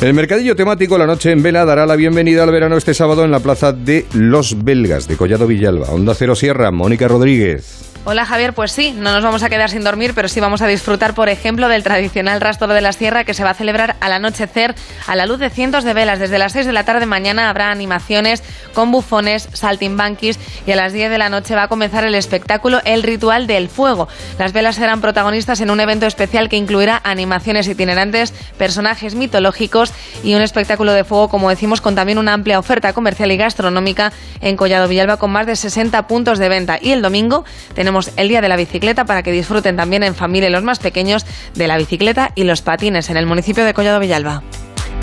El 0.00 0.12
mercadillo 0.12 0.54
temático 0.54 0.98
La 0.98 1.06
Noche 1.06 1.30
en 1.30 1.42
Vela 1.42 1.64
dará 1.64 1.86
la 1.86 1.96
bienvenida 1.96 2.42
al 2.42 2.50
verano 2.50 2.76
este 2.76 2.92
sábado 2.92 3.24
en 3.24 3.30
la 3.30 3.40
plaza 3.40 3.72
de 3.72 4.06
Los 4.12 4.62
Belgas 4.64 5.08
de 5.08 5.16
Collado 5.16 5.46
Villalba. 5.46 5.88
Onda 5.90 6.14
Cero 6.14 6.34
Sierra, 6.34 6.70
Mónica 6.70 7.08
Rodríguez. 7.08 7.91
Hola 8.04 8.26
Javier, 8.26 8.52
pues 8.52 8.72
sí, 8.72 8.92
no 8.98 9.12
nos 9.12 9.22
vamos 9.22 9.44
a 9.44 9.48
quedar 9.48 9.70
sin 9.70 9.84
dormir, 9.84 10.10
pero 10.12 10.26
sí 10.26 10.40
vamos 10.40 10.60
a 10.60 10.66
disfrutar, 10.66 11.14
por 11.14 11.28
ejemplo, 11.28 11.68
del 11.68 11.84
tradicional 11.84 12.40
rastro 12.40 12.66
de 12.66 12.80
la 12.80 12.92
sierra 12.92 13.22
que 13.22 13.32
se 13.32 13.44
va 13.44 13.50
a 13.50 13.54
celebrar 13.54 13.94
al 14.00 14.12
anochecer 14.12 14.74
a 15.06 15.14
la 15.14 15.24
luz 15.24 15.38
de 15.38 15.50
cientos 15.50 15.84
de 15.84 15.94
velas. 15.94 16.18
Desde 16.18 16.36
las 16.36 16.50
6 16.50 16.66
de 16.66 16.72
la 16.72 16.84
tarde 16.84 17.06
mañana 17.06 17.48
habrá 17.48 17.70
animaciones 17.70 18.42
con 18.74 18.90
bufones, 18.90 19.48
saltimbanquis 19.52 20.40
y 20.66 20.72
a 20.72 20.76
las 20.76 20.92
10 20.92 21.12
de 21.12 21.18
la 21.18 21.28
noche 21.28 21.54
va 21.54 21.62
a 21.62 21.68
comenzar 21.68 22.02
el 22.02 22.16
espectáculo 22.16 22.80
El 22.84 23.04
Ritual 23.04 23.46
del 23.46 23.68
Fuego. 23.68 24.08
Las 24.36 24.52
velas 24.52 24.74
serán 24.74 25.00
protagonistas 25.00 25.60
en 25.60 25.70
un 25.70 25.78
evento 25.78 26.06
especial 26.06 26.48
que 26.48 26.56
incluirá 26.56 27.00
animaciones 27.04 27.68
itinerantes, 27.68 28.32
personajes 28.58 29.14
mitológicos 29.14 29.92
y 30.24 30.34
un 30.34 30.42
espectáculo 30.42 30.92
de 30.92 31.04
fuego, 31.04 31.28
como 31.28 31.50
decimos, 31.50 31.80
con 31.80 31.94
también 31.94 32.18
una 32.18 32.32
amplia 32.32 32.58
oferta 32.58 32.94
comercial 32.94 33.30
y 33.30 33.36
gastronómica 33.36 34.12
en 34.40 34.56
Collado 34.56 34.88
Villalba 34.88 35.18
con 35.18 35.30
más 35.30 35.46
de 35.46 35.54
60 35.54 36.08
puntos 36.08 36.40
de 36.40 36.48
venta. 36.48 36.80
Y 36.82 36.90
el 36.90 37.00
domingo 37.00 37.44
tenemos 37.74 37.91
el 38.16 38.28
Día 38.28 38.40
de 38.40 38.48
la 38.48 38.56
Bicicleta 38.56 39.04
para 39.04 39.22
que 39.22 39.32
disfruten 39.32 39.76
también 39.76 40.02
en 40.02 40.14
familia 40.14 40.50
los 40.50 40.62
más 40.62 40.78
pequeños 40.78 41.26
de 41.54 41.68
la 41.68 41.76
bicicleta 41.76 42.32
y 42.34 42.44
los 42.44 42.62
patines 42.62 43.10
en 43.10 43.16
el 43.16 43.26
municipio 43.26 43.64
de 43.64 43.74
Collado 43.74 44.00
Villalba. 44.00 44.42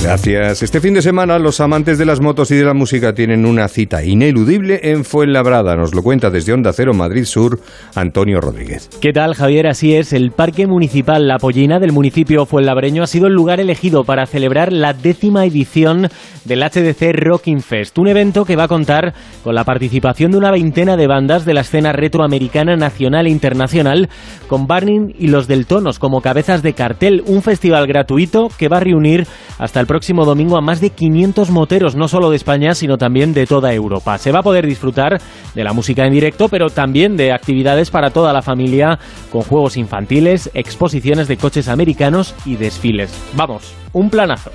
Gracias. 0.02 0.64
Este 0.64 0.80
fin 0.80 0.94
de 0.94 1.02
semana 1.02 1.38
los 1.40 1.60
amantes 1.60 1.98
de 1.98 2.06
las 2.06 2.22
motos 2.22 2.52
y 2.52 2.56
de 2.56 2.64
la 2.64 2.74
música 2.74 3.14
tienen 3.14 3.46
una 3.46 3.68
cita 3.68 4.02
ineludible 4.02 4.80
en 4.84 5.04
Fuenlabrada. 5.04 5.76
Nos 5.76 5.94
lo 5.94 6.02
cuenta 6.02 6.30
desde 6.30 6.54
Onda 6.54 6.72
Cero 6.72 6.94
Madrid 6.94 7.26
Sur 7.26 7.60
Antonio 7.96 8.40
Rodríguez. 8.40 8.90
¿Qué 9.02 9.12
tal 9.12 9.36
Javier? 9.36 9.68
Así 9.68 9.96
es, 9.96 10.14
el 10.14 10.32
Parque 10.32 10.68
Municipal 10.68 11.28
La 11.28 11.38
Pollina 11.38 11.80
del 11.80 11.92
municipio 11.92 12.46
fuenlabreño 12.46 13.04
ha 13.04 13.08
sido 13.08 13.28
el 13.28 13.34
lugar 13.34 13.60
elegido 13.60 14.06
para 14.06 14.26
celebrar 14.26 14.72
la 14.72 14.94
décima 14.94 15.46
edición 15.46 16.08
del 16.46 16.62
HDC 16.62 17.12
Rocking 17.14 17.62
Fest, 17.62 17.98
un 18.00 18.08
evento 18.08 18.46
que 18.46 18.56
va 18.56 18.64
a 18.64 18.68
contar 18.70 19.14
con 19.44 19.54
la 19.54 19.66
participación 19.66 20.32
de 20.32 20.38
una 20.38 20.52
veintena 20.52 20.96
de 20.96 21.08
bandas 21.08 21.46
de 21.46 21.54
la 21.54 21.62
escena 21.62 21.92
retroamericana 21.92 22.78
nacional 22.78 23.28
e 23.28 23.32
internacional, 23.32 24.10
con 24.48 24.66
Barney 24.66 25.14
y 25.20 25.28
los 25.28 25.48
del 25.48 25.66
Tonos 25.66 26.00
como 26.00 26.22
cabezas 26.22 26.64
de 26.64 26.74
cartel, 26.74 27.22
un 27.28 27.42
festival 27.42 27.86
gratuito 27.86 28.48
que 28.58 28.70
va 28.70 28.78
a 28.78 28.82
reunir 28.82 29.28
hasta 29.60 29.82
el 29.82 29.89
próximo 29.90 30.24
domingo 30.24 30.56
a 30.56 30.62
más 30.62 30.82
de 30.82 30.92
500 30.92 31.50
moteros, 31.50 31.96
no 31.96 32.08
solo 32.08 32.30
de 32.30 32.36
España, 32.36 32.76
sino 32.76 33.00
también 33.00 33.34
de 33.34 33.48
toda 33.48 33.74
Europa. 33.74 34.20
Se 34.20 34.32
va 34.32 34.42
a 34.42 34.44
poder 34.44 34.68
disfrutar 34.68 35.20
de 35.56 35.64
la 35.64 35.74
música 35.74 36.06
en 36.06 36.14
directo, 36.14 36.48
pero 36.48 36.70
también 36.70 37.18
de 37.18 37.32
actividades 37.32 37.90
para 37.90 38.12
toda 38.12 38.32
la 38.32 38.44
familia, 38.44 39.00
con 39.32 39.42
juegos 39.42 39.78
infantiles, 39.78 40.52
exposiciones 40.54 41.28
de 41.28 41.38
coches 41.38 41.68
americanos 41.68 42.36
y 42.46 42.56
desfiles. 42.56 43.12
Vamos, 43.36 43.74
un 43.92 44.12
planazo. 44.12 44.52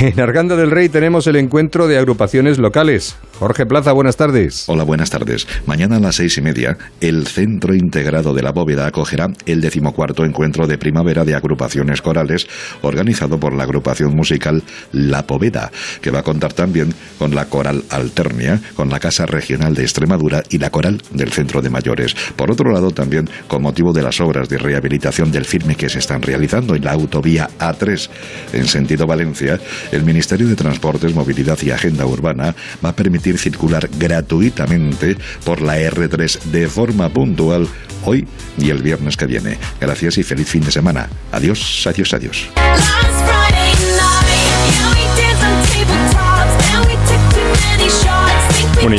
En 0.00 0.18
Arganda 0.18 0.56
del 0.56 0.70
Rey 0.70 0.88
tenemos 0.88 1.26
el 1.26 1.36
encuentro 1.36 1.86
de 1.86 1.98
agrupaciones 1.98 2.58
locales. 2.58 3.18
Jorge 3.38 3.66
Plaza, 3.66 3.92
buenas 3.92 4.16
tardes. 4.16 4.68
Hola, 4.68 4.84
buenas 4.84 5.10
tardes. 5.10 5.48
Mañana 5.66 5.96
a 5.96 6.00
las 6.00 6.14
seis 6.14 6.38
y 6.38 6.40
media, 6.40 6.78
el 7.00 7.26
Centro 7.26 7.74
Integrado 7.74 8.32
de 8.32 8.42
la 8.42 8.52
Bóveda 8.52 8.86
acogerá 8.86 9.26
el 9.44 9.60
decimocuarto 9.60 10.24
encuentro 10.24 10.68
de 10.68 10.78
primavera 10.78 11.24
de 11.24 11.34
agrupaciones 11.34 12.00
corales 12.00 12.46
organizado 12.82 13.40
por 13.40 13.52
la 13.52 13.64
agrupación 13.64 14.14
musical 14.14 14.62
La 14.92 15.26
Poveda, 15.26 15.72
que 16.00 16.12
va 16.12 16.20
a 16.20 16.22
contar 16.22 16.52
también 16.52 16.94
con 17.18 17.34
la 17.34 17.46
Coral 17.46 17.82
Alternia, 17.90 18.60
con 18.76 18.88
la 18.88 19.00
Casa 19.00 19.26
Regional 19.26 19.74
de 19.74 19.82
Extremadura 19.82 20.44
y 20.48 20.58
la 20.58 20.70
Coral 20.70 21.02
del 21.10 21.32
Centro 21.32 21.60
de 21.60 21.70
Mayores. 21.70 22.14
Por 22.36 22.52
otro 22.52 22.70
lado, 22.70 22.92
también 22.92 23.28
con 23.48 23.62
motivo 23.62 23.92
de 23.92 24.02
las 24.02 24.20
obras 24.20 24.48
de 24.48 24.58
rehabilitación 24.58 25.32
del 25.32 25.44
firme 25.44 25.74
que 25.74 25.88
se 25.88 25.98
están 25.98 26.22
realizando 26.22 26.76
en 26.76 26.84
la 26.84 26.92
autovía 26.92 27.48
A3 27.58 28.08
en 28.52 28.68
sentido 28.68 29.08
Valencia, 29.08 29.58
el 29.90 30.04
Ministerio 30.04 30.46
de 30.46 30.54
Transportes, 30.54 31.12
Movilidad 31.12 31.58
y 31.62 31.72
Agenda 31.72 32.06
Urbana 32.06 32.54
va 32.82 32.90
a 32.90 32.96
permitir 32.96 33.23
circular 33.32 33.88
gratuitamente 33.98 35.16
por 35.44 35.60
la 35.60 35.78
R3 35.78 36.42
de 36.44 36.68
forma 36.68 37.08
puntual 37.08 37.68
hoy 38.04 38.26
y 38.58 38.70
el 38.70 38.82
viernes 38.82 39.16
que 39.16 39.26
viene. 39.26 39.58
Gracias 39.80 40.18
y 40.18 40.22
feliz 40.22 40.48
fin 40.48 40.64
de 40.64 40.70
semana. 40.70 41.08
Adiós, 41.32 41.86
adiós, 41.86 42.12
adiós. 42.14 42.48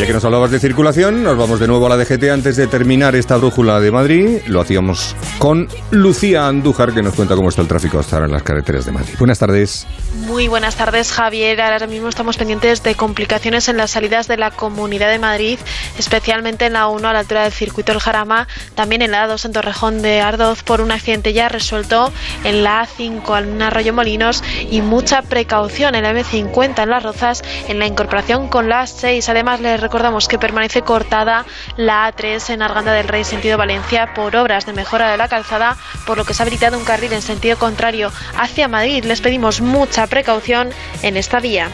Que 0.05 0.13
nos 0.13 0.25
hablabas 0.25 0.51
de 0.51 0.59
circulación, 0.59 1.23
nos 1.23 1.35
vamos 1.35 1.59
de 1.59 1.67
nuevo 1.67 1.87
a 1.87 1.89
la 1.89 1.97
DGT 1.97 2.25
antes 2.29 2.55
de 2.57 2.67
terminar 2.67 3.15
esta 3.15 3.37
brújula 3.37 3.79
de 3.79 3.91
Madrid. 3.91 4.39
Lo 4.45 4.61
hacíamos 4.61 5.15
con 5.39 5.67
Lucía 5.89 6.47
Andújar, 6.47 6.93
que 6.93 7.01
nos 7.01 7.15
cuenta 7.15 7.35
cómo 7.35 7.49
está 7.49 7.63
el 7.63 7.67
tráfico 7.67 7.97
hasta 7.97 8.17
ahora 8.17 8.27
en 8.27 8.33
las 8.33 8.43
carreteras 8.43 8.85
de 8.85 8.91
Madrid. 8.91 9.15
Buenas 9.17 9.39
tardes. 9.39 9.87
Muy 10.27 10.47
buenas 10.47 10.75
tardes, 10.75 11.11
Javier. 11.11 11.59
Ahora 11.59 11.87
mismo 11.87 12.07
estamos 12.07 12.37
pendientes 12.37 12.83
de 12.83 12.93
complicaciones 12.93 13.67
en 13.67 13.77
las 13.77 13.91
salidas 13.91 14.27
de 14.27 14.37
la 14.37 14.51
Comunidad 14.51 15.09
de 15.09 15.17
Madrid, 15.17 15.59
especialmente 15.97 16.67
en 16.67 16.73
la 16.73 16.87
1 16.87 17.07
a 17.07 17.13
la 17.13 17.19
altura 17.19 17.43
del 17.43 17.51
circuito 17.51 17.91
El 17.91 17.99
Jarama, 17.99 18.47
también 18.75 19.01
en 19.01 19.11
la 19.11 19.25
2 19.27 19.45
en 19.45 19.53
Torrejón 19.53 20.01
de 20.01 20.21
Ardoz 20.21 20.61
por 20.63 20.81
un 20.81 20.91
accidente 20.91 21.33
ya 21.33 21.49
resuelto 21.49 22.11
en 22.43 22.63
la 22.63 22.85
A5 22.85 23.39
en 23.39 23.61
Arroyo 23.61 23.93
Molinos 23.93 24.43
y 24.69 24.81
mucha 24.81 25.23
precaución 25.23 25.95
en 25.95 26.03
la 26.03 26.13
M50 26.13 26.83
en 26.83 26.89
Las 26.89 27.03
Rozas 27.03 27.43
en 27.67 27.79
la 27.79 27.87
incorporación 27.87 28.49
con 28.49 28.69
la 28.69 28.85
6. 28.85 29.29
Además, 29.29 29.61
le 29.61 29.77
recordamos 29.95 30.27
que 30.27 30.37
permanece 30.37 30.81
cortada 30.81 31.45
la 31.77 32.11
A3 32.11 32.49
en 32.53 32.61
Arganda 32.61 32.91
del 32.91 33.07
Rey 33.07 33.23
sentido 33.23 33.57
Valencia 33.57 34.13
por 34.13 34.35
obras 34.35 34.65
de 34.65 34.73
mejora 34.73 35.09
de 35.09 35.15
la 35.15 35.29
calzada, 35.29 35.77
por 36.05 36.17
lo 36.17 36.25
que 36.25 36.33
se 36.33 36.43
ha 36.43 36.45
habilitado 36.45 36.77
un 36.77 36.83
carril 36.83 37.13
en 37.13 37.21
sentido 37.21 37.57
contrario 37.57 38.11
hacia 38.37 38.67
Madrid. 38.67 39.05
Les 39.05 39.21
pedimos 39.21 39.61
mucha 39.61 40.05
precaución 40.07 40.71
en 41.01 41.15
esta 41.15 41.39
vía. 41.39 41.69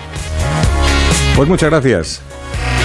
Pues 1.36 1.50
muchas 1.50 1.72
gracias. 1.72 2.22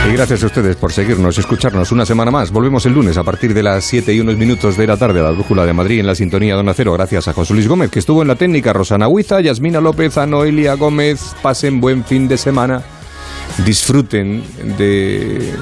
Y 0.09 0.13
gracias 0.15 0.43
a 0.43 0.47
ustedes 0.47 0.77
por 0.77 0.91
seguirnos 0.91 1.37
y 1.37 1.41
escucharnos 1.41 1.93
una 1.93 2.07
semana 2.07 2.31
más. 2.31 2.51
Volvemos 2.51 2.87
el 2.87 2.95
lunes 2.95 3.19
a 3.19 3.23
partir 3.23 3.53
de 3.53 3.63
las 3.63 3.85
7 3.85 4.15
y 4.15 4.21
unos 4.21 4.39
minutos 4.39 4.79
de 4.79 4.87
la 4.87 4.97
tarde 4.97 5.21
a 5.21 5.25
la 5.25 5.31
Brújula 5.33 5.67
de 5.67 5.75
Madrid 5.75 6.01
en 6.01 6.07
la 6.07 6.15
sintonía 6.15 6.55
Don 6.55 6.71
Acero. 6.71 6.95
Gracias 6.95 7.29
a 7.29 7.35
José 7.35 7.53
Luis 7.53 7.69
Gómez, 7.69 7.91
que 7.91 7.99
estuvo 7.99 8.23
en 8.23 8.29
la 8.29 8.37
técnica, 8.37 8.73
Rosana 8.73 9.07
Huiza, 9.07 9.43
Yasmina 9.43 9.83
López, 9.83 10.17
a 10.17 10.25
Noelia 10.25 10.77
Gómez. 10.77 11.35
Pasen 11.43 11.83
buen 11.83 12.05
fin 12.05 12.27
de 12.27 12.39
semana. 12.39 12.96
Disfruten 13.65 14.45
de 14.77 15.55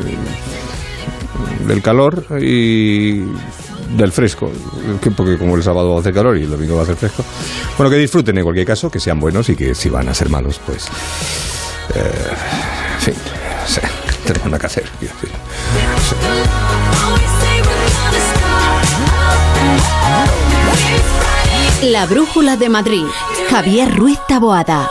del 1.67 1.83
calor 1.83 2.27
y 2.41 3.21
del 3.97 4.13
fresco, 4.13 4.51
porque 5.17 5.39
como 5.39 5.57
el 5.57 5.63
sábado 5.63 5.99
hace 5.99 6.13
calor 6.13 6.37
y 6.37 6.43
el 6.43 6.51
domingo 6.51 6.75
va 6.75 6.81
a 6.81 6.85
hacer 6.85 6.97
fresco. 6.97 7.25
Bueno, 7.77 7.91
que 7.91 7.97
disfruten 7.97 8.37
en 8.39 8.45
cualquier 8.45 8.67
caso, 8.67 8.91
que 8.91 9.01
sean 9.01 9.21
buenos 9.21 9.49
y 9.49 9.57
que 9.57 9.75
si 9.75 9.89
van 9.89 10.09
a 10.09 10.15
ser 10.15 10.29
malos, 10.29 10.61
pues... 10.65 10.87
Eh, 11.95 12.11
en 12.95 13.01
fin, 13.01 13.15
tenemos 14.27 14.47
nada 14.47 14.59
que 14.59 14.67
hacer. 14.67 14.85
La 21.83 22.07
Brújula 22.07 22.57
de 22.57 22.69
Madrid. 22.69 23.05
Javier 23.51 23.95
Ruiz 23.95 24.19
Taboada. 24.27 24.89